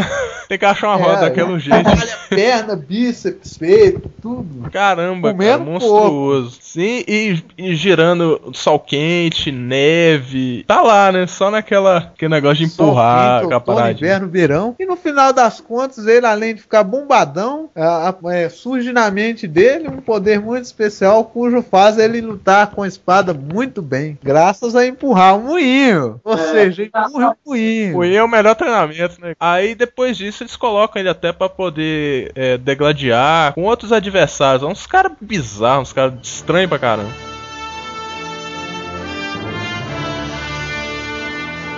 tenho 0.49 0.59
que 0.59 0.65
achar 0.65 0.89
uma 0.89 0.97
roda 0.97 1.19
É, 1.19 1.21
daquele 1.29 1.59
jeito. 1.59 1.83
Trabalha 1.85 2.19
perna, 2.29 2.77
bíceps, 2.77 3.57
peito, 3.59 4.11
tudo. 4.23 4.71
Caramba, 4.71 5.29
cara, 5.29 5.35
Comendo 5.35 5.65
monstruoso. 5.65 6.59
Sim, 6.61 7.05
e, 7.09 7.43
e 7.57 7.75
girando 7.75 8.41
sol 8.53 8.79
quente, 8.79 9.51
neve. 9.51 10.65
Tá 10.67 10.83
lá, 10.83 11.11
né? 11.13 11.27
Só 11.27 11.51
naquela 11.51 11.99
aquele 11.99 12.31
negócio 12.35 12.59
de 12.59 12.65
empurrar 12.73 13.43
Sol 13.43 13.55
a 13.55 13.61
paradinha. 13.61 14.09
inverno, 14.09 14.29
verão. 14.29 14.75
E 14.79 14.85
no 14.87 14.97
final 14.97 15.33
das 15.33 15.61
contas, 15.61 16.07
ele, 16.07 16.27
além 16.27 16.55
de 16.55 16.61
ficar 16.63 16.83
bombadão, 16.85 17.71
a- 17.75 18.11
a- 18.11 18.35
é, 18.35 18.49
surge 18.49 18.93
na 18.93 19.11
mente 19.11 19.47
dele 19.47 19.89
um 19.89 20.01
poder 20.01 20.41
muito 20.41 20.65
especial, 20.65 21.25
cujo 21.25 21.63
faz 21.63 21.99
ele 21.99 22.21
lutar 22.21 22.69
com 22.71 22.83
a 22.83 22.89
espada 22.89 23.33
muito 23.35 23.81
bem. 23.83 24.19
Graças 24.23 24.75
a 24.77 24.87
empurrar 24.87 25.37
o 25.39 25.43
moinho. 25.43 26.21
Ou 26.25 26.35
É. 26.35 26.51
seja, 26.51 26.83
empurre 26.85 27.25
o 27.25 27.37
moinho. 27.47 27.93
Foi 27.95 28.15
é 28.15 28.23
o 28.23 28.29
melhor 28.29 28.55
treinamento, 28.55 29.21
né? 29.21 29.35
Aí 29.41 29.75
depois 29.75 30.17
disso 30.17 30.36
eles 30.42 30.57
colocam 30.57 31.01
ele 31.01 31.09
até 31.09 31.33
pra 31.33 31.49
poder 31.49 32.33
é, 32.35 32.57
degladiar 32.59 33.53
com 33.55 33.62
outros 33.62 33.92
adversários. 33.92 34.62
É 34.62 34.66
Uns 34.66 34.87
caras 34.87 35.12
bizarros, 35.20 35.88
uns 35.88 35.92
caras 35.92 36.14
estranhos 36.22 36.68
pra 36.68 36.79
caramba. 36.79 37.11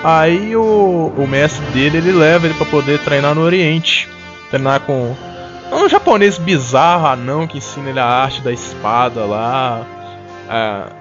Aí 0.02 0.54
o, 0.54 1.12
o 1.16 1.26
mestre 1.26 1.64
dele, 1.72 1.98
ele 1.98 2.12
leva 2.12 2.46
ele 2.46 2.54
pra 2.54 2.66
poder 2.66 3.00
treinar 3.00 3.34
no 3.34 3.42
Oriente. 3.42 4.08
Treinar 4.50 4.80
com 4.80 5.14
um 5.72 5.88
japonês 5.88 6.38
bizarro, 6.38 7.06
anão, 7.06 7.46
que 7.46 7.58
ensina 7.58 7.90
ele 7.90 8.00
a 8.00 8.06
arte 8.06 8.40
da 8.40 8.52
espada 8.52 9.24
lá. 9.24 9.84
é, 10.48 10.97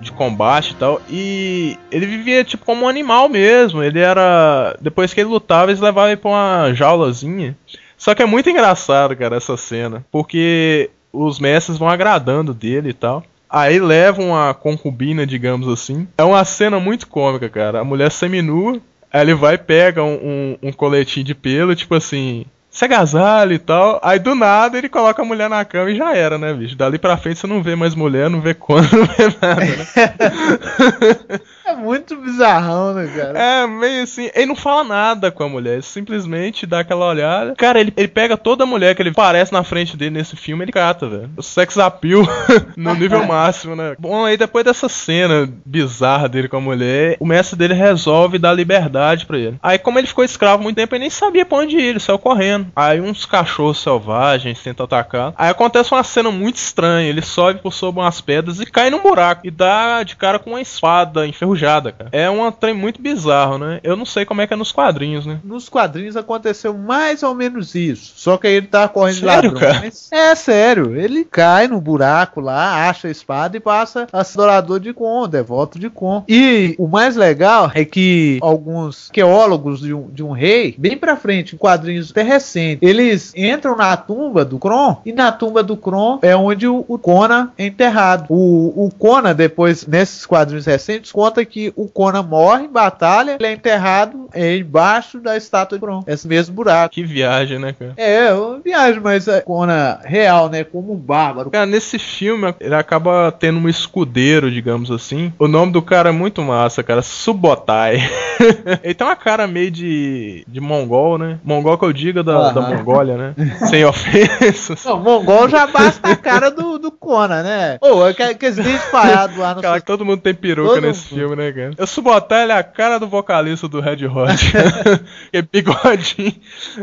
de 0.00 0.12
combate 0.12 0.72
e 0.72 0.74
tal. 0.76 1.00
E 1.08 1.78
ele 1.90 2.06
vivia 2.06 2.44
tipo 2.44 2.64
como 2.64 2.84
um 2.84 2.88
animal 2.88 3.28
mesmo. 3.28 3.82
Ele 3.82 3.98
era. 3.98 4.76
Depois 4.80 5.12
que 5.12 5.20
ele 5.20 5.30
lutava, 5.30 5.70
eles 5.70 5.80
levavam 5.80 6.10
ele 6.10 6.16
pra 6.16 6.30
uma 6.30 6.72
jaulazinha. 6.72 7.56
Só 7.96 8.14
que 8.14 8.22
é 8.22 8.26
muito 8.26 8.48
engraçado, 8.48 9.16
cara, 9.16 9.36
essa 9.36 9.56
cena. 9.56 10.04
Porque 10.10 10.90
os 11.12 11.40
mestres 11.40 11.78
vão 11.78 11.88
agradando 11.88 12.54
dele 12.54 12.90
e 12.90 12.94
tal. 12.94 13.24
Aí 13.50 13.80
levam 13.80 14.36
a 14.36 14.52
concubina, 14.54 15.26
digamos 15.26 15.68
assim. 15.68 16.06
É 16.18 16.22
uma 16.22 16.44
cena 16.44 16.78
muito 16.78 17.08
cômica, 17.08 17.48
cara. 17.48 17.80
A 17.80 17.84
mulher 17.84 18.10
seminua. 18.12 18.80
Aí 19.10 19.22
ele 19.22 19.34
vai 19.34 19.56
pega 19.56 20.04
um, 20.04 20.14
um, 20.62 20.68
um 20.68 20.72
coletinho 20.72 21.24
de 21.24 21.34
pelo, 21.34 21.74
tipo 21.74 21.94
assim. 21.94 22.44
Se 22.70 22.84
agasalha 22.84 23.54
e 23.54 23.58
tal. 23.58 23.98
Aí 24.02 24.18
do 24.18 24.34
nada 24.34 24.78
ele 24.78 24.88
coloca 24.88 25.22
a 25.22 25.24
mulher 25.24 25.48
na 25.48 25.64
cama 25.64 25.90
e 25.90 25.96
já 25.96 26.14
era, 26.14 26.38
né, 26.38 26.52
bicho? 26.52 26.76
Dali 26.76 26.98
pra 26.98 27.16
frente 27.16 27.38
você 27.40 27.46
não 27.46 27.62
vê 27.62 27.74
mais 27.74 27.94
mulher, 27.94 28.28
não 28.30 28.40
vê 28.40 28.54
quando, 28.54 28.92
não 28.92 29.06
vê 29.06 29.36
nada, 29.40 29.64
né? 29.64 31.40
É, 31.68 31.76
muito 31.76 32.16
bizarrão, 32.16 32.94
né, 32.94 33.06
cara? 33.14 33.38
É, 33.38 33.66
meio 33.66 34.02
assim. 34.02 34.30
Ele 34.34 34.46
não 34.46 34.56
fala 34.56 34.82
nada 34.84 35.30
com 35.30 35.44
a 35.44 35.48
mulher, 35.48 35.82
simplesmente 35.82 36.66
dá 36.66 36.80
aquela 36.80 37.06
olhada. 37.06 37.54
Cara, 37.56 37.78
ele, 37.78 37.92
ele 37.94 38.08
pega 38.08 38.38
toda 38.38 38.64
mulher 38.64 38.94
que 38.94 39.02
ele 39.02 39.10
aparece 39.10 39.52
na 39.52 39.62
frente 39.62 39.96
dele 39.96 40.12
nesse 40.12 40.34
filme, 40.34 40.64
ele 40.64 40.72
cata, 40.72 41.06
velho. 41.06 41.30
O 41.36 41.42
sex 41.42 41.76
appeal 41.76 42.22
no 42.74 42.94
nível 42.94 43.26
máximo, 43.26 43.76
né? 43.76 43.94
Bom, 43.98 44.24
aí 44.24 44.36
depois 44.36 44.64
dessa 44.64 44.88
cena 44.88 45.48
bizarra 45.64 46.28
dele 46.28 46.48
com 46.48 46.56
a 46.56 46.60
mulher, 46.60 47.16
o 47.20 47.26
mestre 47.26 47.58
dele 47.58 47.74
resolve 47.74 48.38
dar 48.38 48.54
liberdade 48.54 49.26
pra 49.26 49.38
ele. 49.38 49.58
Aí, 49.62 49.78
como 49.78 49.98
ele 49.98 50.06
ficou 50.06 50.24
escravo 50.24 50.62
muito 50.62 50.76
tempo, 50.76 50.94
ele 50.94 51.02
nem 51.02 51.10
sabia 51.10 51.44
pra 51.44 51.58
onde 51.58 51.76
ir, 51.76 51.82
ele 51.82 52.00
saiu 52.00 52.18
correndo. 52.18 52.68
Aí, 52.74 53.00
uns 53.00 53.26
cachorros 53.26 53.82
selvagens 53.82 54.62
tentam 54.62 54.84
atacar. 54.84 55.34
Aí 55.36 55.50
acontece 55.50 55.92
uma 55.92 56.02
cena 56.02 56.30
muito 56.30 56.56
estranha: 56.56 57.10
ele 57.10 57.20
sobe 57.22 57.60
por 57.60 57.74
sobre 57.74 58.00
umas 58.00 58.22
pedras 58.22 58.58
e 58.58 58.64
cai 58.66 58.88
num 58.88 59.02
buraco 59.02 59.46
e 59.46 59.50
dá 59.50 60.02
de 60.02 60.16
cara 60.16 60.38
com 60.38 60.50
uma 60.50 60.60
espada 60.60 61.26
enferrujada, 61.26 61.57
cara. 61.92 62.10
É 62.12 62.28
um 62.30 62.50
trem 62.50 62.74
muito 62.74 63.00
bizarro, 63.00 63.58
né? 63.58 63.80
Eu 63.82 63.96
não 63.96 64.06
sei 64.06 64.24
como 64.24 64.40
é 64.40 64.46
que 64.46 64.54
é 64.54 64.56
nos 64.56 64.72
quadrinhos, 64.72 65.26
né? 65.26 65.40
Nos 65.44 65.68
quadrinhos 65.68 66.16
aconteceu 66.16 66.74
mais 66.74 67.22
ou 67.22 67.34
menos 67.34 67.74
isso. 67.74 68.12
Só 68.16 68.36
que 68.36 68.46
aí 68.46 68.54
ele 68.54 68.66
tá 68.66 68.88
correndo 68.88 69.20
Sério, 69.20 69.54
de 69.54 69.64
ladrões. 69.64 70.08
É 70.12 70.34
sério. 70.34 70.96
Ele 70.96 71.24
cai 71.24 71.68
no 71.68 71.80
buraco 71.80 72.40
lá, 72.40 72.88
acha 72.88 73.08
a 73.08 73.10
espada 73.10 73.56
e 73.56 73.60
passa 73.60 74.06
a 74.12 74.24
ser 74.24 74.38
adorador 74.38 74.80
de 74.80 74.92
Kon, 74.92 75.28
devoto 75.28 75.78
de 75.78 75.90
Kon. 75.90 76.24
E 76.28 76.74
o 76.78 76.86
mais 76.86 77.16
legal 77.16 77.70
é 77.74 77.84
que 77.84 78.38
alguns 78.40 79.08
arqueólogos 79.08 79.80
de 79.80 79.92
um, 79.92 80.08
de 80.10 80.22
um 80.22 80.30
rei, 80.30 80.74
bem 80.78 80.96
pra 80.96 81.16
frente, 81.16 81.54
em 81.54 81.58
quadrinhos 81.58 82.10
até 82.10 82.22
recentes, 82.22 82.86
eles 82.86 83.32
entram 83.36 83.76
na 83.76 83.96
tumba 83.96 84.44
do 84.44 84.58
Kron 84.58 85.00
e 85.04 85.12
na 85.12 85.32
tumba 85.32 85.62
do 85.62 85.76
Kron 85.76 86.18
é 86.22 86.36
onde 86.36 86.66
o, 86.66 86.84
o 86.86 86.98
Conan 86.98 87.50
é 87.58 87.66
enterrado. 87.66 88.26
O, 88.28 88.86
o 88.86 88.90
Conan, 88.90 89.34
depois, 89.34 89.86
nesses 89.86 90.24
quadrinhos 90.24 90.66
recentes, 90.66 91.12
conta 91.12 91.44
que 91.48 91.72
o 91.76 91.88
Conan 91.88 92.22
morre 92.22 92.64
em 92.64 92.72
batalha, 92.72 93.36
ele 93.38 93.46
é 93.46 93.52
enterrado 93.52 94.28
é, 94.32 94.56
embaixo 94.56 95.20
da 95.20 95.36
estátua 95.36 95.78
de 95.78 95.84
Kron. 95.84 96.02
Esse 96.06 96.28
mesmo 96.28 96.54
buraco. 96.54 96.94
Que 96.94 97.02
viagem, 97.02 97.58
né, 97.58 97.74
cara? 97.76 97.94
É, 97.96 98.32
uma 98.32 98.58
viagem, 98.60 99.00
mas 99.00 99.26
é 99.26 99.40
Conan 99.40 99.98
real, 100.04 100.48
né? 100.48 100.64
Como 100.64 100.92
um 100.92 100.96
bárbaro. 100.96 101.50
Cara, 101.50 101.66
nesse 101.66 101.98
filme, 101.98 102.54
ele 102.60 102.74
acaba 102.74 103.32
tendo 103.32 103.58
um 103.58 103.68
escudeiro, 103.68 104.50
digamos 104.50 104.90
assim. 104.90 105.32
O 105.38 105.48
nome 105.48 105.72
do 105.72 105.82
cara 105.82 106.10
é 106.10 106.12
muito 106.12 106.42
massa, 106.42 106.82
cara. 106.82 107.02
Subotai. 107.02 107.96
ele 108.82 108.94
tem 108.94 109.06
uma 109.06 109.16
cara 109.16 109.46
meio 109.46 109.70
de, 109.70 110.44
de 110.46 110.60
mongol, 110.60 111.18
né? 111.18 111.38
Mongol 111.42 111.78
que 111.78 111.84
eu 111.84 111.92
diga 111.92 112.22
da, 112.22 112.50
da 112.50 112.60
Mongólia, 112.60 113.16
né? 113.16 113.34
Sem 113.68 113.84
ofensas. 113.84 114.84
Não, 114.84 115.00
mongol 115.00 115.48
já 115.48 115.66
basta 115.66 116.08
a 116.08 116.16
cara 116.16 116.50
do, 116.50 116.78
do 116.78 116.90
Conan, 116.90 117.42
né? 117.42 117.78
Ô, 117.80 118.06
é 118.06 118.14
que, 118.14 118.22
aqueles 118.22 118.56
dentes 118.56 118.84
falhados 118.90 119.36
lá 119.36 119.54
no 119.54 119.62
Cara, 119.62 119.80
todo 119.80 120.04
mundo 120.04 120.20
tem 120.20 120.34
peruca 120.34 120.74
Todo 120.74 120.86
nesse 120.86 121.14
mundo. 121.14 121.20
filme, 121.20 121.36
né, 121.38 121.52
cara? 121.52 121.70
O 121.78 121.86
Subotai, 121.86 122.42
ele 122.44 122.52
é 122.52 122.56
a 122.56 122.62
cara 122.62 122.98
do 122.98 123.06
vocalista 123.08 123.68
do 123.68 123.80
Red 123.80 124.06
Hot. 124.06 124.32
que 125.32 125.36
é 125.38 125.42
bigodinho. 125.42 126.34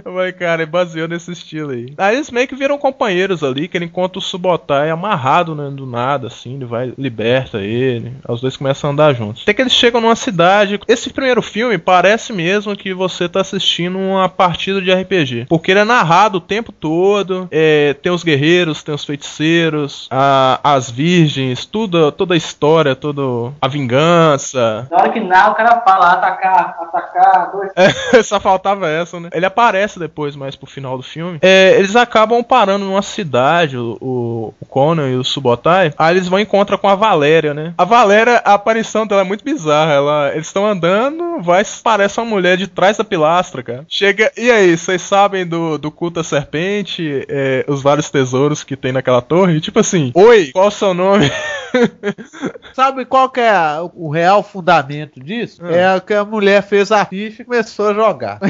Mas, 0.03 0.36
cara, 0.36 0.64
ele 0.64 0.72
baseou 0.72 1.08
nesse 1.08 1.32
estilo 1.32 1.72
aí. 1.72 1.93
Aí 1.97 2.16
eles 2.16 2.32
meio 2.32 2.47
que 2.47 2.56
viram 2.56 2.78
companheiros 2.78 3.43
ali, 3.43 3.68
que 3.68 3.78
ele 3.78 3.86
encontra 3.86 4.20
o 4.20 4.22
Subotai 4.22 4.89
amarrado, 4.89 5.53
né, 5.56 5.70
do 5.72 5.86
nada, 5.86 6.28
assim, 6.28 6.56
ele 6.56 6.66
vai, 6.66 6.93
liberta 6.97 7.60
ele. 7.60 8.14
Os 8.28 8.41
dois 8.41 8.58
começam 8.58 8.89
a 8.89 8.93
andar 8.93 9.14
juntos. 9.14 9.43
Até 9.43 9.53
que 9.53 9.62
eles 9.62 9.74
chegam 9.74 10.01
numa 10.01 10.16
cidade. 10.16 10.80
Esse 10.88 11.10
primeiro 11.12 11.41
filme 11.41 11.78
parece 11.78 12.32
mesmo 12.34 12.76
que 12.76 12.93
você 12.93 13.28
tá 13.30 13.41
assistindo 13.41 13.97
uma 13.97 14.28
partida 14.30 14.82
de 14.82 14.91
RPG. 14.91 15.45
Porque 15.49 15.72
ele 15.72 15.80
é 15.82 15.84
narrado 15.86 16.38
o 16.38 16.41
tempo 16.41 16.72
todo. 16.72 17.47
é, 17.51 17.93
tem 18.01 18.12
os 18.12 18.24
guerreiros, 18.24 18.84
tem 18.84 18.93
os 18.93 19.03
feiticeiros, 19.06 20.08
a- 20.12 20.60
as 20.64 20.89
virgens, 20.89 21.66
tudo, 21.66 22.12
toda 22.12 22.34
a 22.34 22.38
história, 22.38 22.95
toda 22.95 23.22
a 23.62 23.68
vingança. 23.68 24.45
Na 24.54 24.98
hora 24.98 25.10
que 25.10 25.20
nada, 25.20 25.52
o 25.52 25.56
cara 25.56 25.82
fala 25.82 26.14
atacar, 26.14 26.78
atacar, 26.80 27.52
dois. 27.52 27.72
É, 27.76 28.24
só 28.24 28.39
faltava 28.39 28.88
essa, 28.88 29.20
né? 29.20 29.30
Ele 29.34 29.46
aparece 29.46 30.00
depois, 30.00 30.36
mais 30.36 30.56
pro 30.56 30.68
final 30.68 30.98
do 30.98 31.04
filme. 31.04 31.39
É, 31.41 31.76
eles 31.78 31.96
acabam 31.96 32.43
parando 32.43 32.86
numa 32.86 33.02
cidade, 33.02 33.78
o, 33.78 33.98
o, 34.02 34.54
o 34.60 34.66
Conan 34.66 35.10
e 35.10 35.16
o 35.16 35.24
Subotai. 35.24 35.93
Aí 35.98 36.16
eles 36.16 36.28
vão 36.28 36.39
em 36.39 36.43
encontro 36.43 36.78
com 36.78 36.88
a 36.88 36.96
Valéria, 36.96 37.54
né? 37.54 37.74
A 37.78 37.84
Valéria, 37.84 38.41
a 38.46 38.54
aparição 38.54 39.06
dela 39.06 39.22
é 39.22 39.26
muito 39.26 39.43
bizarra. 39.43 39.93
Ela, 39.93 40.32
eles 40.34 40.48
estão 40.48 40.66
andando, 40.66 41.41
vai, 41.41 41.64
parece 41.84 42.20
uma 42.20 42.26
mulher 42.26 42.58
de 42.58 42.68
trás 42.68 42.98
da 42.98 43.04
pilastra, 43.04 43.64
cara. 43.64 43.86
Chega, 43.89 44.32
e 44.38 44.52
aí, 44.52 44.78
vocês 44.78 45.02
sabem 45.02 45.46
do, 45.46 45.78
do 45.78 45.91
culto 45.91 46.20
à 46.20 46.24
serpente, 46.24 47.26
é, 47.28 47.66
os 47.68 47.82
vários 47.82 48.10
tesouros 48.10 48.64
que 48.64 48.76
tem 48.76 48.91
naquela 48.91 49.22
torre? 49.22 49.60
Tipo 49.60 49.80
assim, 49.80 50.12
oi, 50.14 50.52
qual 50.54 50.68
o 50.68 50.72
seu 50.72 50.93
nome? 50.93 51.32
Sabe 52.73 53.05
qual 53.05 53.30
que 53.30 53.39
é 53.39 53.49
a- 53.49 53.88
o 53.93 54.09
real 54.09 54.43
fundamento 54.43 55.19
disso? 55.19 55.63
Hum. 55.63 55.69
É 55.69 55.99
que 55.99 56.13
a 56.13 56.23
mulher 56.26 56.61
fez 56.63 56.91
a 56.91 57.05
ficha 57.05 57.41
e 57.41 57.45
começou 57.45 57.89
a 57.89 57.93
jogar. 57.93 58.39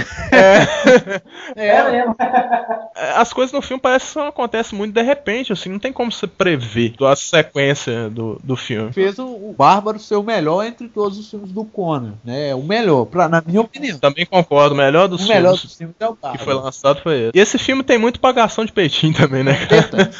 É 1.55 1.67
é, 1.67 1.91
mesmo. 1.91 2.15
As 3.15 3.31
coisas 3.33 3.53
no 3.53 3.61
filme 3.61 3.81
parecem 3.81 4.21
que 4.21 4.27
acontecem 4.27 4.77
muito 4.77 4.93
de 4.93 5.01
repente, 5.01 5.53
assim, 5.53 5.69
não 5.69 5.79
tem 5.79 5.91
como 5.93 6.11
você 6.11 6.27
prever 6.27 6.93
a 7.01 7.15
sequência 7.15 8.09
do, 8.09 8.39
do 8.43 8.55
filme. 8.55 8.91
fez 8.91 9.19
o, 9.19 9.25
o 9.25 9.55
Bárbaro 9.57 9.99
ser 9.99 10.15
o 10.15 10.23
melhor 10.23 10.65
entre 10.65 10.87
todos 10.87 11.17
os 11.17 11.29
filmes 11.29 11.51
do 11.51 11.63
Conan, 11.65 12.13
né? 12.23 12.53
O 12.55 12.63
melhor, 12.63 13.05
pra, 13.05 13.27
na 13.27 13.41
minha 13.45 13.61
opinião. 13.61 13.99
Também 13.99 14.25
concordo, 14.25 14.73
o 14.73 14.77
melhor 14.77 15.07
dos 15.07 15.25
O 15.25 15.27
melhor 15.27 15.53
filmes 15.55 15.61
dos 15.63 15.75
filmes 15.75 15.95
é 15.99 16.07
o 16.07 16.15
que 16.15 16.21
Bárbaro. 16.21 16.43
foi 16.43 16.53
lançado 16.53 17.01
foi 17.01 17.19
esse. 17.21 17.31
E 17.35 17.39
esse 17.39 17.57
filme 17.57 17.83
tem 17.83 17.97
muito 17.97 18.19
pagação 18.19 18.65
de 18.65 18.71
peitinho 18.71 19.13
também, 19.13 19.43
né? 19.43 19.53
cara? 19.67 20.11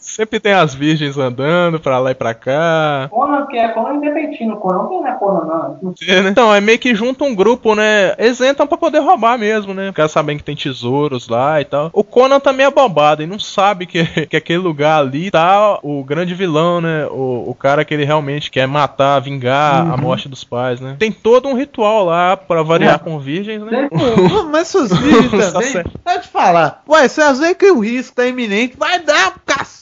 Sempre 0.00 0.40
tem 0.40 0.52
as 0.52 0.74
virgens 0.74 1.18
andando 1.18 1.78
pra 1.78 1.98
lá 1.98 2.10
e 2.10 2.14
pra 2.14 2.34
cá. 2.34 3.08
Conan, 3.10 3.46
que 3.46 3.56
é 3.56 3.68
Conan 3.68 3.96
independente, 3.96 4.38
Conan 4.56 4.78
não 4.78 4.88
tem 4.88 5.02
na 5.02 5.12
Conan, 5.12 5.44
não. 5.44 5.78
Não 5.82 5.94
É, 6.06 6.22
né? 6.22 6.30
Então, 6.30 6.54
é 6.54 6.60
meio 6.60 6.78
que 6.78 6.94
junta 6.94 7.24
um 7.24 7.34
grupo, 7.34 7.74
né? 7.74 8.14
Eles 8.18 8.40
entram 8.40 8.66
pra 8.66 8.78
poder 8.78 9.00
roubar 9.00 9.38
mesmo, 9.38 9.74
né? 9.74 9.92
Quer 9.94 10.08
sabendo 10.08 10.38
que 10.38 10.44
tem 10.44 10.56
tesouros 10.56 11.28
lá 11.28 11.60
e 11.60 11.64
tal. 11.64 11.90
O 11.92 12.02
Conan 12.02 12.40
também 12.40 12.66
é 12.66 12.70
bobado 12.70 13.22
e 13.22 13.26
não 13.26 13.38
sabe 13.38 13.86
que, 13.86 14.04
que 14.26 14.36
aquele 14.36 14.58
lugar 14.58 15.00
ali 15.00 15.30
tá 15.30 15.78
o 15.82 16.02
grande 16.02 16.34
vilão, 16.34 16.80
né? 16.80 17.06
O, 17.06 17.50
o 17.50 17.54
cara 17.54 17.84
que 17.84 17.94
ele 17.94 18.04
realmente 18.04 18.50
quer 18.50 18.66
matar, 18.66 19.20
vingar 19.20 19.90
a 19.92 19.96
morte 19.96 20.28
dos 20.28 20.44
pais, 20.44 20.80
né? 20.80 20.96
Tem 20.98 21.12
todo 21.12 21.48
um 21.48 21.54
ritual 21.54 22.04
lá 22.04 22.36
pra 22.36 22.62
variar 22.62 22.98
com 22.98 23.18
virgens, 23.18 23.62
né? 23.62 23.88
Pô, 23.90 24.44
Mas 24.44 24.68
seus 24.68 24.90
vídeos 24.92 25.52
Tá 25.52 25.60
também. 25.60 25.84
Pode 26.04 26.28
falar. 26.28 26.82
Ué, 26.88 27.08
vocês 27.08 27.38
veem 27.38 27.54
que 27.54 27.70
o 27.70 27.80
risco 27.80 28.16
tá 28.16 28.26
iminente. 28.26 28.76
Vai 28.76 29.00
dar, 29.00 29.34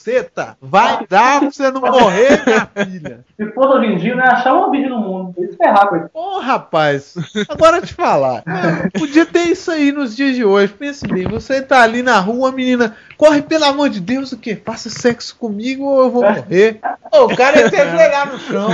caceta! 0.09 0.57
Vai 0.61 1.05
dar 1.07 1.39
pra 1.39 1.51
você 1.51 1.71
não 1.71 1.81
morrer, 1.81 2.43
minha 2.45 2.69
filha. 2.85 3.19
Se 3.35 3.43
hoje 3.55 3.85
em 3.85 3.97
dia, 3.97 4.15
não 4.15 4.23
ia 4.23 4.31
achar 4.31 4.53
uma 4.53 4.71
vídeo 4.71 4.89
no 4.89 4.99
mundo. 4.99 5.33
Eles 5.37 5.55
ferrar 5.55 5.87
com 5.87 5.95
isso. 5.97 6.09
Ô, 6.13 6.39
rapaz, 6.39 7.15
agora 7.47 7.81
te 7.81 7.93
falar. 7.93 8.43
Podia 8.97 9.25
ter 9.25 9.43
isso 9.43 9.71
aí 9.71 9.91
nos 9.91 10.15
dias 10.15 10.35
de 10.35 10.43
hoje. 10.43 10.73
Pense 10.73 11.07
bem, 11.07 11.27
você 11.27 11.61
tá 11.61 11.81
ali 11.81 12.01
na 12.01 12.19
rua, 12.19 12.49
a 12.49 12.51
menina 12.51 12.95
corre, 13.19 13.41
pelo 13.41 13.65
amor 13.65 13.89
de 13.89 13.99
Deus, 13.99 14.31
o 14.31 14.37
quê? 14.37 14.55
Faça 14.63 14.89
sexo 14.89 15.35
comigo 15.37 15.83
ou 15.83 16.03
eu 16.03 16.09
vou 16.09 16.23
morrer. 16.23 16.79
Ô, 17.11 17.25
o 17.25 17.35
cara 17.35 17.59
ia 17.59 17.69
se 17.69 17.75
ajoelhar 17.75 18.31
no 18.31 18.39
chão. 18.39 18.69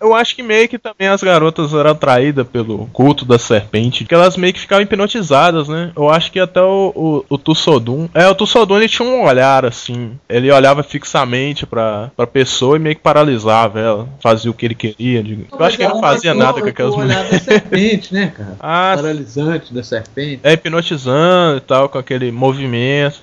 Eu 0.00 0.14
acho 0.14 0.36
que 0.36 0.42
meio 0.42 0.68
que 0.68 0.78
também 0.78 1.08
as 1.08 1.22
garotas 1.22 1.74
eram 1.74 1.90
atraídas 1.90 2.46
pelo 2.46 2.86
culto 2.92 3.24
da 3.24 3.38
serpente, 3.38 4.04
que 4.04 4.14
elas 4.14 4.36
meio 4.36 4.52
que 4.54 4.60
ficavam 4.60 4.82
hipnotizadas, 4.82 5.68
né? 5.68 5.90
Eu 5.96 6.08
acho 6.08 6.30
que 6.30 6.38
até 6.38 6.60
o, 6.60 6.92
o, 6.94 7.24
o 7.28 7.38
Tussodum. 7.38 8.08
É, 8.14 8.28
o 8.28 8.34
Tussodum 8.34 8.76
ele 8.76 8.88
tinha 8.88 9.08
um 9.08 9.24
olhar 9.24 9.64
assim. 9.64 10.13
Ele 10.28 10.50
olhava 10.50 10.82
fixamente 10.82 11.66
pra, 11.66 12.10
pra 12.16 12.26
pessoa 12.26 12.76
e 12.76 12.80
meio 12.80 12.96
que 12.96 13.02
paralisava 13.02 13.80
ela. 13.80 14.08
Fazia 14.20 14.50
o 14.50 14.54
que 14.54 14.66
ele 14.66 14.74
queria. 14.74 15.22
digo. 15.22 15.46
Eu 15.52 15.64
acho 15.64 15.76
que 15.76 15.82
ele 15.82 15.92
não 15.92 16.00
fazia 16.00 16.34
nada 16.34 16.60
com 16.60 16.68
aquelas 16.68 16.94
mulheres. 16.96 17.30
da 17.30 17.38
serpente, 17.38 18.12
né, 18.12 18.32
cara? 18.36 18.56
Ah, 18.60 18.92
Paralisante 18.96 19.72
da 19.74 19.82
serpente. 19.82 20.40
é 20.42 20.52
hipnotizando 20.52 21.58
e 21.58 21.60
tal, 21.60 21.88
com 21.88 21.98
aquele 21.98 22.30
movimento. 22.32 23.20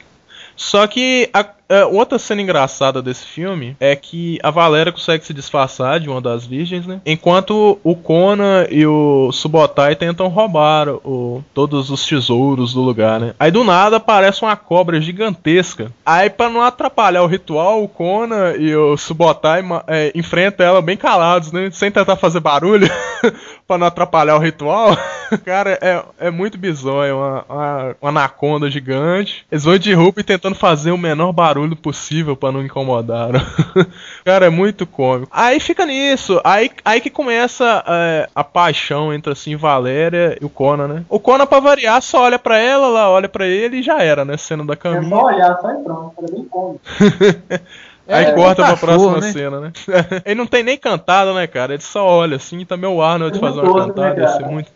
Só 0.56 0.86
que 0.86 1.30
a, 1.34 1.46
é, 1.72 1.86
outra 1.86 2.20
cena 2.20 2.42
engraçada 2.42 3.02
desse 3.02 3.26
filme 3.26 3.78
é 3.80 3.96
que 3.96 4.38
a 4.44 4.52
Valéria 4.52 4.92
consegue 4.92 5.26
se 5.26 5.34
disfarçar 5.34 6.02
de 6.02 6.10
uma 6.10 6.20
das 6.20 6.46
virgens, 6.46 6.86
né? 6.86 7.00
Enquanto 7.06 7.80
o 7.82 7.96
Conan 7.96 8.68
e 8.70 8.86
o 8.86 9.32
Subotai 9.32 9.96
tentam 9.96 10.28
roubar 10.28 10.90
o, 10.90 11.42
todos 11.54 11.90
os 11.90 12.06
tesouros 12.06 12.74
do 12.74 12.82
lugar, 12.82 13.22
né? 13.22 13.34
Aí 13.40 13.50
do 13.50 13.64
nada 13.64 13.96
aparece 13.96 14.42
uma 14.44 14.58
cobra 14.58 15.00
gigantesca. 15.00 15.92
Aí 16.06 16.30
pra 16.30 16.50
não 16.50 16.62
atrapalhar 16.62 17.24
o 17.24 17.28
ritual, 17.28 17.82
o 17.82 17.88
Conan 17.88 18.54
e 18.58 18.76
o 18.76 18.98
Subotai 18.98 19.64
é, 19.88 20.12
enfrentam 20.14 20.66
ela 20.66 20.82
bem 20.82 20.98
calados, 20.98 21.54
né? 21.54 21.70
Sem 21.72 21.90
tentar 21.90 22.18
fazer 22.18 22.42
barulho 22.42 22.90
pra 23.66 23.78
não 23.78 23.88
atrapalhar 23.88 24.36
o 24.36 24.40
ritual. 24.40 24.98
Cara, 25.46 25.80
é, 25.82 26.04
é 26.28 26.30
muito 26.30 26.58
bizonho, 26.58 27.18
uma, 27.18 27.46
uma, 27.48 27.96
uma 28.02 28.10
anaconda 28.10 28.70
gigante. 28.70 29.46
Eles 29.50 29.64
vão 29.64 29.78
de 29.78 29.94
roupa 29.94 30.20
e 30.20 30.24
tentando 30.24 30.56
fazer 30.56 30.92
o 30.92 30.98
menor 30.98 31.32
barulho 31.32 31.61
possível 31.76 32.36
pra 32.36 32.52
não 32.52 32.64
incomodar. 32.64 33.30
Cara, 34.26 34.46
é 34.46 34.50
muito 34.50 34.86
cômico. 34.86 35.32
Aí 35.32 35.60
fica 35.60 35.86
nisso, 35.86 36.40
aí, 36.44 36.70
aí 36.84 37.00
que 37.02 37.10
começa 37.10 37.84
é, 37.88 38.30
a 38.36 38.44
paixão 38.44 39.14
entre 39.14 39.32
assim 39.32 39.56
Valéria 39.56 40.38
e 40.42 40.46
o 40.46 40.50
Conan, 40.50 40.88
né? 40.88 41.06
O 41.10 41.20
Conan, 41.20 41.46
pra 41.46 41.60
variar, 41.60 42.02
só 42.02 42.24
olha 42.24 42.40
pra 42.40 42.58
ela, 42.58 42.88
ela 42.88 43.10
olha 43.10 43.30
pra 43.30 43.46
ele 43.48 43.78
e 43.78 43.84
já 43.84 44.02
era, 44.02 44.24
né? 44.26 44.38
Cena 44.38 44.66
da 44.66 44.74
É 44.74 44.78
caminha. 44.78 45.10
só 45.10 45.26
olhar, 45.26 45.58
só 45.60 45.72
e 45.72 45.84
pronto. 45.84 46.14
Era 46.18 46.32
bem 46.32 46.46
cômico. 46.46 46.82
Aí 48.12 48.26
É, 48.26 48.32
corta 48.34 48.64
pra 48.64 48.78
próxima 48.78 49.20
né? 49.20 49.32
cena, 49.32 49.60
né? 49.60 49.72
ele 50.26 50.36
não 50.36 50.46
tem 50.46 50.64
nem 50.64 50.78
cantada, 50.78 51.34
né, 51.34 51.48
cara? 51.48 51.74
Ele 51.74 51.82
só 51.82 52.06
olha 52.06 52.36
assim, 52.36 52.60
e 52.60 52.66
também 52.66 52.90
o 52.90 53.02
Arnold 53.02 53.40
fazer 53.40 53.62
uma 53.62 53.74
né, 53.74 53.88
cantada, 53.88 54.22
ia 54.22 54.28
ser 54.28 54.40
cara? 54.40 54.52
muito 54.52 54.72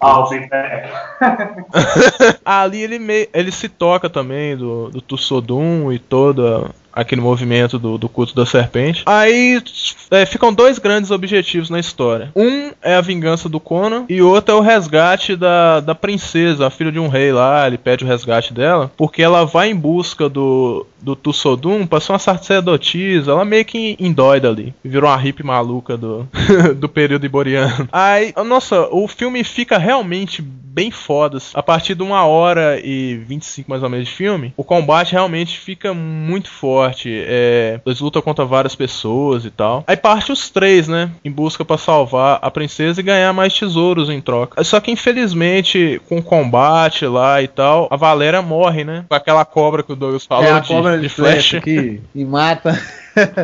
back. 0.49 0.89
Ali 2.45 2.81
ele, 2.81 2.99
me... 2.99 3.29
ele 3.33 3.51
se 3.51 3.67
toca 3.67 4.09
também 4.09 4.55
do, 4.55 4.89
do 4.89 5.01
Tussodum 5.01 5.91
e 5.91 5.99
todo 5.99 6.69
aquele 6.95 7.21
movimento 7.21 7.77
do, 7.77 7.97
do 7.97 8.07
culto 8.07 8.33
da 8.33 8.45
serpente. 8.45 9.03
Aí 9.05 9.61
é, 10.09 10.25
ficam 10.25 10.53
dois 10.53 10.79
grandes 10.79 11.11
objetivos 11.11 11.69
na 11.69 11.79
história. 11.79 12.31
Um 12.35 12.71
é 12.81 12.95
a 12.95 13.01
vingança 13.01 13.49
do 13.49 13.59
Conan 13.59 14.05
e 14.07 14.21
outro 14.21 14.55
é 14.55 14.57
o 14.57 14.61
resgate 14.61 15.35
da, 15.35 15.81
da 15.81 15.93
princesa, 15.93 16.67
a 16.67 16.69
filha 16.69 16.91
de 16.91 16.99
um 16.99 17.09
rei 17.09 17.33
lá. 17.33 17.67
Ele 17.67 17.77
pede 17.77 18.05
o 18.05 18.07
resgate 18.07 18.53
dela 18.53 18.89
porque 18.95 19.21
ela 19.21 19.45
vai 19.45 19.69
em 19.69 19.75
busca 19.75 20.29
do, 20.29 20.85
do 21.01 21.15
Tussodum 21.15 21.85
pra 21.85 21.99
ser 21.99 22.13
uma 22.13 22.19
sacerdotisa. 22.19 23.31
Ela 23.31 23.43
meio 23.43 23.65
que 23.65 23.97
indóida 23.99 24.49
ali. 24.49 24.73
Virou 24.83 25.09
uma 25.09 25.17
hippie 25.17 25.43
maluca 25.43 25.97
do, 25.97 26.27
do 26.77 26.87
período 26.87 27.25
iboriano. 27.25 27.89
Aí, 27.91 28.33
nossa, 28.45 28.87
o 28.91 29.07
filme 29.07 29.43
fica 29.43 29.77
realmente 29.77 30.41
bem 30.75 30.91
fodas. 30.91 31.51
A 31.53 31.63
partir 31.63 31.95
de 31.95 32.03
uma 32.03 32.25
hora 32.25 32.77
e 32.83 33.15
25 33.15 33.69
mais 33.69 33.81
ou 33.81 33.89
menos 33.89 34.09
de 34.09 34.13
filme, 34.13 34.53
o 34.57 34.63
combate 34.63 35.13
realmente 35.13 35.57
fica 35.57 35.93
muito 35.93 36.49
forte. 36.49 36.84
É, 37.09 37.79
eles 37.85 37.99
lutam 37.99 38.21
contra 38.21 38.45
várias 38.45 38.75
pessoas 38.75 39.45
e 39.45 39.49
tal. 39.49 39.83
Aí 39.87 39.95
parte 39.95 40.31
os 40.31 40.49
três, 40.49 40.87
né? 40.87 41.11
Em 41.23 41.31
busca 41.31 41.63
pra 41.63 41.77
salvar 41.77 42.39
a 42.41 42.51
princesa 42.51 42.99
e 42.99 43.03
ganhar 43.03 43.31
mais 43.33 43.57
tesouros 43.57 44.09
em 44.09 44.19
troca. 44.19 44.63
Só 44.63 44.79
que 44.79 44.91
infelizmente, 44.91 46.01
com 46.09 46.17
o 46.17 46.23
combate 46.23 47.05
lá 47.05 47.41
e 47.41 47.47
tal, 47.47 47.87
a 47.89 47.95
Valéria 47.95 48.41
morre, 48.41 48.83
né? 48.83 49.05
Com 49.07 49.15
aquela 49.15 49.45
cobra 49.45 49.83
que 49.83 49.93
o 49.93 49.95
Douglas 49.95 50.25
falou 50.25 50.45
é 50.45 50.51
a 50.51 50.59
de, 50.59 50.67
cobra 50.67 50.97
de 50.97 51.03
de 51.03 51.09
flecha 51.09 51.57
aqui 51.57 52.01
e 52.13 52.25
mata 52.25 52.79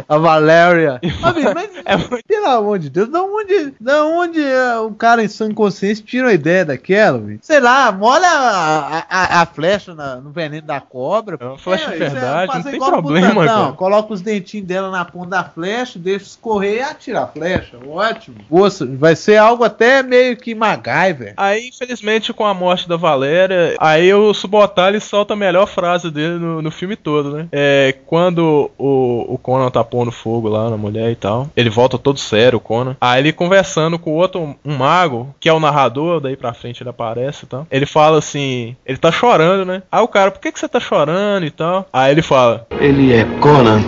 a 0.07 0.17
Valéria. 0.17 0.99
Mas, 1.19 1.71
É 1.83 1.97
muito- 1.97 2.23
pelo 2.27 2.47
amor 2.47 2.79
de 2.79 2.89
Deus, 2.89 3.09
da 3.09 3.21
onde, 3.23 3.73
da 3.79 4.05
onde 4.05 4.39
é, 4.41 4.77
o 4.77 4.91
cara 4.91 5.23
em 5.23 5.27
sã 5.27 5.51
consciência 5.51 6.03
tira 6.05 6.29
a 6.29 6.33
ideia 6.33 6.63
daquela, 6.63 7.17
velho? 7.17 7.39
Sei 7.41 7.59
lá, 7.59 7.91
molha 7.91 8.27
a, 8.27 9.05
a, 9.09 9.41
a 9.41 9.45
flecha 9.45 9.93
na- 9.95 10.17
no 10.17 10.29
veneno 10.31 10.65
da 10.67 10.79
cobra. 10.79 11.37
É 11.39 11.43
uma 11.45 11.57
flecha 11.57 11.89
de 11.89 11.95
isso 11.95 12.03
é 12.03 12.09
verdade, 12.09 12.47
não 12.47 12.63
fazer 12.63 12.71
tem 12.71 12.79
problema, 12.79 13.45
cara. 13.45 13.71
Coloca 13.73 14.13
os 14.13 14.21
dentinhos 14.21 14.67
dela 14.67 14.91
na 14.91 15.03
ponta 15.03 15.29
da 15.31 15.43
flecha, 15.43 15.97
deixa 15.99 16.25
escorrer 16.25 16.77
e 16.77 16.81
atira 16.81 17.21
a 17.23 17.27
flecha. 17.27 17.77
Ótimo. 17.85 18.37
Poxa, 18.47 18.85
vai 18.85 19.15
ser 19.15 19.37
algo 19.37 19.63
até 19.63 20.03
meio 20.03 20.37
que 20.37 20.53
MacGyver. 20.55 21.33
Aí, 21.37 21.69
infelizmente, 21.69 22.31
com 22.33 22.45
a 22.45 22.53
morte 22.53 22.87
da 22.87 22.95
Valéria, 22.97 23.75
aí 23.79 24.13
o 24.13 24.33
Subotai 24.33 24.89
ele 24.89 24.99
solta 24.99 25.33
a 25.33 25.37
melhor 25.37 25.65
frase 25.67 26.09
dele 26.11 26.37
no, 26.37 26.61
no 26.61 26.71
filme 26.71 26.95
todo, 26.95 27.31
né? 27.35 27.47
É 27.51 27.95
quando 28.05 28.69
o, 28.77 29.33
o 29.33 29.37
Conan 29.37 29.60
tá 29.69 29.83
pondo 29.83 30.11
fogo 30.11 30.47
lá 30.47 30.69
na 30.69 30.77
mulher 30.77 31.11
e 31.11 31.15
tal. 31.15 31.49
Ele 31.55 31.69
volta 31.69 31.97
todo 31.97 32.19
sério, 32.19 32.57
o 32.57 32.61
Conan. 32.61 32.95
Aí 32.99 33.21
ele 33.21 33.33
conversando 33.33 33.99
com 33.99 34.11
outro, 34.11 34.55
um 34.63 34.75
mago, 34.75 35.33
que 35.39 35.49
é 35.49 35.53
o 35.53 35.59
narrador, 35.59 36.19
daí 36.19 36.35
pra 36.35 36.53
frente 36.53 36.81
ele 36.81 36.89
aparece 36.89 37.45
e 37.45 37.47
tal. 37.47 37.67
Ele 37.69 37.85
fala 37.85 38.17
assim, 38.17 38.75
ele 38.85 38.97
tá 38.97 39.11
chorando, 39.11 39.65
né? 39.65 39.83
Aí 39.91 40.01
o 40.01 40.07
cara, 40.07 40.31
por 40.31 40.39
que, 40.39 40.51
que 40.51 40.59
você 40.59 40.67
tá 40.67 40.79
chorando 40.79 41.45
e 41.45 41.51
tal? 41.51 41.85
Aí 41.91 42.11
ele 42.11 42.21
fala, 42.21 42.65
Ele 42.79 43.13
é 43.13 43.25
Conan, 43.39 43.81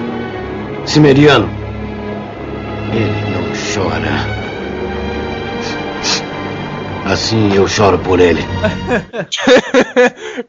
Cimeriano. 0.86 1.50
Ele 2.92 3.32
não 3.32 3.44
chora. 3.74 4.43
Assim 7.06 7.54
eu 7.54 7.68
choro 7.68 8.00
por 8.00 8.20
ele. 8.20 8.42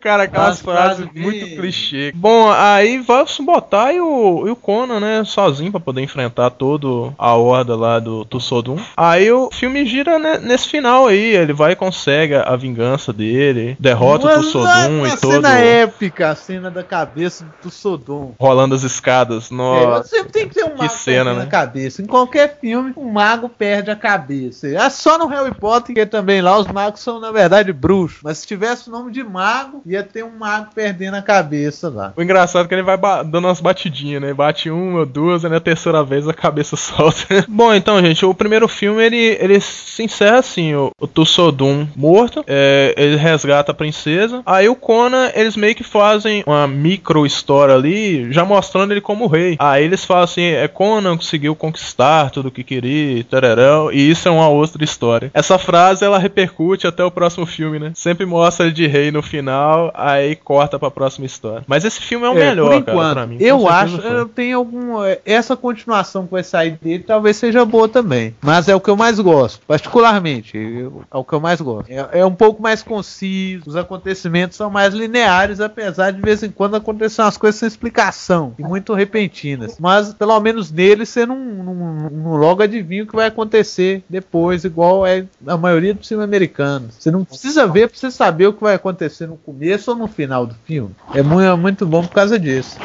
Cara, 0.00 0.24
aquelas 0.24 0.48
Umas 0.48 0.62
frases 0.62 1.04
frases 1.04 1.12
muito 1.12 1.56
clichê. 1.56 2.12
Bom, 2.14 2.48
aí 2.50 3.00
vai 3.00 3.22
o 3.22 3.26
Subotai 3.26 3.96
e 3.96 4.00
o, 4.00 4.46
e 4.46 4.50
o 4.50 4.56
Conan, 4.56 5.00
né? 5.00 5.24
Sozinho 5.24 5.72
pra 5.72 5.80
poder 5.80 6.02
enfrentar 6.02 6.50
todo 6.50 7.12
a 7.18 7.34
horda 7.34 7.74
lá 7.74 7.98
do 7.98 8.24
Tussodum. 8.24 8.78
Aí 8.96 9.30
o 9.32 9.50
filme 9.52 9.84
gira 9.84 10.18
né, 10.18 10.38
nesse 10.38 10.68
final 10.68 11.08
aí. 11.08 11.34
Ele 11.34 11.52
vai 11.52 11.72
e 11.72 11.76
consegue 11.76 12.34
a 12.34 12.54
vingança 12.54 13.12
dele, 13.12 13.76
derrota 13.80 14.26
o 14.26 14.28
Mas, 14.28 14.46
Tussodum 14.46 14.98
uma 14.98 15.08
e 15.08 15.16
todo. 15.16 15.32
cena 15.32 15.58
épica, 15.58 16.30
a 16.30 16.34
cena 16.36 16.70
da 16.70 16.84
cabeça 16.84 17.44
do 17.62 17.70
Sodom. 17.70 18.32
Rolando 18.38 18.76
as 18.76 18.84
escadas. 18.84 19.50
É, 19.50 19.54
Nossa. 19.54 20.08
sempre 20.08 20.32
tem 20.32 20.48
que 20.48 20.54
ter 20.54 20.64
um 20.64 20.76
mago 20.76 20.88
cena, 20.88 21.24
perdendo 21.24 21.38
né? 21.38 21.42
a 21.42 21.46
cabeça. 21.46 22.02
Em 22.02 22.06
qualquer 22.06 22.58
filme, 22.60 22.92
um 22.96 23.10
mago 23.10 23.48
perde 23.48 23.90
a 23.90 23.96
cabeça. 23.96 24.68
É 24.68 24.88
só 24.88 25.18
no 25.18 25.26
Harry 25.26 25.52
Potter 25.52 25.94
que 25.94 26.06
também 26.06 26.43
lá 26.44 26.58
os 26.58 26.68
magos 26.68 27.00
são, 27.00 27.18
na 27.18 27.32
verdade, 27.32 27.72
bruxos. 27.72 28.20
Mas 28.22 28.38
se 28.38 28.46
tivesse 28.46 28.88
o 28.88 28.92
nome 28.92 29.10
de 29.10 29.24
mago, 29.24 29.82
ia 29.86 30.02
ter 30.02 30.22
um 30.22 30.38
mago 30.38 30.68
perdendo 30.74 31.14
a 31.14 31.22
cabeça 31.22 31.88
lá. 31.88 32.12
O 32.16 32.22
engraçado 32.22 32.66
é 32.66 32.68
que 32.68 32.74
ele 32.74 32.82
vai 32.82 32.98
dando 33.24 33.46
umas 33.46 33.60
batidinhas, 33.60 34.22
né? 34.22 34.32
Bate 34.32 34.70
uma, 34.70 35.06
duas, 35.06 35.44
aí 35.44 35.50
na 35.50 35.60
terceira 35.60 36.04
vez 36.04 36.28
a 36.28 36.34
cabeça 36.34 36.76
solta. 36.76 37.44
Bom, 37.48 37.74
então, 37.74 38.00
gente, 38.00 38.24
o 38.24 38.34
primeiro 38.34 38.68
filme 38.68 39.02
ele, 39.02 39.38
ele 39.40 39.60
se 39.60 40.02
encerra 40.02 40.38
assim: 40.38 40.74
o, 40.74 40.90
o 41.00 41.06
Tussodum 41.06 41.86
morto, 41.96 42.44
é, 42.46 42.94
ele 42.96 43.16
resgata 43.16 43.72
a 43.72 43.74
princesa. 43.74 44.42
Aí 44.44 44.68
o 44.68 44.76
Conan, 44.76 45.30
eles 45.34 45.56
meio 45.56 45.74
que 45.74 45.84
fazem 45.84 46.44
uma 46.46 46.68
micro 46.68 47.24
história 47.24 47.74
ali, 47.74 48.30
já 48.32 48.44
mostrando 48.44 48.92
ele 48.92 49.00
como 49.00 49.26
rei. 49.26 49.56
Aí 49.58 49.84
eles 49.84 50.04
falam 50.04 50.24
assim: 50.24 50.42
é 50.42 50.68
Conan 50.68 51.16
conseguiu 51.16 51.56
conquistar 51.56 52.30
tudo 52.30 52.48
o 52.48 52.50
que 52.50 52.62
queria, 52.62 53.18
e 53.18 53.24
tararão, 53.24 53.90
e 53.90 54.10
isso 54.10 54.28
é 54.28 54.30
uma 54.30 54.48
outra 54.48 54.84
história. 54.84 55.30
Essa 55.32 55.58
frase 55.58 56.04
ela 56.04 56.18
repercute 56.34 56.86
até 56.86 57.04
o 57.04 57.10
próximo 57.10 57.46
filme, 57.46 57.78
né? 57.78 57.92
Sempre 57.94 58.26
mostra 58.26 58.66
ele 58.66 58.74
de 58.74 58.86
rei 58.86 59.10
no 59.10 59.22
final, 59.22 59.90
aí 59.94 60.34
corta 60.34 60.78
pra 60.78 60.90
próxima 60.90 61.24
história. 61.26 61.62
Mas 61.66 61.84
esse 61.84 62.00
filme 62.00 62.26
é 62.26 62.30
o 62.30 62.36
É, 62.36 62.48
melhor, 62.50 62.64
por 62.72 62.82
cara, 62.84 62.92
enquanto. 62.92 63.12
pra 63.14 63.26
mim. 63.26 63.36
Eu 63.40 63.68
acho, 63.68 64.00
eu 64.00 64.28
tenho 64.28 64.58
algum. 64.58 65.02
é, 65.04 65.20
Essa 65.24 65.56
continuação 65.56 66.26
que 66.26 66.32
vai 66.32 66.42
sair 66.42 66.78
dele 66.82 67.04
talvez 67.06 67.36
seja 67.36 67.64
boa 67.64 67.88
também. 67.88 68.34
Mas 68.42 68.68
é 68.68 68.74
o 68.74 68.80
que 68.80 68.90
eu 68.90 68.96
mais 68.96 69.18
gosto, 69.20 69.60
particularmente. 69.66 70.56
eu- 70.56 71.02
é 71.12 71.16
o 71.16 71.24
que 71.24 71.32
eu 71.32 71.40
mais 71.40 71.60
gosto. 71.60 71.90
É, 71.90 72.20
é 72.20 72.26
um 72.26 72.34
pouco 72.34 72.60
mais 72.62 72.82
conciso, 72.82 73.64
os 73.66 73.76
acontecimentos 73.76 74.56
são 74.56 74.68
mais 74.70 74.92
lineares, 74.94 75.60
apesar 75.60 76.10
de, 76.10 76.16
de 76.18 76.22
vez 76.22 76.42
em 76.42 76.50
quando 76.50 76.74
acontecer 76.76 77.22
umas 77.22 77.36
coisas 77.36 77.58
sem 77.58 77.66
explicação 77.66 78.54
e 78.58 78.62
muito 78.62 78.92
repentinas. 78.94 79.76
Mas 79.78 80.12
pelo 80.12 80.38
menos 80.40 80.70
nele 80.70 81.06
você 81.06 81.24
não, 81.26 81.36
não, 81.38 81.74
não 82.10 82.36
logo 82.36 82.62
adivinha 82.62 83.04
o 83.04 83.06
que 83.06 83.14
vai 83.16 83.26
acontecer 83.26 84.02
depois, 84.08 84.64
igual 84.64 85.06
é 85.06 85.24
a 85.46 85.56
maioria 85.56 85.94
dos 85.94 86.08
filmes 86.08 86.23
americanos. 86.24 86.96
Você 86.98 87.10
não 87.10 87.24
precisa 87.24 87.66
ver 87.66 87.88
pra 87.88 87.98
você 87.98 88.10
saber 88.10 88.48
o 88.48 88.52
que 88.52 88.62
vai 88.62 88.74
acontecer 88.74 89.26
no 89.26 89.36
começo 89.36 89.90
ou 89.90 89.96
no 89.96 90.08
final 90.08 90.46
do 90.46 90.54
filme. 90.64 90.94
É 91.14 91.22
muito, 91.22 91.46
é 91.46 91.54
muito 91.54 91.86
bom 91.86 92.02
por 92.02 92.14
causa 92.14 92.38
disso. 92.38 92.76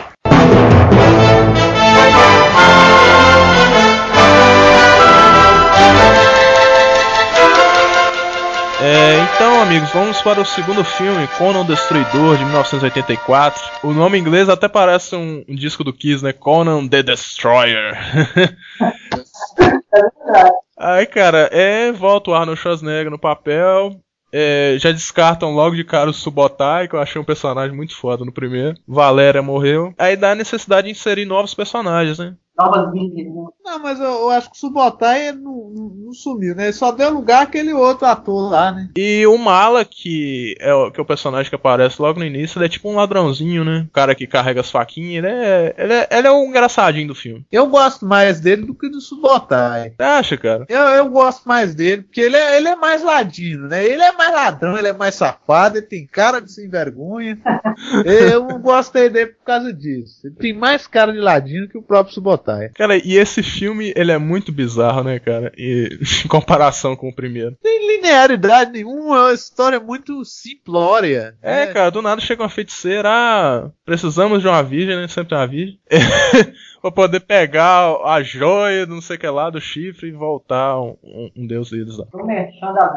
É, 8.82 9.20
então, 9.36 9.62
amigos, 9.62 9.92
vamos 9.92 10.22
para 10.22 10.40
o 10.40 10.46
segundo 10.46 10.86
filme, 10.86 11.28
Conan 11.38 11.62
o 11.62 11.66
Destruidor, 11.66 12.38
de 12.38 12.46
1984. 12.46 13.62
O 13.84 13.92
nome 13.92 14.18
em 14.18 14.22
inglês 14.22 14.48
até 14.48 14.70
parece 14.70 15.18
um, 15.18 15.44
um 15.50 15.56
disco 15.56 15.84
do 15.84 15.92
Kiss, 15.92 16.24
né? 16.24 16.32
Conan 16.32 16.88
the 16.88 17.04
Destroyer. 17.04 17.98
Aí, 20.80 21.06
cara, 21.06 21.50
é, 21.52 21.92
volta 21.92 22.32
o 22.32 22.34
Arnold 22.34 22.60
Schwarzenegger 22.60 23.12
no 23.12 23.20
papel. 23.20 24.00
É, 24.32 24.78
já 24.80 24.92
descartam 24.92 25.52
logo 25.52 25.76
de 25.76 25.84
cara 25.84 26.10
o 26.10 26.14
Subotai, 26.14 26.88
que 26.88 26.96
eu 26.96 27.02
achei 27.02 27.20
um 27.20 27.26
personagem 27.26 27.76
muito 27.76 27.98
foda 27.98 28.24
no 28.24 28.32
primeiro. 28.32 28.78
Valéria 28.88 29.42
morreu. 29.42 29.94
Aí 29.98 30.16
dá 30.16 30.32
a 30.32 30.36
necessidade 30.36 30.86
de 30.86 30.92
inserir 30.92 31.26
novos 31.26 31.54
personagens, 31.54 32.20
né? 32.20 32.36
Novas 32.60 32.94
né? 32.94 33.24
Não, 33.64 33.80
mas 33.80 34.00
eu, 34.02 34.06
eu 34.06 34.30
acho 34.32 34.52
que 34.52 34.58
o 34.58 34.60
Subotai 34.60 35.32
não, 35.32 35.72
não, 35.74 35.90
não 36.06 36.14
sumiu, 36.14 36.54
né? 36.54 36.66
Ele 36.66 36.74
só 36.74 36.92
deu 36.92 37.10
lugar 37.10 37.44
àquele 37.44 37.72
outro 37.72 38.06
ator 38.06 38.52
lá, 38.52 38.72
né? 38.74 38.90
E 38.98 39.26
o 39.26 39.38
Mala, 39.38 39.86
que 39.86 40.58
é, 40.60 40.74
o, 40.74 40.92
que 40.92 41.00
é 41.00 41.04
o 41.04 41.06
personagem 41.06 41.50
que 41.50 41.56
aparece 41.56 42.02
logo 42.02 42.20
no 42.20 42.26
início, 42.26 42.58
ele 42.58 42.66
é 42.66 42.70
tipo 42.70 42.90
um 42.90 42.96
ladrãozinho, 42.96 43.64
né? 43.64 43.86
O 43.88 43.94
cara 43.94 44.14
que 44.14 44.28
carrega 44.28 44.60
as 44.60 44.70
faquinhas, 44.70 45.24
ele 45.24 45.34
é, 45.34 45.76
ele 45.78 45.94
é, 45.94 46.10
ele 46.12 46.28
é 46.28 46.32
o 46.32 46.44
engraçadinho 46.44 47.08
do 47.08 47.16
filme. 47.16 47.46
Eu 47.50 47.68
gosto 47.68 48.06
mais 48.06 48.42
dele 48.42 48.66
do 48.66 48.76
que 48.76 48.90
do 48.90 49.00
Subotai. 49.00 49.94
Você 49.96 50.04
acha, 50.04 50.38
cara? 50.38 50.66
Eu, 50.68 50.82
eu 50.82 51.10
gosto 51.10 51.48
mais 51.48 51.74
dele, 51.74 52.02
porque 52.02 52.20
ele 52.20 52.36
é, 52.36 52.58
ele 52.58 52.68
é 52.68 52.76
mais 52.76 53.02
ladino, 53.02 53.70
né? 53.70 53.86
Ele 53.86 54.02
é 54.02 54.12
mais 54.12 54.34
ladrão, 54.34 54.78
ele 54.78 54.90
é 54.90 54.94
mais 54.94 55.16
safado, 55.16 55.78
ele 55.78 55.86
tem 55.86 56.06
cara 56.06 56.42
de 56.42 56.52
sem 56.52 56.68
vergonha. 56.68 57.38
eu 58.04 58.60
gostei 58.60 59.10
dele 59.10 59.28
por 59.28 59.46
causa 59.46 59.72
disso. 59.72 60.28
Ele 60.28 60.36
tem 60.36 60.54
mais 60.54 60.86
cara 60.88 61.14
de 61.14 61.20
ladino 61.20 61.70
que 61.70 61.78
o 61.78 61.82
próprio 61.82 62.14
Subotai. 62.14 62.49
Cara, 62.76 62.98
e 62.98 63.16
esse 63.18 63.42
filme, 63.44 63.94
ele 63.96 64.12
é 64.12 64.18
muito 64.18 64.52
bizarro, 64.52 65.04
né, 65.04 65.20
cara? 65.20 65.52
E, 65.58 65.90
em 66.26 66.28
comparação 66.28 66.96
com 66.96 67.10
o 67.10 67.16
primeiro. 67.16 67.56
Tem 67.62 67.88
linearidade 67.96 68.72
nenhuma, 68.72 69.18
é 69.18 69.22
uma 69.22 69.34
história 69.34 69.80
muito 69.80 70.24
simplória. 70.26 71.36
É, 71.42 71.66
né? 71.66 71.74
cara, 71.74 71.90
do 71.92 72.02
nada 72.02 72.22
chega 72.22 72.44
uma 72.44 72.50
feiticeira, 72.50 73.10
ah, 73.12 73.70
precisamos 73.86 74.42
de 74.42 74.48
uma 74.48 74.64
virgem, 74.64 74.96
né? 74.96 75.08
Sempre 75.08 75.30
tem 75.30 75.38
uma 75.38 75.48
virgem. 75.48 75.80
pra 76.82 76.92
poder 76.92 77.20
pegar 77.20 77.94
a 78.06 78.22
joia, 78.24 78.86
não 78.86 79.02
sei 79.02 79.18
o 79.18 79.20
que 79.20 79.28
lá, 79.28 79.50
do 79.50 79.60
chifre 79.60 80.08
e 80.08 80.12
voltar 80.14 80.80
um, 80.80 80.96
um- 81.04 81.32
um 81.38 81.48
deus 81.48 81.70
deles 81.72 81.98
lá. 81.98 82.06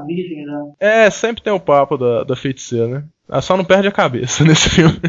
Virgens, 0.06 0.46
né? 0.46 0.72
É, 0.78 1.10
sempre 1.10 1.42
tem 1.42 1.52
o 1.52 1.60
papo 1.60 1.96
da, 1.96 2.24
da 2.24 2.36
feiticeira, 2.36 2.86
né? 2.86 3.04
Ela 3.28 3.40
só 3.42 3.56
não 3.56 3.64
perde 3.64 3.88
a 3.88 3.92
cabeça 3.92 4.44
nesse 4.44 4.68
filme. 4.70 5.00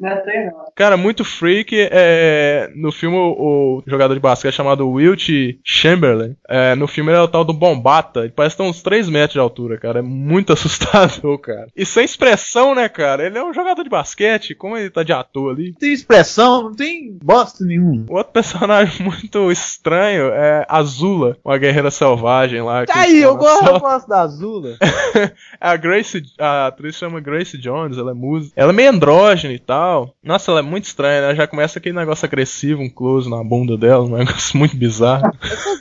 Não 0.00 0.24
sei 0.24 0.46
não. 0.46 0.64
Cara, 0.74 0.96
muito 0.96 1.24
freak. 1.24 1.76
É, 1.78 2.70
no 2.74 2.90
filme, 2.90 3.16
o, 3.16 3.78
o 3.78 3.82
jogador 3.86 4.14
de 4.14 4.20
basquete 4.20 4.54
chamado 4.54 4.88
Wilt 4.88 5.28
Chamberlain. 5.62 6.36
é, 6.48 6.74
no 6.74 6.88
filme 6.88 7.10
ele 7.10 7.18
é 7.18 7.22
o 7.22 7.28
tal 7.28 7.44
do 7.44 7.52
Bombata. 7.52 8.20
Ele 8.20 8.30
parece 8.30 8.56
ter 8.56 8.62
uns 8.62 8.80
3 8.82 9.08
metros 9.10 9.34
de 9.34 9.38
altura, 9.38 9.76
cara. 9.76 9.98
É 9.98 10.02
muito 10.02 10.52
assustador, 10.54 11.38
cara. 11.38 11.66
E 11.76 11.84
sem 11.84 12.04
expressão, 12.04 12.74
né, 12.74 12.88
cara? 12.88 13.26
Ele 13.26 13.36
é 13.36 13.44
um 13.44 13.52
jogador 13.52 13.82
de 13.82 13.90
basquete. 13.90 14.54
Como 14.54 14.76
ele 14.76 14.88
tá 14.88 15.02
de 15.02 15.12
ator 15.12 15.54
ali? 15.54 15.72
Não 15.72 15.78
tem 15.78 15.92
expressão, 15.92 16.62
não 16.62 16.74
tem 16.74 17.18
bosta 17.22 17.64
nenhum. 17.64 18.06
O 18.08 18.16
outro 18.16 18.32
personagem 18.32 19.04
muito 19.04 19.52
estranho 19.52 20.30
é 20.32 20.64
Azula, 20.66 21.36
uma 21.44 21.58
guerreira 21.58 21.90
selvagem 21.90 22.62
lá. 22.62 22.86
Tá 22.86 23.00
aí, 23.00 23.20
eu 23.20 23.36
gosto, 23.36 23.66
eu 23.66 23.80
gosto 23.80 24.08
da 24.08 24.22
Azula. 24.22 24.76
a 25.60 25.76
Grace, 25.76 26.22
a 26.38 26.68
atriz 26.68 26.94
chama 26.94 27.20
Grace 27.20 27.58
Jones, 27.58 27.98
ela 27.98 28.12
é 28.12 28.14
música. 28.14 28.54
Ela 28.56 28.72
é 28.72 28.74
meio 28.74 28.90
andrógena 28.90 29.52
e 29.52 29.58
tal. 29.58 29.89
Nossa, 30.22 30.50
ela 30.50 30.60
é 30.60 30.62
muito 30.62 30.84
estranha, 30.84 31.28
né? 31.28 31.34
Já 31.34 31.46
começa 31.46 31.78
aquele 31.78 31.96
negócio 31.96 32.26
agressivo, 32.26 32.82
um 32.82 32.90
close 32.90 33.28
na 33.28 33.42
bunda 33.42 33.76
dela, 33.76 34.04
um 34.04 34.16
negócio 34.16 34.56
muito 34.58 34.76
bizarro. 34.76 35.30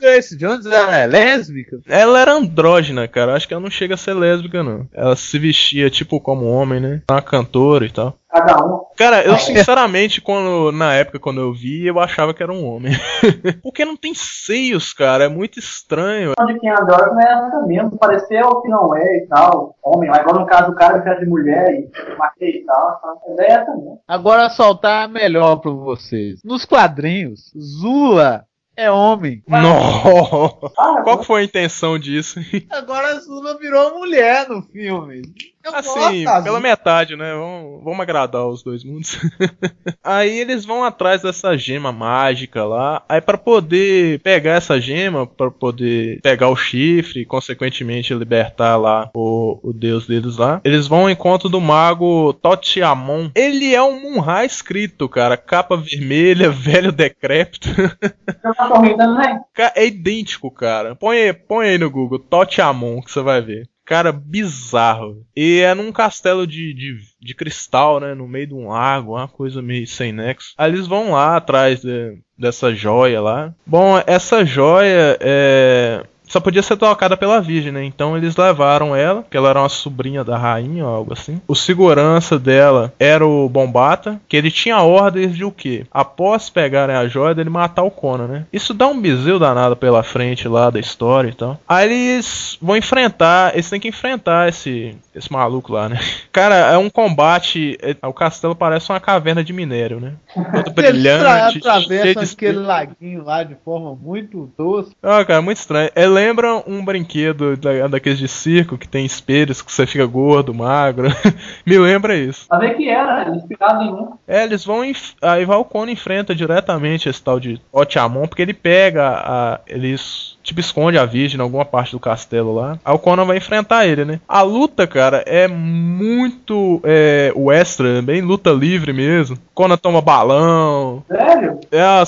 Grace 0.01 0.37
Jones 0.37 0.65
ela 0.65 0.97
é 0.97 1.05
lésbica? 1.05 1.79
ela 1.87 2.19
era 2.19 2.33
andrógena, 2.33 3.07
cara. 3.07 3.35
Acho 3.35 3.47
que 3.47 3.53
ela 3.53 3.63
não 3.63 3.69
chega 3.71 3.93
a 3.93 3.97
ser 3.97 4.13
lésbica, 4.13 4.63
não. 4.63 4.87
Ela 4.93 5.15
se 5.15 5.37
vestia 5.37 5.89
tipo 5.89 6.19
como 6.19 6.45
homem, 6.45 6.79
né? 6.79 7.01
Uma 7.09 7.21
cantora 7.21 7.85
e 7.85 7.91
tal. 7.91 8.17
Cada 8.29 8.63
um. 8.63 8.85
Cara, 8.95 9.23
eu 9.23 9.35
sinceramente, 9.39 10.21
quando 10.21 10.71
na 10.71 10.93
época 10.93 11.19
quando 11.19 11.41
eu 11.41 11.51
vi, 11.51 11.87
eu 11.87 11.99
achava 11.99 12.31
que 12.33 12.43
era 12.43 12.53
um 12.53 12.63
homem. 12.63 12.93
Porque 13.63 13.83
não 13.83 13.97
tem 13.97 14.13
seios, 14.13 14.93
cara. 14.93 15.23
É 15.23 15.27
muito 15.27 15.57
estranho. 15.57 16.33
De 16.45 16.59
quem 16.59 16.69
adora 16.69 17.07
não 17.11 17.19
é 17.19 17.25
nada 17.35 17.65
mesmo. 17.65 17.97
Parecer 17.97 18.43
o 18.45 18.61
que 18.61 18.69
não 18.69 18.95
é 18.95 19.17
e 19.17 19.27
tal. 19.27 19.75
Homem, 19.83 20.09
agora 20.11 20.39
no 20.39 20.45
caso 20.45 20.67
do 20.69 20.75
cara 20.75 21.01
que 21.01 21.09
é 21.09 21.15
de 21.15 21.25
mulher 21.25 21.71
e 21.73 21.89
matei 22.17 22.49
e 22.61 22.65
tal. 22.65 22.99
tá? 23.01 23.13
A 23.27 23.33
ideia 23.33 23.47
é 23.47 23.51
essa 23.61 23.71
mesmo. 23.71 23.99
Agora 24.07 24.49
soltar 24.51 25.09
melhor 25.09 25.55
pra 25.55 25.71
vocês. 25.71 26.39
Nos 26.45 26.65
quadrinhos, 26.65 27.51
Zula 27.57 28.45
é 28.77 28.89
homem. 28.89 29.43
Não. 29.47 30.57
Ah, 30.77 31.01
Qual 31.03 31.17
que 31.19 31.25
foi 31.25 31.41
a 31.41 31.43
intenção 31.43 31.99
disso? 31.99 32.39
Agora 32.69 33.07
a 33.13 33.19
Zula 33.19 33.57
virou 33.57 33.97
mulher 33.97 34.47
no 34.47 34.61
filme. 34.61 35.21
Eu 35.63 35.75
Assim, 35.75 36.23
gosto 36.23 36.43
pela 36.43 36.59
metade, 36.59 37.15
né? 37.15 37.33
Vamos, 37.33 37.83
vamos 37.83 37.99
agradar 37.99 38.47
os 38.47 38.63
dois 38.63 38.83
mundos. 38.83 39.19
aí 40.03 40.39
eles 40.39 40.65
vão 40.65 40.83
atrás 40.83 41.21
dessa 41.21 41.57
gema 41.57 41.91
mágica 41.91 42.63
lá. 42.63 43.03
Aí 43.09 43.19
pra 43.19 43.37
poder 43.37 44.19
pegar 44.21 44.53
essa 44.53 44.79
gema, 44.79 45.27
pra 45.27 45.51
poder 45.51 46.21
pegar 46.21 46.47
o 46.47 46.55
chifre 46.55 47.21
e 47.21 47.25
consequentemente 47.25 48.13
libertar 48.13 48.77
lá 48.77 49.09
o, 49.13 49.59
o 49.61 49.73
deus 49.73 50.07
deles 50.07 50.37
lá, 50.37 50.61
eles 50.63 50.87
vão 50.87 51.01
ao 51.01 51.09
encontro 51.09 51.49
do 51.49 51.59
mago 51.59 52.33
Totiamon. 52.33 53.29
Ele 53.35 53.73
é 53.73 53.83
um 53.83 53.99
Munra 53.99 54.45
escrito, 54.45 55.09
cara. 55.09 55.35
Capa 55.35 55.75
vermelha, 55.75 56.49
velho 56.49 56.91
decrépito. 56.91 57.69
Rindo, 58.81 59.13
né? 59.13 59.41
É 59.75 59.85
idêntico, 59.85 60.49
cara. 60.49 60.95
Põe, 60.95 61.33
põe 61.33 61.69
aí 61.69 61.77
no 61.77 61.89
Google, 61.89 62.19
Totiamon, 62.19 63.01
que 63.01 63.11
você 63.11 63.21
vai 63.21 63.41
ver. 63.41 63.69
Cara, 63.89 64.11
bizarro. 64.11 65.25
E 65.35 65.61
é 65.61 65.73
num 65.73 65.91
castelo 65.91 66.45
de, 66.45 66.75
de, 66.75 66.99
de 67.19 67.33
cristal, 67.33 67.99
né? 67.99 68.13
No 68.13 68.27
meio 68.27 68.45
de 68.45 68.53
um 68.53 68.67
lago, 68.67 69.13
uma 69.15 69.27
coisa 69.27 69.63
meio 69.63 69.87
sem 69.87 70.13
nexo. 70.13 70.53
Aí 70.55 70.71
eles 70.71 70.85
vão 70.85 71.13
lá 71.13 71.35
atrás 71.37 71.81
de- 71.81 72.19
dessa 72.37 72.71
joia 72.73 73.19
lá. 73.19 73.51
Bom, 73.65 73.99
essa 74.05 74.45
joia 74.45 75.17
é. 75.19 76.03
Só 76.29 76.39
podia 76.39 76.61
ser 76.61 76.77
tocada 76.77 77.17
pela 77.17 77.41
Virgem, 77.41 77.71
né? 77.71 77.83
Então 77.83 78.15
eles 78.15 78.35
levaram 78.35 78.95
ela, 78.95 79.25
que 79.29 79.35
ela 79.35 79.49
era 79.49 79.59
uma 79.59 79.67
sobrinha 79.67 80.23
da 80.23 80.37
rainha 80.37 80.85
ou 80.85 80.95
algo 80.95 81.13
assim. 81.13 81.41
O 81.47 81.55
segurança 81.55 82.37
dela 82.37 82.93
era 82.99 83.25
o 83.25 83.49
Bombata, 83.49 84.21
que 84.29 84.37
ele 84.37 84.51
tinha 84.51 84.81
ordens 84.81 85.35
de 85.35 85.43
o 85.43 85.51
quê? 85.51 85.85
Após 85.91 86.49
pegarem 86.49 86.95
a 86.95 87.07
joia, 87.07 87.33
dele 87.33 87.49
matar 87.49 87.83
o 87.83 87.91
Conan, 87.91 88.27
né? 88.27 88.45
Isso 88.53 88.73
dá 88.73 88.87
um 88.87 89.01
bizil 89.01 89.39
danado 89.39 89.75
pela 89.75 90.03
frente 90.03 90.47
lá 90.47 90.69
da 90.69 90.79
história 90.79 91.29
e 91.29 91.33
tal. 91.33 91.59
Aí 91.67 91.89
eles 91.89 92.57
vão 92.61 92.77
enfrentar, 92.77 93.53
eles 93.53 93.69
têm 93.69 93.79
que 93.79 93.87
enfrentar 93.87 94.49
esse, 94.49 94.95
esse 95.19 95.31
maluco 95.31 95.71
lá, 95.73 95.87
né? 95.89 95.99
Cara, 96.31 96.55
é 96.55 96.77
um 96.77 96.89
combate. 96.89 97.77
é- 97.81 98.07
o 98.07 98.13
castelo 98.13 98.55
parece 98.55 98.91
uma 98.91 98.99
caverna 98.99 99.43
de 99.43 99.53
minério, 99.53 99.99
né? 99.99 100.13
Todo 100.33 100.43
Eles 100.79 100.91
brilhante, 100.93 101.57
atravessam 101.59 102.23
de 102.23 102.31
aquele 102.33 102.57
laguinho 102.59 103.23
lá 103.23 103.43
de 103.43 103.55
forma 103.63 103.93
muito 103.95 104.51
doce. 104.57 104.91
ah, 105.03 105.23
cara, 105.25 105.41
muito 105.41 105.57
estranho. 105.57 105.89
É, 105.95 106.07
lembra 106.07 106.63
um 106.65 106.83
brinquedo 106.83 107.55
da, 107.57 107.87
daqueles 107.87 108.17
de 108.17 108.27
circo 108.27 108.77
que 108.77 108.87
tem 108.87 109.05
espelhos 109.05 109.61
que 109.61 109.71
você 109.71 109.85
fica 109.85 110.05
gordo, 110.05 110.53
magro. 110.53 111.09
Me 111.65 111.77
lembra 111.77 112.15
isso. 112.15 112.47
Pra 112.47 112.59
ver 112.59 112.75
que 112.77 112.89
era, 112.89 113.29
né? 113.29 113.37
Inspirado 113.37 113.83
em 113.83 113.91
um. 113.91 114.13
É, 114.27 114.43
eles 114.43 114.63
vão. 114.65 114.83
enf- 114.83 115.13
Aí 115.21 115.45
Conan 115.65 115.91
enfrenta 115.91 116.33
diretamente 116.33 117.09
esse 117.09 117.21
tal 117.21 117.39
de 117.39 117.59
Otiamon, 117.71 118.27
porque 118.27 118.41
ele 118.41 118.53
pega 118.53 119.09
a. 119.09 119.59
Eles. 119.67 120.28
Tipo, 120.49 120.61
esconde 120.61 120.97
a 120.97 121.05
virgem 121.05 121.37
em 121.37 121.43
alguma 121.43 121.63
parte 121.63 121.91
do 121.91 121.99
castelo 121.99 122.55
lá. 122.55 122.79
Aí 122.83 122.91
o 122.91 122.97
Conan 122.97 123.23
vai 123.23 123.37
enfrentar 123.37 123.85
ele, 123.85 124.03
né? 124.03 124.19
A 124.27 124.41
luta, 124.41 124.87
cara, 124.87 125.23
é 125.27 125.47
muito. 125.47 126.81
É, 126.83 127.31
western, 127.35 128.01
bem 128.01 128.21
luta 128.21 128.49
livre 128.49 128.91
mesmo. 128.91 129.37
Conan 129.53 129.77
toma 129.77 130.01
balão. 130.01 131.03
Sério? 131.07 131.59
É, 131.71 132.03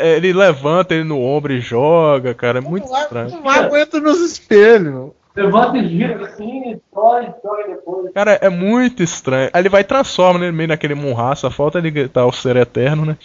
é, 0.00 0.16
ele 0.16 0.34
levanta 0.34 0.94
ele 0.94 1.04
no 1.04 1.18
ombro 1.18 1.50
e 1.50 1.60
joga, 1.60 2.34
cara. 2.34 2.58
É 2.58 2.60
muito 2.60 2.92
estranho. 2.92 3.30
Não 3.42 3.48
aguento 3.48 3.98
nos 4.00 4.20
espelhos. 4.20 5.12
Levanta 5.34 5.78
e 5.78 5.88
gira 5.88 6.26
assim, 6.26 6.78
dói, 6.94 7.26
joga 7.42 7.68
depois. 7.68 8.12
Cara, 8.12 8.32
é 8.32 8.50
muito 8.50 9.02
estranho. 9.02 9.48
Aí 9.50 9.62
ele 9.62 9.70
vai 9.70 9.80
e 9.80 9.84
transforma 9.84 10.38
né, 10.38 10.52
meio 10.52 10.68
naquele 10.68 10.94
Munra, 10.94 11.34
só 11.36 11.50
falta 11.50 11.78
ele 11.78 11.90
gritar 11.90 12.26
o 12.26 12.32
ser 12.32 12.56
eterno, 12.56 13.06
né? 13.06 13.16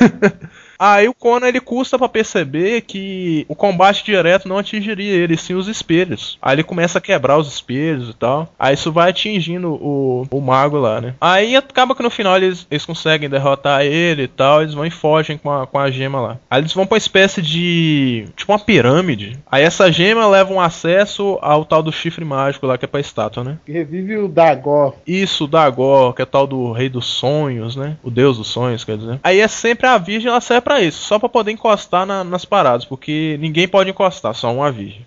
Aí 0.82 1.08
o 1.08 1.14
Conan 1.14 1.46
ele 1.46 1.60
custa 1.60 1.96
pra 1.96 2.08
perceber 2.08 2.80
que 2.80 3.46
o 3.48 3.54
combate 3.54 4.04
direto 4.04 4.48
não 4.48 4.58
atingiria 4.58 5.14
ele, 5.14 5.36
sim 5.36 5.54
os 5.54 5.68
espelhos. 5.68 6.36
Aí 6.42 6.56
ele 6.56 6.64
começa 6.64 6.98
a 6.98 7.00
quebrar 7.00 7.38
os 7.38 7.46
espelhos 7.46 8.08
e 8.08 8.14
tal. 8.14 8.52
Aí 8.58 8.74
isso 8.74 8.90
vai 8.90 9.10
atingindo 9.10 9.74
o, 9.74 10.26
o 10.28 10.40
mago 10.40 10.76
lá, 10.78 11.00
né? 11.00 11.14
Aí 11.20 11.54
acaba 11.54 11.94
que 11.94 12.02
no 12.02 12.10
final 12.10 12.36
eles, 12.36 12.66
eles 12.68 12.84
conseguem 12.84 13.30
derrotar 13.30 13.82
ele 13.82 14.24
e 14.24 14.28
tal. 14.28 14.60
Eles 14.60 14.74
vão 14.74 14.84
e 14.84 14.90
fogem 14.90 15.38
com 15.38 15.52
a, 15.52 15.68
com 15.68 15.78
a 15.78 15.88
gema 15.88 16.20
lá. 16.20 16.38
Aí 16.50 16.60
eles 16.60 16.72
vão 16.72 16.84
pra 16.84 16.94
uma 16.94 16.98
espécie 16.98 17.40
de. 17.40 18.26
tipo 18.34 18.50
uma 18.50 18.58
pirâmide. 18.58 19.38
Aí 19.48 19.62
essa 19.62 19.92
gema 19.92 20.26
leva 20.26 20.52
um 20.52 20.60
acesso 20.60 21.38
ao 21.42 21.64
tal 21.64 21.84
do 21.84 21.92
chifre 21.92 22.24
mágico 22.24 22.66
lá 22.66 22.76
que 22.76 22.86
é 22.86 22.88
pra 22.88 22.98
estátua, 22.98 23.44
né? 23.44 23.58
Revive 23.64 24.16
o 24.18 24.26
Dagor. 24.26 24.94
Isso, 25.06 25.44
o 25.44 25.48
Dagor, 25.48 26.12
que 26.12 26.22
é 26.22 26.26
tal 26.26 26.44
do 26.44 26.72
rei 26.72 26.88
dos 26.88 27.06
sonhos, 27.06 27.76
né? 27.76 27.96
O 28.02 28.10
deus 28.10 28.38
dos 28.38 28.48
sonhos, 28.48 28.82
quer 28.82 28.96
dizer. 28.96 29.20
Aí 29.22 29.38
é 29.38 29.46
sempre 29.46 29.86
a 29.86 29.96
virgem, 29.96 30.28
ela 30.28 30.40
serve 30.40 30.62
pra 30.62 30.71
isso, 30.80 31.02
só 31.02 31.18
pra 31.18 31.28
poder 31.28 31.52
encostar 31.52 32.06
na- 32.06 32.24
nas 32.24 32.44
paradas, 32.44 32.84
porque 32.84 33.36
ninguém 33.40 33.66
pode 33.68 33.90
encostar, 33.90 34.34
só 34.34 34.52
uma 34.52 34.70
virgem. 34.70 35.06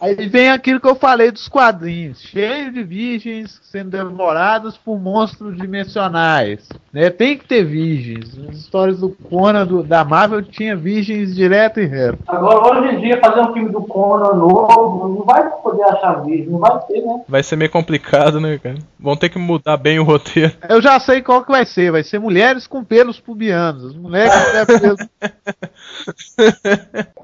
Aí 0.00 0.14
vem 0.28 0.50
aquilo 0.50 0.80
que 0.80 0.88
eu 0.88 0.94
falei 0.94 1.30
dos 1.30 1.48
quadrinhos, 1.48 2.20
cheio 2.20 2.72
de 2.72 2.82
virgens 2.82 3.60
sendo 3.64 3.90
devoradas 3.90 4.76
por 4.76 4.98
monstros 5.00 5.56
dimensionais. 5.56 6.68
Né? 6.92 7.10
Tem 7.10 7.36
que 7.36 7.46
ter 7.46 7.64
virgens. 7.64 8.36
Nas 8.36 8.56
histórias 8.56 8.98
do 9.00 9.10
Conan 9.10 9.66
do- 9.66 9.82
da 9.82 10.04
Marvel 10.04 10.42
tinha 10.42 10.76
virgens 10.76 11.34
direto 11.34 11.80
e 11.80 11.86
reto. 11.86 12.18
Agora, 12.28 12.78
hoje 12.80 12.96
em 12.96 13.00
dia, 13.00 13.18
fazer 13.20 13.40
um 13.40 13.52
filme 13.52 13.70
do 13.70 13.82
Conan 13.82 14.34
novo, 14.34 15.08
não 15.08 15.24
vai 15.24 15.48
poder 15.62 15.82
achar 15.84 16.22
vídeo, 16.24 16.52
não 16.52 16.58
vai 16.58 16.78
ter, 16.86 17.00
né? 17.00 17.22
Vai 17.28 17.42
ser 17.42 17.56
meio 17.56 17.70
complicado, 17.70 18.40
né, 18.40 18.58
cara? 18.58 18.76
Vão 19.00 19.16
ter 19.16 19.28
que 19.30 19.38
mudar 19.38 19.76
bem 19.76 19.98
o 19.98 20.04
roteiro. 20.04 20.52
Eu 20.68 20.80
já 20.80 21.00
sei 21.00 21.22
qual 21.22 21.44
que 21.44 21.50
vai 21.50 21.64
ser. 21.64 21.90
Vai 21.90 22.04
ser 22.04 22.18
mulheres 22.20 22.66
com 22.66 22.84
pelos 22.84 23.18
pubianos. 23.18 23.86
As 23.86 23.94
mulheres 23.96 24.32
tiver 24.46 24.66
pelos. 24.66 25.08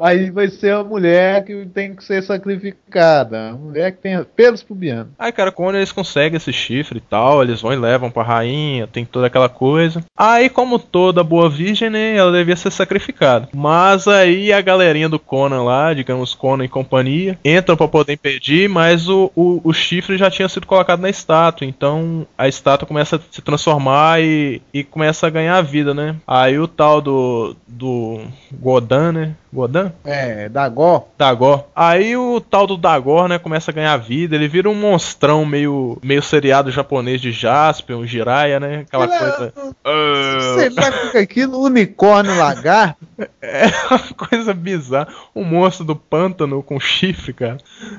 Aí 0.01 0.31
vai 0.31 0.49
ser 0.49 0.72
a 0.74 0.85
mulher 0.85 1.45
que 1.45 1.68
tem 1.69 1.95
que 1.95 2.05
ser 2.05 2.23
sacrificada. 2.23 3.51
A 3.51 3.53
mulher 3.53 3.93
que 3.93 3.99
tem 3.99 4.23
pelos 4.37 4.62
pubianos. 4.62 5.12
Aí, 5.19 5.33
cara, 5.33 5.53
quando 5.53 5.77
eles 5.77 5.93
conseguem 5.93 6.37
esse 6.37 6.53
chifre 6.53 6.99
e 6.99 7.03
tal, 7.03 7.43
eles 7.43 7.61
vão 7.61 7.73
e 7.73 7.77
levam 7.77 8.11
pra 8.11 8.23
rainha, 8.23 8.87
tem 8.87 9.05
toda 9.05 9.27
aquela 9.27 9.49
coisa. 9.49 10.05
Aí, 10.16 10.49
como 10.49 10.79
toda 10.79 11.25
boa 11.25 11.49
virgem, 11.49 11.91
né, 11.91 12.16
ela 12.16 12.33
devia 12.33 12.57
ser 12.57 12.71
sacrificada. 12.71 13.49
Mas 13.55 14.09
aí 14.09 14.53
a 14.53 14.61
galerinha 14.61 15.09
do 15.09 15.19
Conan 15.19 15.62
lá, 15.62 15.95
digamos, 15.95 16.35
Conan 16.35 16.64
e 16.64 16.69
companhia, 16.69 17.39
entram 17.45 17.77
pra 17.77 17.89
poder 17.89 18.14
impedir, 18.14 18.69
mas 18.69 19.09
o, 19.09 19.31
o, 19.35 19.61
o 19.64 19.73
chifre 19.73 20.16
já 20.16 20.31
tinha 20.31 20.49
sido 20.49 20.66
colocado 20.66 21.01
na 21.01 21.11
estátua. 21.11 21.66
Então 21.66 22.27
a 22.37 22.49
estátua 22.49 22.87
começa 22.87 23.16
a 23.16 23.21
se 23.31 23.43
transformar 23.43 24.21
e, 24.21 24.62
e 24.73 24.85
começa 24.85 25.27
a 25.27 25.31
ganhar 25.31 25.61
vida, 25.62 25.95
né? 25.95 26.16
Aí 26.27 26.59
o 26.59 26.69
tal 26.69 27.01
do, 27.01 27.57
do 27.66 28.21
Godan, 28.53 29.12
né? 29.12 29.35
Godan? 29.53 29.93
É, 30.05 30.49
Dagor. 30.49 31.05
Dagor. 31.17 31.65
Aí 31.75 32.17
o 32.17 32.41
tal 32.41 32.67
do 32.67 32.77
Dagor, 32.77 33.29
né, 33.29 33.39
começa 33.39 33.71
a 33.71 33.75
ganhar 33.75 33.97
vida, 33.97 34.35
ele 34.37 34.49
vira 34.49 34.69
um 34.69 34.75
monstrão 34.75 35.45
meio, 35.45 35.99
meio 36.03 36.23
seriado 36.23 36.71
japonês 36.71 37.21
de 37.21 37.33
Jasper, 37.33 37.97
um 37.97 38.07
Jiraiya, 38.07 38.61
né? 38.61 38.85
Aquela 38.87 39.05
Ela- 39.05 39.19
coisa. 39.19 39.53
Ah, 39.85 40.55
Sei 40.59 40.69
lá 40.71 40.89
o 40.89 41.11
que 41.11 41.19
é 41.19 41.21
aquilo, 41.21 41.59
unicórnio 41.63 42.37
lagarto. 42.37 42.97
É 43.43 43.67
uma 43.91 43.99
coisa 44.29 44.55
bizarra. 44.55 45.09
O 45.35 45.43
monstro 45.43 45.85
do 45.85 45.97
pântano 45.97 46.63
com 46.63 46.79
chifre, 46.79 47.33
cara. 47.33 47.59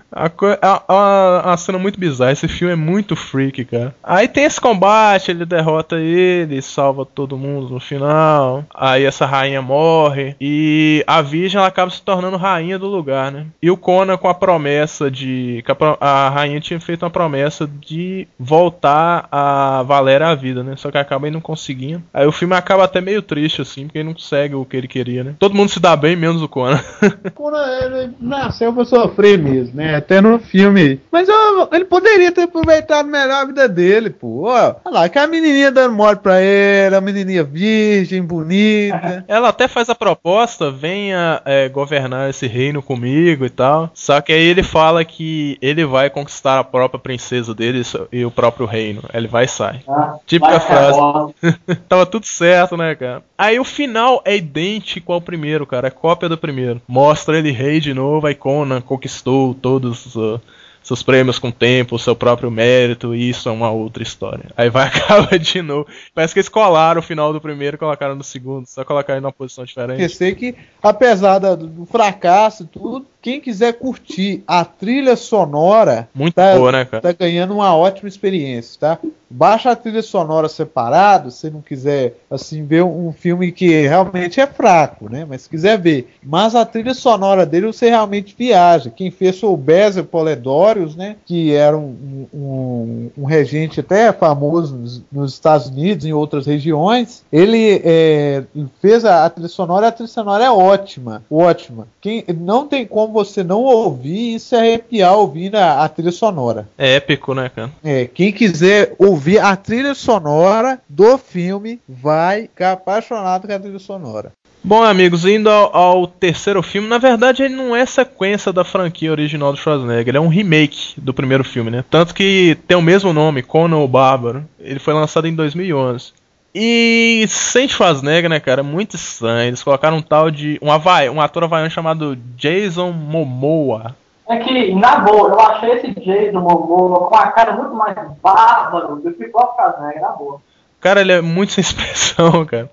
A, 0.09 0.29
co- 0.29 0.45
a, 0.61 0.83
a, 0.87 1.53
a 1.53 1.57
cena 1.57 1.77
muito 1.77 1.99
bizarra. 1.99 2.31
Esse 2.31 2.47
filme 2.47 2.71
é 2.73 2.75
muito 2.77 3.15
freak, 3.17 3.65
cara. 3.65 3.93
Aí 4.01 4.27
tem 4.29 4.45
esse 4.45 4.61
combate, 4.61 5.29
ele 5.31 5.45
derrota 5.45 5.97
ele, 5.99 6.61
salva 6.61 7.05
todo 7.05 7.37
mundo 7.37 7.69
no 7.73 7.79
final. 7.81 8.63
Aí 8.73 9.03
essa 9.03 9.25
rainha 9.25 9.61
morre. 9.61 10.35
E 10.39 11.03
a 11.05 11.21
virgem 11.39 11.57
ela 11.57 11.67
acaba 11.67 11.89
se 11.89 12.01
tornando 12.01 12.37
rainha 12.37 12.77
do 12.77 12.87
lugar, 12.87 13.31
né? 13.31 13.45
E 13.61 13.71
o 13.71 13.77
Conan 13.77 14.17
com 14.17 14.27
a 14.27 14.33
promessa 14.33 15.09
de. 15.09 15.63
que 15.65 15.71
a, 15.71 15.97
a 15.99 16.29
rainha 16.29 16.59
tinha 16.59 16.79
feito 16.79 17.03
uma 17.03 17.09
promessa 17.09 17.69
de 17.79 18.27
voltar 18.37 19.27
a 19.31 19.83
Valéria 19.83 20.27
à 20.27 20.35
vida, 20.35 20.63
né? 20.63 20.75
Só 20.75 20.91
que 20.91 20.97
acaba 20.97 21.27
aí 21.27 21.31
não 21.31 21.41
conseguindo. 21.41 22.03
Aí 22.13 22.25
o 22.25 22.31
filme 22.31 22.55
acaba 22.55 22.83
até 22.83 22.99
meio 22.99 23.21
triste, 23.21 23.61
assim, 23.61 23.85
porque 23.85 23.99
ele 23.99 24.09
não 24.09 24.17
segue 24.17 24.55
o 24.55 24.65
que 24.65 24.75
ele 24.75 24.87
queria, 24.87 25.23
né? 25.23 25.35
Todo 25.39 25.55
mundo 25.55 25.69
se 25.69 25.79
dá 25.79 25.95
bem, 25.95 26.15
menos 26.15 26.41
o 26.41 26.47
Conan. 26.47 26.79
Conan, 27.33 27.65
ele 27.81 28.13
nasceu 28.19 28.73
pra 28.73 28.85
sofrer 28.85 29.37
mesmo, 29.37 29.75
né? 29.75 29.95
Até 29.95 30.21
no 30.21 30.39
filme. 30.39 30.99
Mas 31.11 31.27
ó, 31.29 31.69
ele 31.71 31.85
poderia 31.85 32.31
ter 32.31 32.43
aproveitado 32.43 33.07
melhor 33.07 33.43
a 33.43 33.45
vida 33.45 33.67
dele, 33.67 34.09
pô. 34.09 34.47
Ó, 34.47 34.75
olha 34.85 34.93
lá, 34.93 35.09
que 35.09 35.17
a 35.17 35.27
menininha 35.27 35.71
dando 35.71 35.95
mole 35.95 36.17
pra 36.17 36.41
ele, 36.41 36.95
a 36.95 37.01
menininha 37.01 37.43
virgem, 37.43 38.21
bonita. 38.21 39.23
Ela 39.27 39.49
até 39.49 39.67
faz 39.67 39.89
a 39.89 39.95
proposta, 39.95 40.71
venha 40.71 41.28
é, 41.45 41.69
governar 41.69 42.29
esse 42.29 42.47
reino 42.47 42.81
comigo 42.81 43.45
e 43.45 43.49
tal. 43.49 43.89
Só 43.93 44.21
que 44.21 44.31
aí 44.31 44.43
ele 44.43 44.63
fala 44.63 45.03
que 45.03 45.57
ele 45.61 45.85
vai 45.85 46.09
conquistar 46.09 46.59
a 46.59 46.63
própria 46.63 46.99
princesa 46.99 47.53
dele 47.53 47.81
e 48.11 48.25
o 48.25 48.31
próprio 48.31 48.65
reino. 48.65 49.03
Ele 49.13 49.27
vai 49.27 49.45
e 49.45 49.47
sai. 49.47 49.81
Ah, 49.87 50.15
Típica 50.25 50.59
frase. 50.59 50.99
Tava 51.87 52.05
tudo 52.05 52.25
certo, 52.25 52.75
né, 52.77 52.95
cara? 52.95 53.23
Aí 53.37 53.59
o 53.59 53.63
final 53.63 54.21
é 54.25 54.35
idêntico 54.35 55.13
ao 55.13 55.21
primeiro, 55.21 55.65
cara. 55.65 55.87
É 55.87 55.91
cópia 55.91 56.29
do 56.29 56.37
primeiro. 56.37 56.81
Mostra 56.87 57.37
ele 57.37 57.51
rei 57.51 57.79
de 57.79 57.93
novo, 57.93 58.27
aí 58.27 58.35
Conan 58.35 58.81
conquistou 58.81 59.53
todos 59.53 60.15
uh, 60.15 60.39
seus 60.83 61.03
prêmios 61.03 61.37
com 61.37 61.49
o 61.49 61.51
tempo, 61.51 61.99
seu 61.99 62.15
próprio 62.15 62.49
mérito, 62.49 63.13
e 63.13 63.29
isso 63.29 63.47
é 63.47 63.51
uma 63.51 63.69
outra 63.69 64.01
história. 64.01 64.45
Aí 64.57 64.69
vai 64.69 64.87
acaba 64.89 65.37
de 65.37 65.61
novo. 65.61 65.87
Parece 66.13 66.33
que 66.33 66.39
eles 66.39 66.49
colaram 66.49 66.99
o 66.99 67.03
final 67.03 67.31
do 67.31 67.41
primeiro 67.41 67.75
e 67.75 67.77
colocaram 67.79 68.15
no 68.15 68.23
segundo, 68.23 68.65
só 68.65 68.83
colocaram 68.83 69.19
em 69.19 69.23
uma 69.23 69.31
posição 69.31 69.63
diferente. 69.63 70.01
Esquecer 70.01 70.35
que, 70.35 70.55
apesar 70.81 71.39
do 71.39 71.85
fracasso 71.85 72.63
e 72.63 72.67
tudo, 72.67 73.05
quem 73.21 73.41
quiser 73.41 73.73
curtir 73.73 74.43
a 74.47 74.63
trilha 74.63 75.15
sonora 75.15 76.07
Muito 76.13 76.35
tá, 76.35 76.55
boa, 76.55 76.71
né, 76.71 76.85
cara? 76.85 77.01
tá 77.01 77.11
ganhando 77.11 77.53
uma 77.53 77.75
ótima 77.75 78.07
experiência, 78.07 78.79
tá? 78.79 78.99
Baixa 79.31 79.69
a 79.69 79.75
trilha 79.75 80.01
sonora 80.01 80.49
separado, 80.49 81.29
se 81.29 81.51
não 81.51 81.61
quiser, 81.61 82.15
assim, 82.31 82.65
ver 82.65 82.83
um 82.83 83.13
filme 83.13 83.51
que 83.51 83.85
realmente 83.87 84.41
é 84.41 84.47
fraco, 84.47 85.07
né? 85.07 85.23
Mas 85.29 85.43
se 85.43 85.49
quiser 85.49 85.77
ver. 85.77 86.09
Mas 86.23 86.55
a 86.55 86.65
trilha 86.65 86.95
sonora 86.95 87.45
dele 87.45 87.67
você 87.67 87.89
realmente 87.89 88.35
viaja. 88.35 88.89
Quem 88.89 89.11
fez 89.11 89.39
foi 89.39 89.49
o 89.51 89.57
Bezer 89.57 90.05
Poledorius, 90.05 90.95
né? 90.95 91.15
Que 91.27 91.53
era 91.53 91.77
um, 91.77 92.25
um, 92.33 93.11
um 93.19 93.25
regente 93.25 93.81
até 93.81 94.11
famoso 94.11 94.75
nos, 94.75 95.03
nos 95.11 95.33
Estados 95.33 95.67
Unidos, 95.67 96.05
em 96.05 96.13
outras 96.13 96.47
regiões. 96.47 97.23
Ele 97.31 97.81
é, 97.83 98.43
fez 98.81 99.05
a, 99.05 99.25
a 99.25 99.29
trilha 99.29 99.49
sonora 99.49 99.85
e 99.85 99.89
a 99.89 99.91
trilha 99.91 100.07
sonora 100.07 100.43
é 100.43 100.49
ótima. 100.49 101.21
Ótima. 101.29 101.87
Quem, 102.01 102.25
não 102.35 102.65
tem 102.65 102.83
como 102.83 103.08
você 103.11 103.43
não 103.43 103.61
ouvir 103.61 104.35
e 104.35 104.39
se 104.39 104.55
arrepiar 104.55 105.15
ouvindo 105.15 105.55
a, 105.55 105.83
a 105.83 105.89
trilha 105.89 106.11
sonora. 106.11 106.67
É 106.77 106.95
épico, 106.95 107.33
né, 107.33 107.49
cara? 107.49 107.71
É, 107.83 108.05
quem 108.05 108.31
quiser 108.31 108.93
ouvir 108.97 109.39
a 109.39 109.55
trilha 109.55 109.93
sonora 109.93 110.79
do 110.87 111.17
filme 111.17 111.79
vai 111.87 112.43
ficar 112.43 112.73
apaixonado 112.73 113.47
com 113.47 113.53
a 113.53 113.59
trilha 113.59 113.79
sonora. 113.79 114.31
Bom, 114.61 114.83
amigos, 114.83 115.25
indo 115.25 115.49
ao, 115.49 115.75
ao 115.75 116.07
terceiro 116.07 116.61
filme, 116.61 116.87
na 116.87 116.97
verdade 116.97 117.43
ele 117.43 117.55
não 117.55 117.73
é 117.73 117.85
sequência 117.85 118.51
da 118.51 118.65
franquia 118.65 119.09
original 119.09 119.53
do 119.53 119.57
Schwarzenegger, 119.57 120.09
ele 120.09 120.17
é 120.17 120.21
um 120.21 120.27
remake 120.27 120.99
do 120.99 121.13
primeiro 121.13 121.45
filme, 121.45 121.71
né? 121.71 121.83
Tanto 121.89 122.13
que 122.13 122.57
tem 122.67 122.75
o 122.75 122.81
mesmo 122.81 123.13
nome, 123.13 123.41
Conan 123.41 123.77
o 123.77 123.87
Bárbaro. 123.87 124.45
Ele 124.59 124.79
foi 124.79 124.93
lançado 124.93 125.27
em 125.27 125.33
2011. 125.33 126.11
E 126.53 127.25
sem 127.27 127.67
Schwarzenegger, 127.67 128.29
né, 128.29 128.39
cara, 128.39 128.61
é 128.61 128.63
muito 128.63 128.95
estranho. 128.95 129.47
Eles 129.47 129.63
colocaram 129.63 129.97
um 129.97 130.01
tal 130.01 130.31
de 130.31 130.59
um, 130.61 130.71
havai, 130.71 131.09
um 131.09 131.21
ator 131.21 131.43
havaiano 131.43 131.69
chamado 131.69 132.15
Jason 132.35 132.91
Momoa. 132.91 133.95
É 134.27 134.37
que, 134.37 134.73
na 134.75 134.99
boa, 134.99 135.29
eu 135.29 135.39
achei 135.39 135.71
esse 135.71 135.91
Jason 135.99 136.39
Momoa 136.39 137.07
com 137.07 137.15
a 137.15 137.27
cara 137.31 137.53
muito 137.53 137.73
mais 137.73 137.95
bárbaro 138.21 138.95
do 138.97 139.13
que 139.13 139.25
o 139.25 139.29
Schwarzenegger, 139.29 140.01
na 140.01 140.09
boa. 140.09 140.41
Cara, 140.79 141.01
ele 141.01 141.11
é 141.11 141.21
muito 141.21 141.53
sem 141.53 141.61
expressão, 141.61 142.45
cara. 142.45 142.69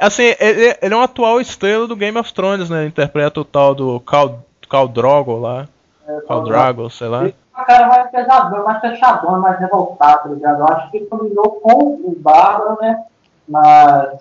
Assim, 0.00 0.34
ele, 0.38 0.76
ele 0.80 0.94
é 0.94 0.96
um 0.96 1.02
atual 1.02 1.40
estrela 1.40 1.86
do 1.86 1.96
Game 1.96 2.16
of 2.18 2.32
Thrones, 2.32 2.70
né? 2.70 2.80
Ele 2.80 2.88
interpreta 2.88 3.40
o 3.40 3.44
tal 3.44 3.74
do 3.74 4.00
Khal, 4.00 4.44
Khal 4.70 4.88
Drogo 4.88 5.38
lá. 5.38 5.66
É, 6.06 6.20
Khal 6.26 6.44
Drago, 6.44 6.88
sei 6.88 7.08
lá. 7.08 7.24
Ele 7.24 7.34
com 7.58 7.62
a 7.62 7.64
cara 7.64 7.88
mais 7.88 8.10
pesadão, 8.10 8.64
mais 8.64 8.80
fechadão, 8.80 9.40
mais 9.40 9.58
revoltado, 9.58 10.22
tá 10.22 10.28
ligado? 10.28 10.60
Eu 10.60 10.68
acho 10.68 10.90
que 10.90 10.98
ele 10.98 11.06
combinou 11.06 11.60
com 11.60 12.00
o 12.04 12.16
Bárbaro, 12.16 12.78
né? 12.80 13.04
Mas, 13.48 14.20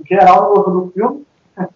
em 0.00 0.06
geral, 0.06 0.54
no 0.54 0.62
do 0.62 0.92
filme, 0.92 1.22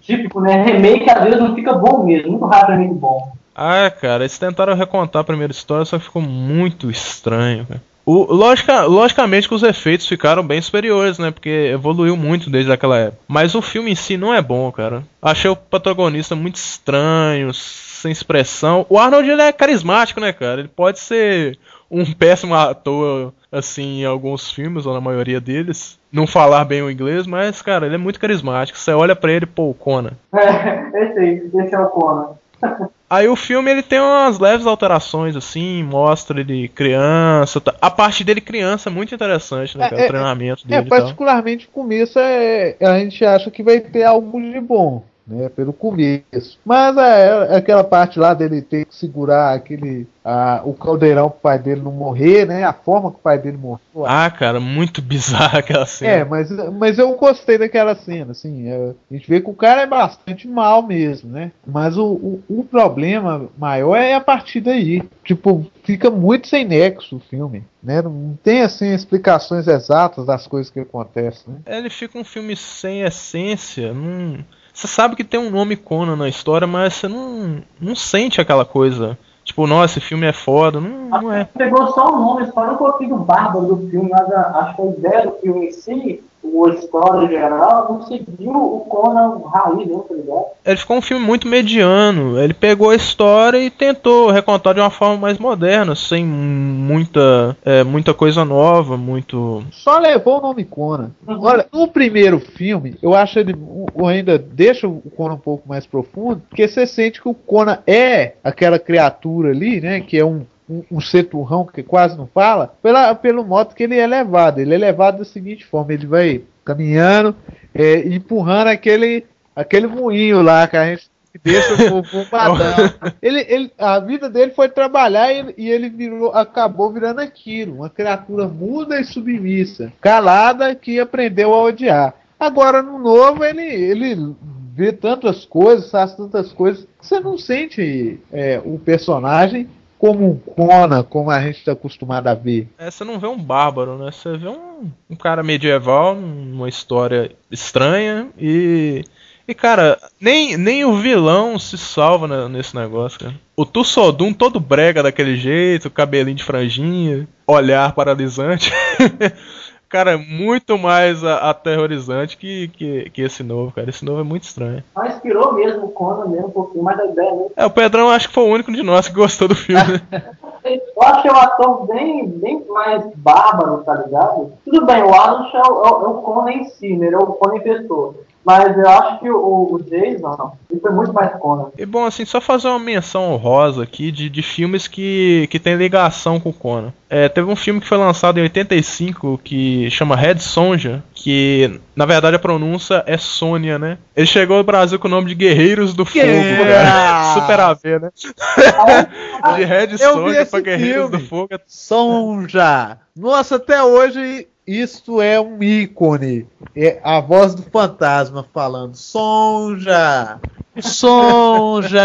típico, 0.00 0.40
né? 0.40 0.62
Remake 0.62 1.08
às 1.10 1.24
vezes 1.24 1.40
não 1.40 1.54
fica 1.54 1.74
bom 1.74 2.04
mesmo, 2.04 2.32
muito 2.32 2.46
raro 2.46 2.72
remake 2.72 2.94
bom. 2.94 3.32
Ah, 3.54 3.90
cara, 3.90 4.24
eles 4.24 4.38
tentaram 4.38 4.74
recontar 4.74 5.20
a 5.20 5.24
primeira 5.24 5.52
história, 5.52 5.84
só 5.84 5.98
que 5.98 6.04
ficou 6.04 6.22
muito 6.22 6.90
estranho, 6.90 7.66
cara. 7.66 7.82
O, 8.04 8.34
logica, 8.34 8.82
logicamente 8.82 9.48
que 9.48 9.54
os 9.54 9.62
efeitos 9.62 10.08
ficaram 10.08 10.44
bem 10.44 10.60
superiores, 10.60 11.18
né? 11.18 11.30
Porque 11.30 11.70
evoluiu 11.72 12.16
muito 12.16 12.50
desde 12.50 12.72
aquela 12.72 12.98
época. 12.98 13.22
Mas 13.28 13.54
o 13.54 13.62
filme 13.62 13.92
em 13.92 13.94
si 13.94 14.16
não 14.16 14.34
é 14.34 14.42
bom, 14.42 14.72
cara. 14.72 15.04
Achei 15.20 15.48
o 15.48 15.54
protagonista 15.54 16.34
muito 16.34 16.56
estranho, 16.56 17.54
sem 17.54 18.10
expressão. 18.10 18.84
O 18.88 18.98
Arnold 18.98 19.30
ele 19.30 19.42
é 19.42 19.52
carismático, 19.52 20.20
né, 20.20 20.32
cara? 20.32 20.60
Ele 20.60 20.68
pode 20.68 20.98
ser 20.98 21.58
um 21.88 22.04
péssimo 22.12 22.54
ator, 22.54 23.32
assim, 23.52 24.00
em 24.00 24.04
alguns 24.06 24.50
filmes, 24.50 24.86
ou 24.86 24.94
na 24.94 25.00
maioria 25.00 25.40
deles. 25.40 25.98
Não 26.10 26.26
falar 26.26 26.64
bem 26.64 26.82
o 26.82 26.90
inglês, 26.90 27.26
mas, 27.26 27.60
cara, 27.62 27.86
ele 27.86 27.94
é 27.94 27.98
muito 27.98 28.18
carismático. 28.18 28.78
Você 28.78 28.92
olha 28.92 29.14
pra 29.14 29.30
ele, 29.30 29.46
pô, 29.46 29.70
o 29.70 29.74
Conan. 29.74 30.12
É, 30.34 31.02
esse 31.04 31.18
aí, 31.18 31.50
esse 31.64 31.74
é 31.74 31.78
o 31.78 31.86
Conan. 31.88 32.30
Aí 33.10 33.28
o 33.28 33.36
filme 33.36 33.70
ele 33.70 33.82
tem 33.82 34.00
umas 34.00 34.38
leves 34.38 34.66
alterações, 34.66 35.36
assim, 35.36 35.82
mostra 35.82 36.40
ele 36.40 36.66
criança. 36.68 37.60
tá- 37.60 37.74
A 37.78 37.90
parte 37.90 38.24
dele 38.24 38.40
criança 38.40 38.88
é 38.88 38.92
muito 38.92 39.14
interessante, 39.14 39.76
né, 39.76 39.84
É, 39.84 39.90
cara? 39.90 40.00
é, 40.02 40.04
o 40.06 40.08
treinamento 40.08 40.62
É, 40.64 40.68
dele 40.68 40.88
tal. 40.88 40.98
particularmente 40.98 41.66
no 41.66 41.72
começo 41.72 42.18
é, 42.18 42.74
a 42.80 42.98
gente 43.00 43.22
acha 43.22 43.50
que 43.50 43.62
vai 43.62 43.80
ter 43.80 44.04
algo 44.04 44.40
de 44.40 44.58
bom, 44.60 45.04
né? 45.26 45.48
Pelo 45.48 45.72
começo. 45.72 46.58
Mas 46.64 46.96
é, 46.96 47.48
é 47.50 47.56
aquela 47.56 47.84
parte 47.84 48.18
lá 48.18 48.34
dele 48.34 48.60
ter 48.62 48.84
que 48.86 48.94
segurar 48.94 49.54
aquele. 49.54 50.06
a- 50.24 50.62
o 50.64 50.72
caldeirão 50.74 51.28
pro 51.30 51.40
pai 51.40 51.58
dele 51.58 51.80
não 51.80 51.92
morrer, 51.92 52.46
né? 52.46 52.64
A 52.64 52.72
forma 52.72 53.10
que 53.10 53.16
o 53.16 53.22
pai 53.22 53.38
dele 53.38 53.56
morreu. 53.56 53.80
Ah, 54.06 54.30
cara, 54.30 54.60
muito 54.60 55.00
bizarra 55.02 55.58
aquela 55.60 55.86
cena. 55.86 56.10
É, 56.12 56.24
mas, 56.24 56.50
mas 56.78 56.98
eu 56.98 57.14
gostei 57.16 57.58
daquela 57.58 57.94
cena, 57.94 58.32
assim. 58.32 58.68
é, 58.68 58.92
a 59.10 59.14
gente 59.14 59.28
vê 59.28 59.40
que 59.40 59.50
o 59.50 59.54
cara 59.54 59.82
é 59.82 59.86
bastante 59.86 60.46
mal 60.48 60.82
mesmo, 60.82 61.30
né? 61.30 61.50
Mas 61.66 61.96
o, 61.96 62.04
o, 62.06 62.42
o 62.48 62.64
problema 62.64 63.48
maior 63.58 63.96
é 63.96 64.14
a 64.14 64.20
partir 64.20 64.60
daí. 64.60 65.02
Tipo, 65.24 65.64
fica 65.84 66.10
muito 66.10 66.48
sem 66.48 66.64
nexo 66.64 67.16
o 67.16 67.20
filme, 67.20 67.64
né? 67.82 68.02
Não 68.02 68.38
tem, 68.42 68.62
assim, 68.62 68.92
explicações 68.92 69.66
exatas 69.68 70.26
das 70.26 70.46
coisas 70.46 70.70
que 70.70 70.80
acontecem, 70.80 71.54
né? 71.54 71.60
Ele 71.78 71.90
fica 71.90 72.18
um 72.18 72.24
filme 72.24 72.56
sem 72.56 73.02
essência. 73.02 73.92
Não... 73.92 74.44
Você 74.72 74.86
sabe 74.86 75.16
que 75.16 75.24
tem 75.24 75.38
um 75.38 75.50
nome 75.50 75.76
Conan 75.76 76.16
na 76.16 76.28
história, 76.28 76.66
mas 76.66 76.94
você 76.94 77.08
não, 77.08 77.58
não 77.80 77.94
sente 77.94 78.40
aquela 78.40 78.64
coisa. 78.64 79.18
Tipo, 79.44 79.66
nossa, 79.66 79.98
esse 79.98 80.06
filme 80.08 80.26
é 80.26 80.32
foda. 80.32 80.80
Não, 80.80 81.08
não 81.08 81.32
é. 81.32 81.44
Pegou 81.44 81.88
só 81.92 82.12
o 82.14 82.16
nome, 82.18 82.50
só 82.52 82.66
não 82.66 82.76
consigo 82.76 83.16
bárbaro 83.18 83.66
do 83.66 83.90
filme, 83.90 84.08
mas 84.10 84.30
a- 84.32 84.58
acho 84.60 84.76
que 84.76 84.82
a 84.82 84.86
ideia 84.86 85.26
do 85.26 85.32
filme 85.40 85.66
em 85.66 85.72
si, 85.72 86.22
o 86.42 86.66
a 86.66 86.70
história 86.74 87.28
geral, 87.28 87.86
não 87.92 88.02
seguiu 88.06 88.50
o 88.52 88.80
Conan 88.88 89.40
raiz, 89.52 89.86
né, 89.88 90.00
tá 90.08 90.14
ligado? 90.14 90.44
Ele 90.64 90.76
ficou 90.76 90.96
um 90.96 91.02
filme 91.02 91.24
muito 91.24 91.46
mediano. 91.48 92.38
Ele 92.38 92.52
pegou 92.54 92.90
a 92.90 92.94
história 92.96 93.58
e 93.58 93.70
tentou 93.70 94.30
recontar 94.30 94.74
de 94.74 94.80
uma 94.80 94.90
forma 94.90 95.16
mais 95.16 95.38
moderna, 95.38 95.94
sem 95.94 96.24
muita, 96.24 97.56
é, 97.64 97.84
muita 97.84 98.12
coisa 98.14 98.44
nova, 98.44 98.96
muito. 98.96 99.62
Só 99.70 99.98
levou 99.98 100.38
o 100.38 100.42
nome 100.42 100.64
Conan. 100.64 101.10
Olha, 101.26 101.66
no 101.72 101.88
primeiro 101.88 102.38
filme, 102.40 102.96
eu 103.02 103.14
acho 103.14 103.38
ele 103.38 103.54
o- 103.94 104.06
ainda 104.06 104.38
deixa 104.38 104.86
o 104.88 105.00
Conan 105.16 105.34
um 105.34 105.38
pouco 105.38 105.68
mais 105.68 105.86
profundo, 105.86 106.42
porque 106.48 106.66
você 106.66 106.86
sente 106.86 107.20
que 107.20 107.28
o 107.28 107.34
Conan 107.34 107.78
é 107.86 108.34
aquela 108.42 108.78
criatura 108.78 109.50
ali, 109.50 109.80
né? 109.80 110.00
Que 110.00 110.18
é 110.18 110.24
um, 110.24 110.42
um, 110.72 110.96
um 110.96 111.00
ser 111.00 111.24
turrão 111.24 111.66
que 111.66 111.82
quase 111.82 112.16
não 112.16 112.26
fala, 112.26 112.74
pela, 112.82 113.14
pelo 113.14 113.44
modo 113.44 113.74
que 113.74 113.82
ele 113.82 113.98
é 113.98 114.06
levado. 114.06 114.58
Ele 114.58 114.74
é 114.74 114.78
levado 114.78 115.18
da 115.18 115.24
seguinte 115.24 115.64
forma: 115.66 115.92
ele 115.92 116.06
vai 116.06 116.42
caminhando, 116.64 117.34
é, 117.74 117.98
empurrando 118.08 118.68
aquele, 118.68 119.24
aquele 119.54 119.86
moinho 119.86 120.40
lá 120.42 120.66
que 120.66 120.76
a 120.76 120.86
gente 120.90 121.10
deixa 121.42 121.74
o 121.92 122.02
bombadão. 122.12 122.92
ele, 123.20 123.40
ele, 123.48 123.72
a 123.78 123.98
vida 123.98 124.28
dele 124.30 124.52
foi 124.52 124.68
trabalhar 124.68 125.32
e, 125.32 125.38
ele- 125.38 125.54
e 125.58 125.70
ele 125.70 125.88
virou, 125.88 126.30
acabou 126.32 126.90
virando 126.92 127.20
aquilo, 127.20 127.76
uma 127.76 127.90
criatura 127.90 128.46
muda 128.46 129.00
e 129.00 129.04
submissa, 129.04 129.92
calada 130.00 130.74
que 130.74 131.00
aprendeu 131.00 131.52
a 131.52 131.62
odiar. 131.62 132.14
Agora 132.38 132.82
no 132.82 132.98
novo 132.98 133.44
ele, 133.44 133.62
ele 133.62 134.34
vê 134.74 134.92
tantas 134.92 135.44
coisas, 135.44 135.90
faz 135.90 136.14
tantas 136.14 136.52
coisas, 136.52 136.84
que 137.00 137.06
você 137.06 137.20
não 137.20 137.36
sente 137.38 138.18
é, 138.32 138.60
o 138.64 138.78
personagem 138.78 139.68
como 140.02 140.42
Conan, 140.56 141.04
como 141.04 141.30
a 141.30 141.40
gente 141.40 141.58
está 141.58 141.70
acostumado 141.70 142.26
a 142.26 142.34
ver. 142.34 142.66
É, 142.76 142.90
você 142.90 143.04
não 143.04 143.20
vê 143.20 143.28
um 143.28 143.38
bárbaro, 143.38 143.96
né? 143.96 144.10
Você 144.10 144.36
vê 144.36 144.48
um, 144.48 144.90
um 145.08 145.14
cara 145.14 145.44
medieval, 145.44 146.16
uma 146.16 146.68
história 146.68 147.30
estranha 147.48 148.26
e. 148.36 149.04
E, 149.46 149.54
cara, 149.54 149.98
nem, 150.20 150.56
nem 150.56 150.84
o 150.84 150.96
vilão 150.96 151.58
se 151.58 151.76
salva 151.76 152.48
nesse 152.48 152.74
negócio, 152.74 153.20
cara. 153.20 153.34
O 153.56 153.64
Tussodum 153.64 154.32
todo 154.32 154.58
brega 154.58 155.02
daquele 155.02 155.36
jeito, 155.36 155.90
cabelinho 155.90 156.36
de 156.36 156.44
franjinha, 156.44 157.28
olhar 157.46 157.92
paralisante. 157.92 158.72
cara, 159.92 160.12
é 160.12 160.16
muito 160.16 160.76
mais 160.76 161.22
a- 161.22 161.50
aterrorizante 161.50 162.36
que, 162.36 162.68
que, 162.68 163.10
que 163.10 163.22
esse 163.22 163.42
novo, 163.42 163.70
cara. 163.72 163.90
Esse 163.90 164.04
novo 164.04 164.20
é 164.20 164.24
muito 164.24 164.42
estranho. 164.44 164.82
Mas 164.94 165.14
inspirou 165.14 165.52
mesmo 165.52 165.84
o 165.84 165.90
Conan 165.90 166.26
mesmo, 166.28 166.48
um 166.48 166.50
pouquinho 166.50 166.82
mais 166.82 166.96
da 166.98 167.04
ideia 167.06 167.30
mesmo. 167.30 167.50
É, 167.56 167.64
o 167.66 167.70
Pedrão 167.70 168.10
acho 168.10 168.28
que 168.28 168.34
foi 168.34 168.42
o 168.44 168.52
único 168.52 168.72
de 168.72 168.82
nós 168.82 169.06
que 169.08 169.14
gostou 169.14 169.46
do 169.48 169.54
filme. 169.54 169.82
né? 170.10 170.22
Eu 170.64 171.02
achei 171.02 171.30
o 171.30 171.36
ator 171.36 171.86
bem, 171.88 172.28
bem 172.28 172.64
mais 172.68 173.04
bárbaro, 173.16 173.82
tá 173.84 173.94
ligado? 173.94 174.52
Tudo 174.64 174.86
bem, 174.86 175.02
o 175.02 175.12
Arnold 175.12 175.56
é 175.56 175.60
o, 175.60 175.62
é 175.62 175.90
o- 175.90 176.04
é 176.04 176.08
o 176.08 176.14
Conan 176.22 176.52
em 176.52 176.64
si, 176.64 176.96
né? 176.96 177.06
Ele 177.08 177.16
é 177.16 177.18
o 177.18 177.26
Conan 177.26 177.56
em 177.56 177.60
pessoa. 177.60 178.14
Mas 178.44 178.76
eu 178.76 178.88
acho 178.88 179.20
que 179.20 179.30
o, 179.30 179.74
o 179.74 179.82
Jason, 179.82 180.56
ele 180.70 180.80
foi 180.80 180.90
muito 180.90 181.12
mais 181.12 181.32
Conan. 181.38 181.70
E 181.78 181.86
bom, 181.86 182.04
assim, 182.04 182.24
só 182.24 182.40
fazer 182.40 182.68
uma 182.68 182.78
menção 182.78 183.32
honrosa 183.32 183.82
aqui 183.84 184.10
de, 184.10 184.28
de 184.28 184.42
filmes 184.42 184.88
que, 184.88 185.46
que 185.50 185.60
tem 185.60 185.76
ligação 185.76 186.40
com 186.40 186.50
o 186.50 186.52
Conan. 186.52 186.92
É, 187.08 187.28
teve 187.28 187.48
um 187.48 187.54
filme 187.54 187.80
que 187.80 187.86
foi 187.86 187.98
lançado 187.98 188.38
em 188.38 188.42
85 188.42 189.40
que 189.44 189.90
chama 189.90 190.16
Red 190.16 190.38
Sonja, 190.38 191.04
que 191.14 191.80
na 191.94 192.06
verdade 192.06 192.36
a 192.36 192.38
pronúncia 192.38 193.04
é 193.06 193.16
Sônia, 193.16 193.78
né? 193.78 193.98
Ele 194.16 194.26
chegou 194.26 194.56
ao 194.56 194.64
Brasil 194.64 194.98
com 194.98 195.08
o 195.08 195.10
nome 195.10 195.28
de 195.28 195.34
Guerreiros 195.34 195.94
do 195.94 196.04
Fogo, 196.04 196.24
cara. 196.24 197.34
Super 197.34 197.60
a 197.60 197.74
ver, 197.74 198.00
né? 198.00 198.10
De 199.56 199.64
Red 199.64 199.98
Sonja 199.98 200.46
pra 200.46 200.60
Guerreiros 200.60 201.10
filme. 201.10 201.22
do 201.22 201.28
Fogo. 201.28 201.48
Sonja! 201.66 202.98
Nossa, 203.14 203.56
até 203.56 203.82
hoje 203.82 204.48
isto 204.66 205.20
é 205.20 205.40
um 205.40 205.62
ícone. 205.62 206.46
É 206.74 207.00
a 207.02 207.20
voz 207.20 207.54
do 207.54 207.62
fantasma 207.62 208.46
falando: 208.52 208.96
Sonja! 208.96 210.40
Sonja! 210.80 212.02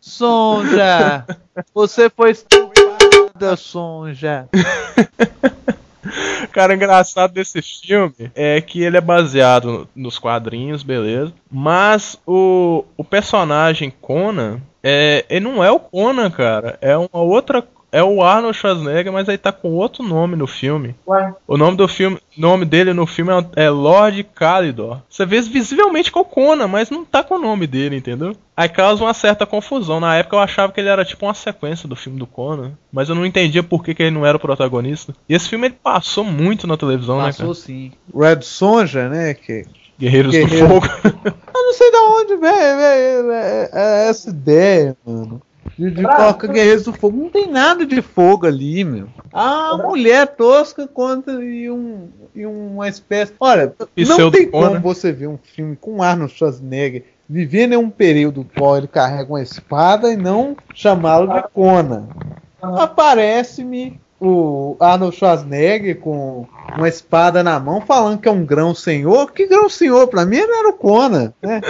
Sonja! 0.00 1.26
Você 1.74 2.08
foi 2.10 2.30
estuprada, 2.30 3.56
Sonja! 3.56 4.48
Cara, 6.52 6.74
engraçado 6.74 7.32
desse 7.32 7.60
filme 7.60 8.30
é 8.34 8.60
que 8.60 8.82
ele 8.82 8.96
é 8.96 9.00
baseado 9.00 9.88
nos 9.94 10.18
quadrinhos, 10.18 10.82
beleza. 10.82 11.32
Mas 11.50 12.18
o, 12.26 12.84
o 12.96 13.04
personagem 13.04 13.92
Conan, 14.00 14.60
é, 14.82 15.24
ele 15.28 15.44
não 15.44 15.62
é 15.62 15.70
o 15.70 15.80
Conan, 15.80 16.30
cara. 16.30 16.78
É 16.80 16.96
uma 16.96 17.20
outra. 17.20 17.66
É 17.90 18.02
o 18.04 18.22
Arnold 18.22 18.56
Schwarzenegger, 18.56 19.10
mas 19.12 19.28
aí 19.28 19.38
tá 19.38 19.50
com 19.50 19.70
outro 19.72 20.02
nome 20.02 20.36
no 20.36 20.46
filme. 20.46 20.94
Ué, 21.06 21.32
O 21.46 21.56
nome 21.56 21.76
do 21.76 21.88
filme, 21.88 22.18
nome 22.36 22.66
dele 22.66 22.92
no 22.92 23.06
filme 23.06 23.32
é, 23.56 23.64
é 23.64 23.70
Lord 23.70 24.22
Calidor. 24.34 24.98
Você 25.08 25.24
vê 25.24 25.40
visivelmente 25.40 26.12
com 26.12 26.20
o 26.20 26.24
Conan, 26.24 26.68
mas 26.68 26.90
não 26.90 27.02
tá 27.04 27.22
com 27.24 27.36
o 27.36 27.40
nome 27.40 27.66
dele, 27.66 27.96
entendeu? 27.96 28.36
Aí 28.54 28.68
causa 28.68 29.02
uma 29.02 29.14
certa 29.14 29.46
confusão. 29.46 30.00
Na 30.00 30.16
época 30.16 30.36
eu 30.36 30.40
achava 30.40 30.70
que 30.72 30.80
ele 30.80 30.88
era 30.90 31.02
tipo 31.04 31.24
uma 31.24 31.32
sequência 31.32 31.88
do 31.88 31.96
filme 31.96 32.18
do 32.18 32.26
Conan, 32.26 32.72
mas 32.92 33.08
eu 33.08 33.14
não 33.14 33.24
entendia 33.24 33.62
por 33.62 33.82
que, 33.82 33.94
que 33.94 34.02
ele 34.02 34.14
não 34.14 34.26
era 34.26 34.36
o 34.36 34.40
protagonista. 34.40 35.14
E 35.28 35.34
esse 35.34 35.48
filme 35.48 35.68
ele 35.68 35.76
passou 35.82 36.24
muito 36.24 36.66
na 36.66 36.76
televisão, 36.76 37.16
né, 37.18 37.24
Passou 37.28 37.54
sim. 37.54 37.92
Red 38.14 38.42
Sonja, 38.42 39.08
né? 39.08 39.32
Que 39.32 39.64
Guerreiros 39.98 40.32
Guerreiro. 40.32 40.66
do 40.68 40.74
Fogo. 40.74 40.86
Eu 41.54 41.62
não 41.64 41.72
sei 41.72 41.90
de 41.90 41.96
onde 41.96 42.36
vem, 42.36 42.52
vem, 42.52 43.34
é- 43.34 43.70
é 43.72 44.08
essa 44.10 44.30
ideia, 44.30 44.96
mano. 45.06 45.40
De, 45.78 45.90
de 45.90 46.02
Bravo. 46.02 46.16
colocar 46.16 46.48
Guerreiros 46.48 46.84
do 46.84 46.92
Fogo. 46.92 47.16
Não 47.16 47.30
tem 47.30 47.46
nada 47.46 47.86
de 47.86 48.02
fogo 48.02 48.46
ali, 48.46 48.82
meu. 48.82 49.08
Ah, 49.32 49.74
uma 49.74 49.84
mulher 49.84 50.26
tosca 50.26 50.88
contra 50.88 51.32
e, 51.44 51.70
um, 51.70 52.08
e 52.34 52.44
uma 52.44 52.88
espécie. 52.88 53.32
Olha, 53.38 53.72
não 53.78 53.86
Pseudo 53.94 54.36
tem 54.36 54.50
como 54.50 54.80
você 54.80 55.12
ver 55.12 55.28
um 55.28 55.38
filme 55.38 55.76
com 55.76 56.02
Arnold 56.02 56.32
Schwarzenegger 56.32 57.04
vivendo 57.28 57.74
em 57.74 57.76
um 57.76 57.90
período 57.90 58.46
qual 58.56 58.78
ele 58.78 58.88
carrega 58.88 59.30
uma 59.30 59.42
espada 59.42 60.10
e 60.10 60.16
não 60.16 60.56
chamá-lo 60.74 61.32
de 61.32 61.42
Conan. 61.50 62.08
Aparece-me 62.60 64.00
o 64.20 64.76
Arnold 64.80 65.16
Schwarzenegger 65.16 65.98
com 66.00 66.46
uma 66.76 66.88
espada 66.88 67.42
na 67.42 67.58
mão 67.60 67.80
falando 67.80 68.18
que 68.18 68.28
é 68.28 68.32
um 68.32 68.44
grão 68.44 68.74
senhor. 68.74 69.32
Que 69.32 69.46
grão 69.46 69.68
senhor? 69.68 70.08
Pra 70.08 70.26
mim 70.26 70.36
era 70.36 70.68
o 70.68 70.72
Conan, 70.72 71.32
né? 71.42 71.60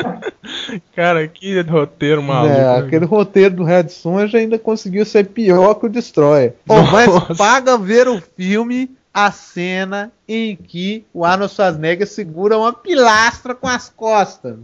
Cara, 0.97 1.29
que 1.29 1.61
roteiro 1.61 2.23
maluco. 2.23 2.55
É, 2.55 2.79
aquele 2.79 3.05
roteiro 3.05 3.57
do 3.57 3.65
Red 3.65 3.89
Sonja 3.89 4.39
ainda 4.39 4.59
conseguiu 4.59 5.05
ser 5.05 5.27
pior 5.27 5.75
que 5.75 5.87
o 5.87 5.91
Destroyer. 5.91 6.55
Bom, 6.67 6.83
mas 6.91 7.37
paga 7.37 7.77
ver 7.77 8.09
o 8.09 8.21
filme 8.37 8.91
a 9.27 9.33
cena 9.33 10.13
em 10.29 10.55
que 10.55 11.05
o 11.13 11.25
Arnold 11.25 11.53
Schwarzenegger 11.53 12.07
segura 12.07 12.57
uma 12.57 12.73
pilastra 12.73 13.55
com 13.55 13.67
as 13.67 13.89
costas. 13.89 14.57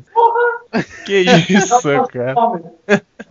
Que 1.05 1.25
isso, 1.49 1.81
cara. 2.13 2.63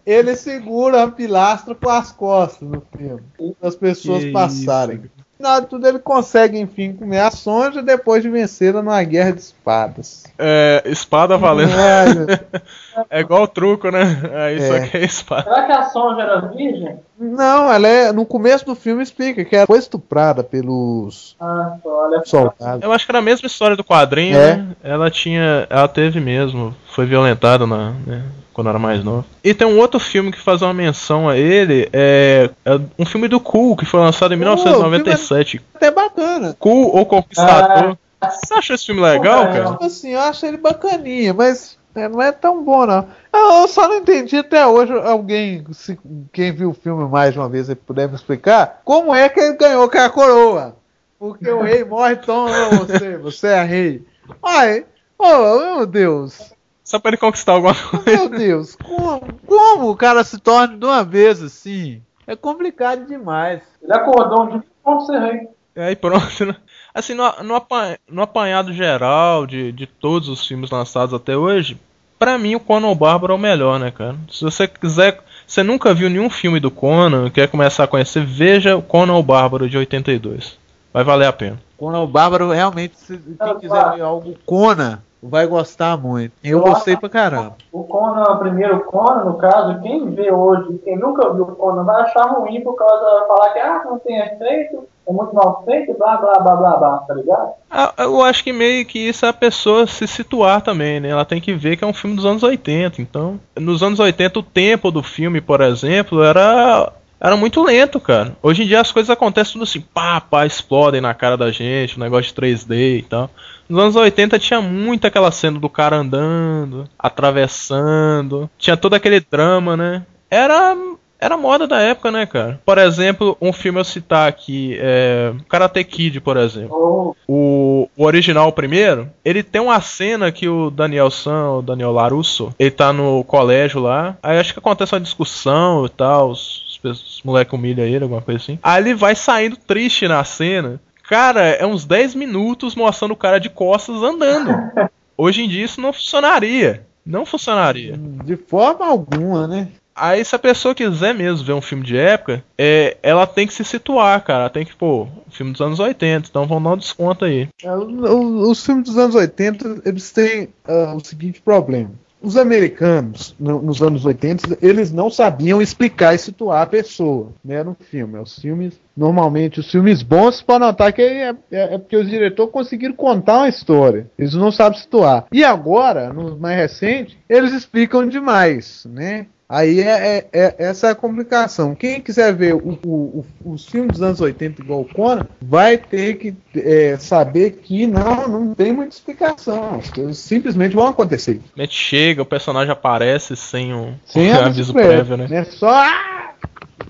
Ele 0.06 0.36
segura 0.36 1.04
a 1.04 1.08
pilastra 1.12 1.74
com 1.76 1.90
as 1.90 2.12
costas 2.12 2.68
no 2.68 2.84
filme. 2.98 3.24
Para 3.60 3.70
as 3.70 3.76
pessoas 3.76 4.24
Que 4.24 4.32
passarem. 4.32 4.98
isso. 4.98 5.12
No 5.18 5.48
final 5.48 5.62
de 5.62 5.68
tudo, 5.68 5.88
ele 5.88 6.00
consegue, 6.00 6.58
enfim, 6.60 6.94
comer 6.94 7.20
a 7.20 7.32
Sonja 7.32 7.82
depois 7.82 8.24
de 8.24 8.30
vencê-la 8.30 8.82
numa 8.82 9.04
guerra 9.04 9.32
de 9.32 9.40
espadas. 9.42 10.24
É, 10.38 10.82
espada 10.86 11.38
valendo. 11.38 11.72
É, 13.10 13.18
É 13.18 13.20
igual 13.22 13.44
o 13.44 13.48
truco, 13.48 13.90
né? 13.92 14.02
Aí 14.36 14.62
só 14.62 14.74
É. 14.76 14.88
que 14.88 14.98
é 14.98 15.04
espada. 15.06 15.44
Será 15.44 15.66
que 15.66 15.72
a 15.72 15.84
Sonja 15.90 16.22
era 16.22 16.42
virgem? 16.42 17.00
Não, 17.20 17.72
ela 17.72 17.88
é. 17.88 18.12
No 18.12 18.26
começo 18.26 18.66
do 18.66 18.76
filme 18.76 19.02
explica 19.04 19.44
que 19.46 19.56
ela 19.56 19.68
foi 19.68 19.80
estuprada 19.80 20.44
pelos 20.44 21.36
Ah, 21.40 21.76
olha 21.86 22.22
soldados. 22.26 22.84
Eu 22.84 22.92
acho 22.92 23.06
que 23.06 23.12
era 23.12 23.20
a 23.20 23.22
mesma 23.22 23.48
história 23.48 23.76
do 23.76 23.84
quadrinho, 23.84 24.38
É. 24.38 24.58
né? 24.58 24.68
Ela 24.84 25.10
tinha. 25.10 25.66
Ela 25.70 25.88
teve 25.88 26.20
mesmo. 26.20 26.76
Foi 26.88 27.06
violentada 27.06 27.66
na, 27.66 27.92
né, 28.06 28.24
quando 28.54 28.70
era 28.70 28.78
mais 28.80 29.04
novo. 29.04 29.26
E 29.44 29.54
tem 29.54 29.66
um 29.68 29.80
outro 29.80 30.00
filme 30.00 30.32
que 30.32 30.40
faz 30.40 30.62
uma 30.62 30.74
menção 30.74 31.28
a 31.30 31.38
ele. 31.38 31.90
É, 31.94 32.50
é 32.66 32.80
um 33.00 33.06
filme 33.06 33.28
do 33.28 33.40
Cool, 33.40 33.76
que 33.76 33.86
foi 33.86 34.00
lançado 34.00 34.34
em 34.34 34.38
Oh, 34.38 34.40
1997. 34.40 35.62
Até 35.76 35.90
bacana. 35.92 36.56
Cool 36.60 36.96
ou 36.96 37.06
Conquistador. 37.06 37.98
Você 38.22 38.54
acha 38.54 38.74
esse 38.74 38.86
filme 38.86 39.02
legal, 39.02 39.44
É. 39.44 39.48
cara? 39.48 39.72
Tipo 39.72 39.84
assim, 39.86 40.12
eu 40.12 40.20
acho 40.22 40.46
ele 40.46 40.56
bacaninha, 40.58 41.34
mas 41.34 41.78
é, 41.96 42.10
não 42.10 42.22
é 42.22 42.32
tão 42.32 42.64
bom, 42.64 42.86
não. 42.86 43.08
Eu 43.32 43.68
só 43.68 43.88
não 43.88 43.98
entendi 43.98 44.38
até 44.38 44.66
hoje. 44.66 44.94
Alguém, 44.94 45.66
se, 45.72 46.00
quem 46.32 46.52
viu 46.52 46.72
o 46.72 46.74
filme 46.74 47.08
mais 47.10 47.34
de 47.34 47.40
uma 47.40 47.50
vez, 47.50 47.74
puder 47.86 48.10
me 48.10 48.16
explicar, 48.16 48.82
como 48.84 49.14
é 49.14 49.30
que 49.30 49.40
ele 49.40 49.58
ganhou 49.58 49.90
com 49.90 49.98
a 49.98 50.10
coroa? 50.10 50.76
Porque 51.20 51.50
o 51.50 51.62
rei 51.62 51.84
morre, 51.84 52.18
toma 52.18 52.52
você, 52.72 53.18
você 53.18 53.48
é 53.48 53.64
rei. 53.64 54.06
Ai, 54.44 54.86
oh, 55.18 55.76
meu 55.78 55.86
Deus. 55.86 56.54
Só 56.84 57.00
pra 57.00 57.12
ele 57.12 57.18
conquistar 57.18 57.54
alguma 57.54 57.74
coisa. 57.74 58.06
Meu 58.06 58.30
Deus, 58.30 58.76
como, 58.76 59.22
como 59.46 59.90
o 59.90 59.96
cara 59.96 60.24
se 60.24 60.38
torna 60.38 60.78
de 60.78 60.86
uma 60.86 61.04
vez 61.04 61.42
assim? 61.42 62.02
É 62.28 62.36
complicado 62.36 63.06
demais. 63.06 63.62
Ele 63.82 63.94
acordou 63.94 64.44
um 64.44 64.50
dia 64.50 64.64
como 64.82 65.02
ser 65.02 65.20
rei. 65.20 65.48
E 65.76 65.80
aí 65.80 65.96
pronto, 65.96 66.46
né? 66.46 66.56
Assim, 66.94 67.14
no, 67.14 67.24
no, 67.44 67.56
apa- 67.56 67.98
no 68.10 68.22
apanhado 68.22 68.72
geral 68.74 69.46
de, 69.48 69.72
de 69.72 69.88
todos 69.88 70.30
os 70.30 70.46
filmes 70.48 70.70
lançados 70.70 71.14
até 71.14 71.36
hoje, 71.36 71.80
pra 72.20 72.38
mim 72.38 72.56
o 72.56 72.60
Conan 72.60 72.88
o 72.90 72.96
Bárbaro 72.96 73.34
é 73.34 73.36
o 73.36 73.40
melhor, 73.40 73.80
né, 73.80 73.92
cara? 73.92 74.16
Se 74.32 74.44
você 74.44 74.68
quiser. 74.68 75.20
Você 75.46 75.62
nunca 75.62 75.94
viu 75.94 76.10
nenhum 76.10 76.30
filme 76.30 76.58
do 76.60 76.72
Conan, 76.72 77.30
quer 77.30 77.50
começar 77.50 77.84
a 77.84 77.88
conhecer, 77.88 78.24
veja 78.26 78.78
o 78.78 78.82
Conan 78.82 79.16
o 79.16 79.22
Bárbaro 79.24 79.70
de 79.70 79.78
82. 79.78 80.58
Vai 80.94 81.04
valer 81.04 81.28
a 81.28 81.34
pena. 81.34 81.60
Conan 81.78 82.00
o 82.00 82.08
Bárbaro, 82.08 82.50
realmente, 82.50 82.98
se 82.98 83.18
quem 83.18 83.60
quiser 83.60 83.92
ver 83.96 84.02
algo 84.02 84.36
Conan, 84.46 85.00
vai 85.22 85.46
gostar 85.46 85.98
muito. 85.98 86.32
Eu 86.42 86.60
Eu 86.60 86.64
gostei 86.64 86.96
pra 86.96 87.10
caramba. 87.10 87.58
O 87.74 87.84
Conan, 87.84 88.24
o 88.24 88.40
primeiro 88.40 88.80
Conan, 88.86 89.26
no 89.26 89.38
caso, 89.38 89.82
quem 89.82 90.12
vê 90.12 90.32
hoje, 90.32 90.80
quem 90.86 90.98
nunca 90.98 91.34
viu 91.34 91.44
o 91.44 91.56
Conan, 91.56 91.84
vai 91.84 92.02
achar 92.04 92.24
ruim 92.32 92.62
por 92.62 92.76
causa 92.76 93.22
de 93.22 93.28
falar 93.28 93.50
que 93.50 93.60
ah, 93.60 93.82
não 93.84 94.00
tem 94.00 94.18
efeito, 94.18 94.88
é 95.08 95.12
muito 95.12 95.36
mal 95.36 95.64
feito, 95.66 95.94
blá 95.98 96.18
blá 96.18 96.40
blá 96.40 96.56
blá 96.56 96.78
blá, 96.78 96.98
tá 97.00 97.14
ligado? 97.14 97.52
Ah, 97.70 97.94
Eu 98.00 98.22
acho 98.24 98.44
que 98.44 98.54
meio 98.54 98.86
que 98.86 99.00
isso 99.00 99.26
é 99.26 99.30
a 99.30 99.34
pessoa 99.34 99.86
se 99.86 100.08
situar 100.08 100.62
também, 100.62 101.00
né? 101.00 101.10
Ela 101.10 101.26
tem 101.26 101.42
que 101.42 101.54
ver 101.54 101.76
que 101.76 101.84
é 101.84 101.88
um 101.88 101.94
filme 101.94 102.16
dos 102.16 102.26
anos 102.26 102.44
80. 102.44 103.02
Então, 103.02 103.40
nos 103.58 103.84
anos 103.84 104.00
80, 104.00 104.40
o 104.40 104.44
tempo 104.44 104.92
do 104.92 105.04
filme, 105.04 105.42
por 105.42 105.62
exemplo, 105.62 106.24
era 106.24 106.92
era 107.20 107.38
muito 107.38 107.64
lento, 107.64 108.02
cara. 108.02 108.36
Hoje 108.44 108.64
em 108.64 108.68
dia 108.68 108.82
as 108.82 108.92
coisas 108.92 109.10
acontecem 109.10 109.54
tudo 109.54 109.64
assim, 109.64 109.80
pá, 109.80 110.20
pá, 110.20 110.46
explodem 110.46 111.00
na 111.00 111.14
cara 111.14 111.38
da 111.38 111.52
gente, 111.52 111.98
um 111.98 112.04
negócio 112.04 112.34
de 112.34 112.34
3D 112.34 113.00
e 113.00 113.02
tal. 113.04 113.30
Nos 113.70 113.82
anos 113.82 113.96
80 113.96 114.38
tinha 114.40 114.62
muito 114.62 115.08
aquela 115.08 115.32
cena 115.32 115.58
do 115.58 115.70
cara 115.70 115.96
andando, 115.96 116.84
atravessando, 117.00 118.50
tinha 118.58 118.76
todo 118.76 118.94
aquele 118.94 119.22
drama, 119.22 119.78
né? 119.78 120.06
Era 120.30 120.76
era 121.24 121.38
moda 121.38 121.66
da 121.68 121.80
época, 121.80 122.12
né, 122.12 122.26
cara? 122.26 122.60
Por 122.66 122.78
exemplo, 122.78 123.38
um 123.42 123.54
filme 123.54 123.80
eu 123.80 123.84
citar 123.84 124.28
aqui, 124.28 124.78
é 124.80 125.34
Karate 125.48 125.84
Kid, 125.84 126.20
por 126.20 126.38
exemplo. 126.38 126.76
Oh, 126.76 127.16
O, 127.28 127.90
o 127.96 128.06
original, 128.06 128.50
o 128.50 128.52
primeiro, 128.54 129.10
ele 129.24 129.42
tem 129.42 129.62
uma 129.62 129.80
cena 129.82 130.32
que 130.32 130.48
o 130.50 130.70
Daniel 130.70 131.10
San, 131.10 131.52
o 131.52 131.62
Daniel 131.62 131.92
Larusso, 131.92 132.54
ele 132.60 132.72
tá 132.72 132.92
no 132.92 133.24
colégio 133.24 133.82
lá. 133.82 134.18
Aí 134.22 134.38
acho 134.38 134.54
que 134.54 134.60
acontece 134.60 134.94
uma 134.94 135.02
discussão 135.02 135.86
e 135.86 135.90
tal, 135.90 136.32
os, 136.32 136.80
os 136.84 137.22
moleques 137.24 137.54
humilham 137.54 137.86
ele, 137.86 138.04
alguma 138.04 138.22
coisa 138.22 138.42
assim. 138.42 138.60
Aí 138.62 138.84
ele 138.84 138.94
vai 138.94 139.16
saindo 139.16 139.56
triste 139.56 140.08
na 140.08 140.24
cena. 140.24 140.80
Cara, 141.08 141.42
é 141.42 141.66
uns 141.66 141.86
10 141.86 142.16
minutos 142.16 142.76
mostrando 142.76 143.12
o 143.12 143.18
cara 143.18 143.40
de 143.40 143.50
costas 143.50 144.02
andando. 144.02 144.52
Hoje 145.18 145.44
em 145.44 145.48
dia 145.48 145.64
isso 145.66 145.80
não 145.80 145.94
funcionaria. 145.94 146.86
Não 147.06 147.26
funcionaria. 147.26 148.00
De 148.24 148.36
forma 148.38 148.86
alguma, 148.88 149.46
né? 149.48 149.68
Aí, 149.96 150.24
se 150.26 150.36
a 150.36 150.40
pessoa 150.40 150.74
quiser 150.76 151.14
mesmo 151.14 151.46
ver 151.46 151.54
um 151.54 151.62
filme 151.62 151.84
de 151.84 151.98
época, 151.98 152.44
é, 152.58 152.98
ela 153.04 153.28
tem 153.28 153.46
que 153.48 153.54
se 153.54 153.64
situar, 153.64 154.24
cara. 154.24 154.50
Tem 154.50 154.66
que, 154.66 154.76
pô, 154.76 155.08
filme 155.30 155.52
dos 155.52 155.62
anos 155.62 155.80
80, 155.80 156.28
então 156.30 156.48
vão 156.48 156.62
dar 156.62 156.72
um 156.72 156.78
desconto 156.78 157.26
aí. 157.26 157.48
É, 157.64 157.72
Os 157.74 158.66
filmes 158.66 158.86
dos 158.86 158.98
anos 158.98 159.16
80, 159.16 159.82
eles 159.86 160.12
têm 160.12 160.50
ah, 160.68 160.94
o 160.96 161.04
seguinte 161.06 161.42
problema. 161.42 161.92
Os 162.22 162.38
americanos, 162.38 163.36
no- 163.38 163.62
nos 163.62 163.82
anos 163.82 164.06
80, 164.06 164.58
eles 164.62 164.94
não 164.94 165.10
sabiam 165.10 165.62
explicar 165.62 166.16
e 166.16 166.18
situar 166.18 166.62
a 166.62 166.66
pessoa 166.66 167.34
né, 167.44 167.62
no 167.64 167.76
filme. 167.78 168.18
Os 168.18 168.40
filmes, 168.40 168.80
normalmente, 168.96 169.60
os 169.60 169.70
filmes 169.70 170.02
bons, 170.02 170.42
pode 170.42 170.62
notar 170.62 170.94
que 170.94 171.02
é, 171.02 171.36
é- 171.52 171.74
é 171.76 171.78
porque 171.78 171.98
os 171.98 172.10
diretores 172.10 172.50
conseguiram 172.54 172.94
contar 172.96 173.40
uma 173.40 173.50
história. 173.50 174.10
Eles 174.18 174.34
não 174.36 174.54
sabem 174.54 174.80
situar. 174.80 175.26
E 175.34 175.44
agora, 175.44 176.14
nos 176.14 176.40
mais 176.40 176.56
recentes, 176.58 177.18
eles 177.28 177.52
explicam 177.52 178.08
demais, 178.08 178.86
né? 178.90 179.26
Aí 179.48 179.82
é, 179.82 180.18
é- 180.18 180.28
é- 180.34 180.56
essa 180.58 180.88
é 180.88 180.92
a 180.92 180.96
complicação. 180.96 181.76
Quem 181.76 182.02
quiser 182.02 182.34
ver 182.34 182.56
o- 182.56 182.80
o- 182.86 183.26
o- 183.46 183.54
os 183.54 183.66
filmes 183.68 183.94
dos 183.94 184.02
anos 184.02 184.22
80 184.22 184.62
igual 184.62 184.82
o 184.82 184.86
Conan, 184.86 185.26
vai 185.42 185.78
ter 185.78 186.16
que 186.16 186.34
é, 186.56 186.98
saber 186.98 187.60
que 187.62 187.86
não, 187.86 188.28
não 188.28 188.54
tem 188.56 188.72
muita 188.72 188.96
explicação. 188.96 189.76
As 189.80 189.90
coisas 189.92 190.18
simplesmente 190.18 190.74
vão 190.76 190.88
acontecer. 190.88 191.40
Chega, 191.70 192.22
o 192.22 192.26
personagem 192.26 192.72
aparece 192.72 193.36
sem 193.36 193.74
um 193.74 193.94
Sem 194.06 194.32
um 194.32 194.36
aviso 194.40 194.74
prévio, 194.74 194.92
prévio, 195.06 195.18
né? 195.18 195.28
né? 195.28 195.44
Só. 195.44 195.70
Ah! 195.70 196.32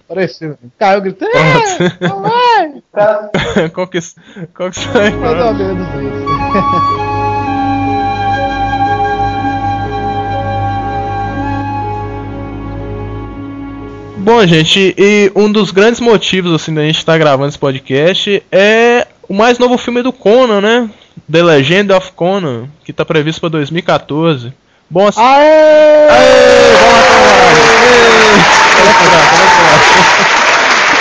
Apareceu. 0.10 0.58
Caiu 0.78 1.02
gritando. 1.02 1.32
"É, 1.36 1.80
qual 3.74 3.88
que, 3.88 4.00
qual 4.56 4.70
que 4.70 4.80
sai? 4.80 5.12
Mais 5.12 5.46
ou 5.46 5.54
menos 5.54 5.88
isso. 5.88 7.03
Bom, 14.24 14.48
gente, 14.48 14.96
e 14.98 15.30
um 15.36 15.52
dos 15.52 15.72
grandes 15.72 16.00
motivos 16.00 16.54
assim 16.54 16.74
da 16.74 16.82
gente 16.82 16.98
estar 16.98 17.18
gravando 17.18 17.50
esse 17.50 17.60
podcast 17.60 18.42
é 18.50 19.06
o 19.28 19.34
mais 19.34 19.60
novo 19.60 19.78
filme 19.78 20.02
do 20.02 20.14
Conan, 20.14 20.62
né? 20.62 20.90
The 21.30 21.44
Legend 21.44 21.92
of 21.92 22.14
Conan, 22.14 22.70
que 22.86 22.94
tá 22.94 23.04
previsto 23.04 23.42
para 23.42 23.50
2014. 23.50 24.54
Bom, 24.90 25.06
assim, 25.08 25.20
Aê! 25.20 26.08
Aê, 26.10 26.74
vamos 26.80 27.04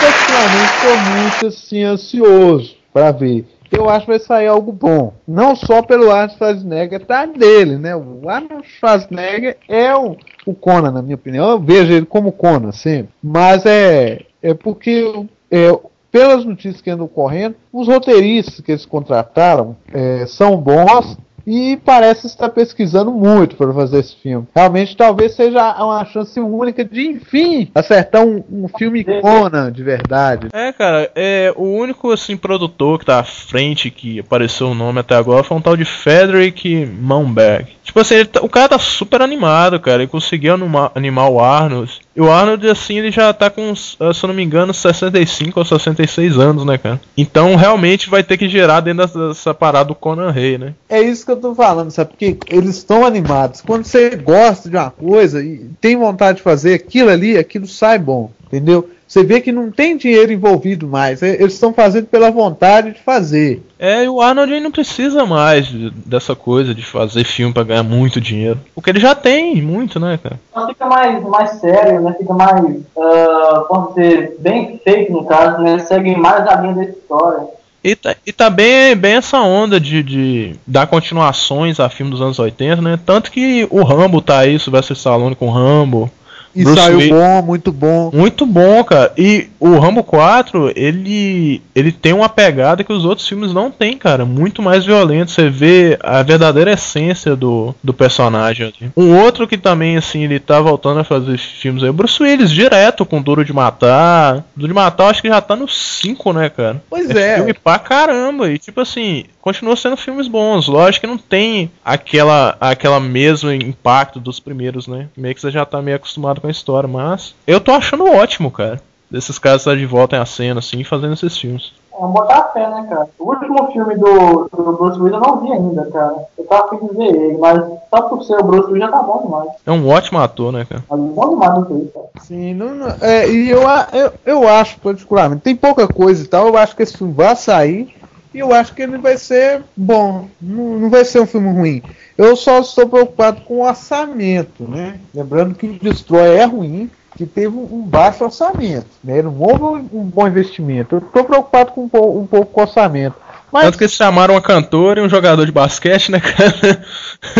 particularmente 0.01 0.73
estou 0.75 0.97
muito 0.97 1.47
assim 1.47 1.85
ansioso 1.85 2.75
para 2.93 3.12
ver. 3.12 3.47
Eu 3.70 3.89
acho 3.89 4.05
que 4.05 4.11
vai 4.11 4.18
sair 4.18 4.49
algo 4.49 4.73
bom. 4.73 5.14
Não 5.27 5.55
só 5.55 5.81
pelo 5.81 6.11
Arnold 6.11 6.37
Schwarzenegger, 6.37 7.07
tá 7.07 7.25
dele, 7.25 7.79
né? 7.79 7.95
O 7.95 8.29
Arnold 8.29 8.66
Schwarzenegger 8.68 9.57
é 9.68 9.95
o, 9.95 10.16
o 10.47 10.55
Conan, 10.55 10.90
na 10.90 11.03
minha 11.03 11.14
opinião. 11.14 11.51
Eu 11.51 11.61
vejo 11.61 11.93
ele 11.93 12.07
como 12.07 12.32
Conan 12.32 12.72
sempre. 12.72 13.12
Mas 13.22 13.64
é, 13.66 14.22
é 14.43 14.55
porque, 14.55 15.26
é, 15.51 15.78
pelas 16.11 16.45
notícias 16.45 16.80
que 16.80 16.90
andam 16.90 17.09
correndo, 17.09 17.57
os 17.72 17.86
roteiristas 17.86 18.61
que 18.61 18.72
eles 18.72 18.86
contrataram 18.86 19.76
é, 19.93 20.26
são 20.26 20.57
bons 20.57 21.16
e 21.47 21.78
parece 21.84 22.26
estar 22.26 22.49
pesquisando 22.51 23.11
muito 23.11 23.57
para 23.57 23.72
fazer 23.72 24.01
esse 24.01 24.16
filme. 24.16 24.47
Realmente, 24.55 24.97
talvez 24.97 25.34
seja 25.34 25.74
uma 25.84 26.05
chance 26.05 26.38
única 26.40 26.84
de, 26.84 27.07
enfim, 27.07 27.70
acertar 27.74 28.22
um, 28.24 28.43
um 28.51 28.68
filme 28.76 29.05
Conan 29.05 29.70
de 29.72 29.82
verdade. 29.82 30.49
É, 30.53 30.72
cara, 30.72 31.11
é 31.14 31.53
o 31.57 31.64
único 31.64 32.11
assim 32.11 32.36
produtor 32.36 32.99
que 32.99 33.07
tá 33.07 33.20
à 33.20 33.24
frente 33.24 33.90
que 33.90 34.20
apareceu 34.20 34.68
o 34.68 34.74
nome 34.74 35.01
até 35.01 35.14
agora 35.14 35.43
foi 35.43 35.57
um 35.57 35.61
tal 35.61 35.76
de 35.76 35.84
Frederick 35.84 36.86
Mounberg. 36.86 37.66
Tipo 37.82 38.01
assim, 38.01 38.24
tá- 38.24 38.40
o 38.43 38.49
cara 38.49 38.68
tá 38.70 38.78
super 38.78 39.20
animado, 39.20 39.78
cara. 39.80 40.03
Ele 40.03 40.11
conseguiu 40.11 40.55
anima- 40.55 40.90
animar 40.95 41.28
o 41.28 41.40
Arnold. 41.40 42.01
E 42.14 42.20
o 42.20 42.30
Arnold, 42.30 42.68
assim, 42.68 42.98
ele 42.98 43.10
já 43.10 43.32
tá 43.32 43.48
com, 43.48 43.74
se 43.74 43.96
eu 43.98 44.28
não 44.28 44.34
me 44.34 44.42
engano, 44.42 44.74
65 44.74 45.58
ou 45.58 45.64
66 45.64 46.38
anos, 46.38 46.64
né, 46.64 46.76
cara? 46.76 47.00
Então 47.16 47.56
realmente 47.56 48.10
vai 48.10 48.22
ter 48.22 48.36
que 48.36 48.48
gerar 48.48 48.80
dentro 48.80 49.06
dessa, 49.06 49.28
dessa 49.28 49.54
parada 49.54 49.86
do 49.86 49.94
Conan 49.94 50.30
Rey, 50.30 50.58
né? 50.58 50.74
É 50.88 51.00
isso 51.00 51.24
que 51.24 51.32
eu 51.32 51.36
tô 51.36 51.54
falando, 51.54 51.90
sabe? 51.90 52.10
Porque 52.10 52.36
eles 52.48 52.76
estão 52.76 53.06
animados. 53.06 53.62
Quando 53.62 53.84
você 53.84 54.10
gosta 54.16 54.68
de 54.68 54.76
uma 54.76 54.90
coisa 54.90 55.42
e 55.42 55.70
tem 55.80 55.96
vontade 55.96 56.38
de 56.38 56.42
fazer 56.44 56.74
aquilo 56.74 57.08
ali, 57.08 57.38
aquilo 57.38 57.66
sai 57.66 57.98
bom, 57.98 58.30
entendeu? 58.46 58.88
Você 59.12 59.22
vê 59.22 59.42
que 59.42 59.52
não 59.52 59.70
tem 59.70 59.94
dinheiro 59.98 60.32
envolvido 60.32 60.88
mais. 60.88 61.22
é- 61.22 61.34
Eles 61.34 61.52
estão 61.52 61.70
fazendo 61.74 62.06
pela 62.06 62.30
vontade 62.30 62.92
de 62.92 63.00
fazer. 63.00 63.62
É, 63.78 64.04
e 64.04 64.08
o 64.08 64.22
Arnold 64.22 64.58
não 64.60 64.70
precisa 64.70 65.26
mais 65.26 65.66
de- 65.66 65.90
dessa 65.90 66.34
coisa 66.34 66.74
de 66.74 66.82
fazer 66.82 67.22
filme 67.24 67.52
pra 67.52 67.62
ganhar 67.62 67.82
muito 67.82 68.18
dinheiro. 68.22 68.58
Porque 68.74 68.88
ele 68.88 69.00
já 69.00 69.14
tem 69.14 69.60
muito, 69.60 70.00
né, 70.00 70.18
cara? 70.22 70.40
Então 70.50 70.66
fica 70.68 70.86
mais, 70.86 71.22
mais 71.24 71.50
sério, 71.60 72.00
né? 72.00 72.14
Fica 72.18 72.32
mais, 72.32 72.76
ah, 72.98 73.64
posso 73.68 73.94
dizer, 73.96 74.34
bem 74.38 74.80
feito 74.82 75.12
no 75.12 75.26
caso, 75.26 75.60
né? 75.62 75.78
Segue 75.80 76.16
mais 76.16 76.46
a 76.48 76.58
linha 76.62 76.74
da 76.76 76.84
história. 76.84 77.48
E 77.84 77.94
tá, 77.94 78.16
e 78.26 78.32
tá 78.32 78.48
bem, 78.48 78.96
bem 78.96 79.16
essa 79.16 79.42
onda 79.42 79.78
de, 79.78 80.02
de 80.02 80.54
dar 80.66 80.86
continuações 80.86 81.78
a 81.78 81.90
filme 81.90 82.12
dos 82.12 82.22
anos 82.22 82.38
80, 82.38 82.80
né? 82.80 82.98
Tanto 83.04 83.30
que 83.30 83.68
o 83.70 83.82
Rambo 83.82 84.22
tá 84.22 84.38
aí, 84.38 84.58
Sylvester 84.58 84.96
Stallone 84.96 85.34
com 85.36 85.50
Rambo. 85.50 86.10
E 86.55 86.64
Bruce 86.64 86.80
saiu 86.80 87.09
bom, 87.09 87.42
muito 87.42 87.72
bom. 87.72 88.11
Muito 88.12 88.44
bom, 88.46 88.84
cara. 88.84 89.12
E 89.16 89.48
o 89.59 89.78
Rambo 89.78 90.03
4, 90.03 90.72
ele 90.76 91.62
ele 91.74 91.90
tem 91.92 92.12
uma 92.12 92.28
pegada 92.28 92.84
que 92.84 92.92
os 92.92 93.05
outros 93.05 93.26
filmes 93.26 93.53
não 93.53 93.70
tem, 93.70 93.96
cara. 93.96 94.24
Muito 94.24 94.61
mais 94.61 94.84
violento. 94.84 95.30
Você 95.30 95.48
vê 95.48 95.98
a 96.03 96.22
verdadeira 96.22 96.72
essência 96.72 97.34
do, 97.34 97.74
do 97.82 97.94
personagem. 97.94 98.66
ali. 98.66 98.92
Um 98.96 99.16
outro 99.18 99.48
que 99.48 99.57
também, 99.57 99.96
assim, 99.96 100.24
ele 100.24 100.38
tá 100.38 100.61
voltando 100.61 101.00
a 101.00 101.05
fazer 101.05 101.38
filmes 101.38 101.82
aí, 101.82 101.88
o 101.88 101.92
Bruce 101.94 102.22
Willis, 102.22 102.50
direto 102.50 103.07
com 103.07 103.22
Duro 103.22 103.44
de 103.44 103.53
Matar. 103.53 104.44
Duro 104.55 104.68
de 104.68 104.74
Matar, 104.74 105.05
eu 105.05 105.11
acho 105.11 105.22
que 105.22 105.28
já 105.28 105.40
tá 105.40 105.57
no 105.57 105.66
5, 105.68 106.32
né, 106.32 106.50
cara? 106.50 106.82
Pois 106.90 107.09
É 107.11 107.32
é. 107.32 107.36
filme 107.36 107.55
pra 107.55 107.78
caramba. 107.78 108.50
E 108.50 108.59
tipo 108.59 108.80
assim, 108.80 109.24
continua 109.40 109.76
sendo 109.76 109.96
filmes 109.96 110.28
bons. 110.28 110.68
Lógico 110.68 111.07
que 111.07 111.07
não 111.11 111.16
tem 111.18 111.70
aquela, 111.84 112.57
aquela 112.61 113.00
mesmo 113.00 113.50
impacto 113.50 114.20
dos 114.20 114.38
primeiros, 114.38 114.86
né? 114.86 115.09
Meio 115.16 115.34
que 115.34 115.40
você 115.40 115.50
já 115.50 115.64
tá 115.64 115.80
meio 115.80 115.96
acostumado 115.96 116.40
com 116.43 116.49
a 116.49 116.51
história. 116.51 116.86
Mas 116.88 117.34
eu 117.47 117.59
tô 117.61 117.72
achando 117.72 118.05
ótimo, 118.07 118.51
cara. 118.51 118.78
Desses 119.11 119.38
caras 119.38 119.61
estar 119.62 119.76
de 119.76 119.86
volta 119.86 120.16
em 120.16 120.18
a 120.18 120.26
cena, 120.26 120.59
assim, 120.61 120.82
fazendo 120.84 121.12
esses 121.14 121.36
filmes. 121.36 121.72
Vamos 121.93 122.14
botar 122.14 122.38
a 122.38 122.45
fé, 122.49 122.66
né, 122.68 122.86
cara? 122.88 123.07
O 123.18 123.28
último 123.28 123.70
filme 123.70 123.95
do, 123.97 124.49
do 124.51 124.72
Bruce 124.72 124.99
Willis 124.99 125.12
eu 125.12 125.20
não 125.20 125.40
vi 125.40 125.53
ainda, 125.53 125.84
cara. 125.90 126.14
Eu 126.38 126.45
tava 126.47 126.64
afim 126.64 126.86
de 126.86 126.95
ver 126.97 127.14
ele, 127.14 127.36
mas 127.36 127.61
só 127.90 128.03
por 128.09 128.24
ser 128.24 128.38
o 128.38 128.43
Bruce 128.43 128.68
Willis 128.72 128.80
já 128.86 128.90
tá 128.90 129.03
bom 129.03 129.22
demais. 129.22 129.51
É 129.66 129.70
um 129.70 129.86
ótimo 129.86 130.18
ator, 130.18 130.51
né, 130.51 130.64
cara? 130.68 130.82
Mas 130.90 130.99
bom 130.99 131.28
demais 131.28 131.59
isso 131.64 131.74
aí, 131.74 131.90
cara. 131.93 132.07
Sim, 132.22 132.55
não, 132.55 132.74
não- 132.74 132.97
é, 133.03 133.28
e 133.28 133.51
eu, 133.51 133.68
a- 133.68 133.88
eu, 133.93 134.12
eu 134.24 134.49
acho, 134.49 134.80
particularmente, 134.80 135.43
tem 135.43 135.55
pouca 135.55 135.86
coisa 135.86 136.24
e 136.24 136.26
tal, 136.26 136.47
eu 136.49 136.57
acho 136.57 136.74
que 136.74 136.82
esse 136.82 136.97
filme 136.97 137.12
vai 137.12 137.36
sair 137.36 137.95
e 138.35 138.39
eu 138.39 138.53
acho 138.53 138.74
que 138.74 138.83
ele 138.83 138.99
vai 138.99 139.16
ser 139.16 139.62
bom, 139.76 140.28
não, 140.41 140.78
não 140.78 140.91
vai 140.91 141.05
ser 141.05 141.20
um 141.20 141.26
filme 141.26 141.51
ruim. 141.53 141.83
Eu 142.16 142.37
só 142.37 142.61
estou 142.61 142.89
preocupado 142.89 143.41
com 143.43 143.55
o 143.59 143.66
orçamento, 143.66 144.64
né? 144.68 144.99
Lembrando 145.14 145.55
que 145.55 145.66
o 145.66 145.78
Destroy 145.78 146.37
é 146.37 146.45
ruim, 146.45 146.91
que 147.16 147.26
teve 147.26 147.57
um, 147.57 147.83
baixo 147.83 148.24
orçamento, 148.24 148.87
né? 149.03 149.22
Não 149.22 149.37
houve 149.39 149.87
um, 149.93 150.05
bom 150.05 150.26
investimento. 150.26 150.97
Eu 150.97 150.99
estou 151.01 151.24
preocupado 151.24 151.72
com 151.72 151.85
um, 151.85 151.89
pou- 151.89 152.20
um 152.20 152.26
pouco 152.26 152.53
com 152.53 152.61
o 152.61 152.64
orçamento. 152.64 153.16
Mas 153.53 153.64
Tanto 153.64 153.78
que 153.78 153.85
eles 153.85 153.95
chamaram 153.95 154.35
uma 154.35 154.41
cantora 154.41 155.01
e 155.01 155.05
um 155.05 155.09
jogador 155.11 155.45
de 155.45 155.53
basquete, 155.53 156.11
né, 156.11 156.20
cara? 156.20 156.85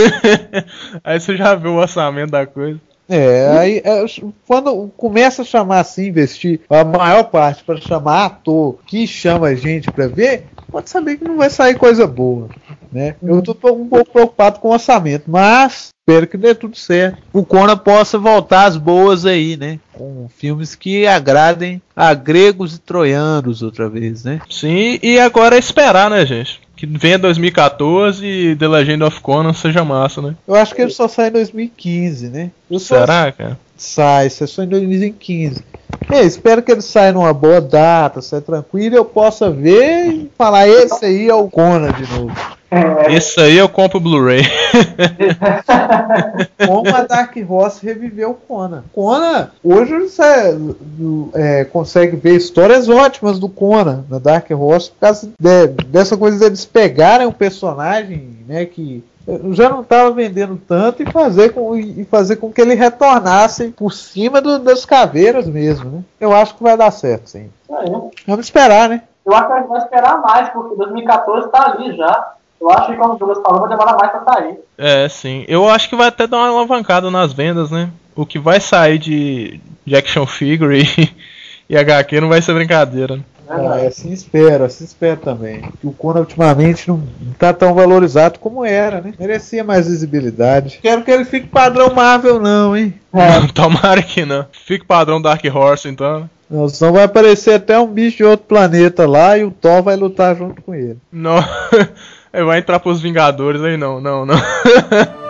Aí 1.03 1.18
você 1.18 1.36
já 1.36 1.55
viu 1.55 1.72
o 1.72 1.76
orçamento 1.78 2.30
da 2.30 2.47
coisa. 2.47 2.78
É, 3.09 3.48
aí 3.59 3.82
é, 3.84 4.05
quando 4.46 4.90
começa 4.96 5.42
a 5.42 5.44
chamar 5.44 5.80
assim, 5.80 6.07
investir 6.07 6.61
a 6.70 6.84
maior 6.84 7.24
parte 7.24 7.62
para 7.64 7.80
chamar 7.80 8.26
ator 8.26 8.78
que 8.86 9.07
chama 9.07 9.55
gente 9.57 9.90
para 9.90 10.07
ver, 10.07 10.46
pode 10.70 10.88
saber 10.88 11.18
que 11.18 11.24
não 11.24 11.36
vai 11.36 11.50
sair 11.50 11.76
coisa 11.76 12.07
boa, 12.07 12.48
né? 12.90 13.16
Eu 13.22 13.42
tô 13.42 13.53
um 13.72 13.88
pouco 13.88 14.11
preocupado 14.11 14.61
com 14.61 14.68
o 14.68 14.72
orçamento, 14.72 15.24
mas 15.26 15.88
espero 16.00 16.26
que 16.26 16.36
dê 16.36 16.55
tudo 16.55 16.76
certo. 16.76 17.18
O 17.32 17.44
Conan 17.44 17.76
possa 17.76 18.18
voltar 18.18 18.64
às 18.64 18.76
boas 18.76 19.26
aí, 19.26 19.57
né? 19.57 19.78
Com 19.92 20.28
filmes 20.34 20.74
que 20.74 21.07
agradem 21.07 21.82
a 21.94 22.14
gregos 22.14 22.76
e 22.76 22.80
troianos 22.80 23.62
outra 23.62 23.88
vez, 23.88 24.24
né? 24.24 24.40
Sim, 24.48 24.98
e 25.03 25.18
agora 25.18 25.57
é 25.57 25.59
esperar, 25.59 26.09
né, 26.09 26.24
gente? 26.24 26.61
Que 26.83 26.87
venha 26.99 27.16
2014 27.16 28.26
e 28.26 28.57
The 28.57 28.66
Legend 28.66 29.05
of 29.05 29.20
Conan 29.20 29.53
seja 29.53 29.85
massa, 29.85 30.20
né? 30.20 30.35
Eu 30.49 30.57
acho 30.57 30.74
que 30.74 30.83
ele 30.83 30.91
só 30.91 31.07
sai 31.07 31.28
em 31.28 31.30
2015, 31.30 32.28
né? 32.28 32.51
Eu 32.68 32.80
só- 32.80 32.99
Será, 32.99 33.30
cara? 33.30 33.57
Sai, 33.76 34.26
é 34.26 34.30
só 34.30 34.64
em 34.64 34.66
2015. 34.66 35.62
É, 36.11 36.22
espero 36.22 36.61
que 36.61 36.72
ele 36.72 36.80
saia 36.83 37.12
numa 37.12 37.33
boa 37.33 37.61
data, 37.61 38.20
saia 38.20 38.43
tranquilo, 38.43 38.97
e 38.97 38.99
eu 38.99 39.05
possa 39.05 39.49
ver 39.49 40.09
e 40.09 40.30
falar, 40.37 40.66
esse 40.66 41.05
aí 41.05 41.28
é 41.28 41.35
o 41.35 41.49
Conan 41.49 41.93
de 41.93 42.03
novo. 42.18 42.35
É, 42.72 43.12
Esse 43.14 43.38
aí 43.38 43.58
eu 43.58 43.68
compro 43.68 43.98
o 43.98 44.00
Blu-ray. 44.00 44.40
Como 46.66 46.94
a 46.94 47.02
Dark 47.02 47.36
Horse 47.48 47.84
reviveu 47.84 48.30
o 48.30 48.34
Conan. 48.34 48.84
Conan, 48.94 49.50
hoje 49.62 49.94
você 49.98 50.56
é, 51.34 51.64
consegue 51.64 52.16
ver 52.16 52.34
histórias 52.36 52.88
ótimas 52.88 53.38
do 53.38 53.48
Conan 53.48 54.04
na 54.08 54.18
Dark 54.18 54.50
Horse 54.50 54.90
por 54.90 55.00
causa 55.00 55.28
de- 55.38 55.66
dessa 55.86 56.16
coisa 56.16 56.38
deles 56.38 56.64
pegarem 56.64 57.26
um 57.26 57.32
personagem 57.32 58.38
né, 58.48 58.64
que 58.64 59.04
já 59.50 59.68
não 59.68 59.82
estava 59.82 60.10
vendendo 60.10 60.60
tanto 60.66 61.02
e 61.02 61.12
fazer, 61.12 61.50
com, 61.52 61.76
e 61.76 62.04
fazer 62.10 62.36
com 62.36 62.50
que 62.50 62.60
ele 62.60 62.74
retornasse 62.74 63.68
por 63.68 63.92
cima 63.92 64.40
do- 64.40 64.58
das 64.58 64.84
caveiras 64.84 65.46
mesmo. 65.46 65.90
Né? 65.90 66.02
Eu 66.18 66.32
acho 66.34 66.56
que 66.56 66.62
vai 66.62 66.76
dar 66.76 66.90
certo, 66.90 67.28
sim. 67.28 67.48
isso 67.64 67.76
aí. 67.76 67.90
Vamos 68.26 68.46
esperar, 68.46 68.88
né? 68.88 69.02
Eu 69.24 69.32
acho 69.34 69.46
que 69.46 69.52
a 69.52 69.58
gente 69.60 69.68
vai 69.68 69.78
esperar 69.78 70.20
mais, 70.20 70.48
porque 70.48 70.74
2014 70.74 71.48
tá 71.50 71.70
ali 71.70 71.96
já. 71.96 72.32
Eu 72.62 72.70
acho 72.70 72.86
que, 72.92 72.96
como 72.96 73.14
o 73.14 73.18
Douglas 73.18 73.42
falou, 73.42 73.60
vai 73.60 73.70
demorar 73.70 73.96
mais 73.96 74.12
pra 74.12 74.22
sair. 74.34 74.54
É, 74.78 75.08
sim. 75.08 75.44
Eu 75.48 75.68
acho 75.68 75.88
que 75.88 75.96
vai 75.96 76.06
até 76.06 76.28
dar 76.28 76.36
uma 76.36 76.48
alavancada 76.48 77.10
nas 77.10 77.32
vendas, 77.32 77.70
né? 77.72 77.90
O 78.14 78.24
que 78.24 78.38
vai 78.38 78.60
sair 78.60 78.98
de, 78.98 79.60
de 79.84 79.96
action 79.96 80.24
figure 80.26 80.80
e, 80.80 81.12
e 81.68 81.76
HQ 81.76 82.20
não 82.20 82.28
vai 82.28 82.40
ser 82.40 82.54
brincadeira. 82.54 83.16
né? 83.16 83.22
Ah, 83.48 83.80
é, 83.80 83.88
assim 83.88 84.12
espero, 84.12 84.64
assim 84.64 84.84
espero 84.84 85.20
também. 85.20 85.62
Que 85.80 85.86
o 85.86 85.92
Conan 85.92 86.20
ultimamente 86.20 86.86
não, 86.88 86.98
não 87.20 87.32
tá 87.36 87.52
tão 87.52 87.74
valorizado 87.74 88.38
como 88.38 88.64
era, 88.64 89.00
né? 89.00 89.12
Merecia 89.18 89.64
mais 89.64 89.88
visibilidade. 89.88 90.78
Quero 90.80 91.02
que 91.02 91.10
ele 91.10 91.24
fique 91.24 91.48
padrão 91.48 91.92
Marvel, 91.92 92.40
não, 92.40 92.76
hein? 92.76 92.94
É, 93.12 93.46
Tomara 93.52 94.02
que 94.02 94.24
não. 94.24 94.46
Fique 94.52 94.86
padrão 94.86 95.20
Dark 95.20 95.44
Horse, 95.52 95.88
então. 95.88 96.30
Não, 96.48 96.68
senão 96.68 96.92
vai 96.92 97.02
aparecer 97.04 97.54
até 97.54 97.78
um 97.78 97.86
bicho 97.88 98.18
de 98.18 98.24
outro 98.24 98.46
planeta 98.46 99.06
lá 99.08 99.36
e 99.36 99.44
o 99.44 99.50
Thor 99.50 99.82
vai 99.82 99.96
lutar 99.96 100.36
junto 100.36 100.62
com 100.62 100.74
ele. 100.74 100.98
Não. 101.10 101.36
Ele 102.33 102.45
vai 102.45 102.59
entrar 102.59 102.80
pros 102.80 103.01
Vingadores 103.01 103.62
aí, 103.62 103.76
não, 103.76 104.01
não, 104.01 104.24
não. 104.24 104.37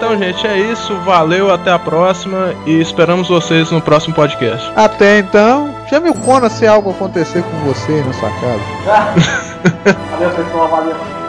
Então, 0.00 0.16
gente, 0.16 0.46
é 0.46 0.58
isso. 0.58 0.96
Valeu, 1.00 1.52
até 1.52 1.70
a 1.70 1.78
próxima. 1.78 2.54
E 2.64 2.80
esperamos 2.80 3.28
vocês 3.28 3.70
no 3.70 3.82
próximo 3.82 4.14
podcast. 4.14 4.72
Até 4.74 5.18
então, 5.18 5.74
chame 5.90 6.08
o 6.08 6.14
Conan 6.14 6.48
se 6.48 6.66
algo 6.66 6.90
acontecer 6.90 7.42
com 7.42 7.70
você 7.70 7.92
aí 7.92 8.02
na 8.02 8.12
sua 8.14 8.30
casa. 8.30 9.98
Valeu, 10.10 10.30
pessoal. 10.30 10.68
Valeu. 10.68 11.19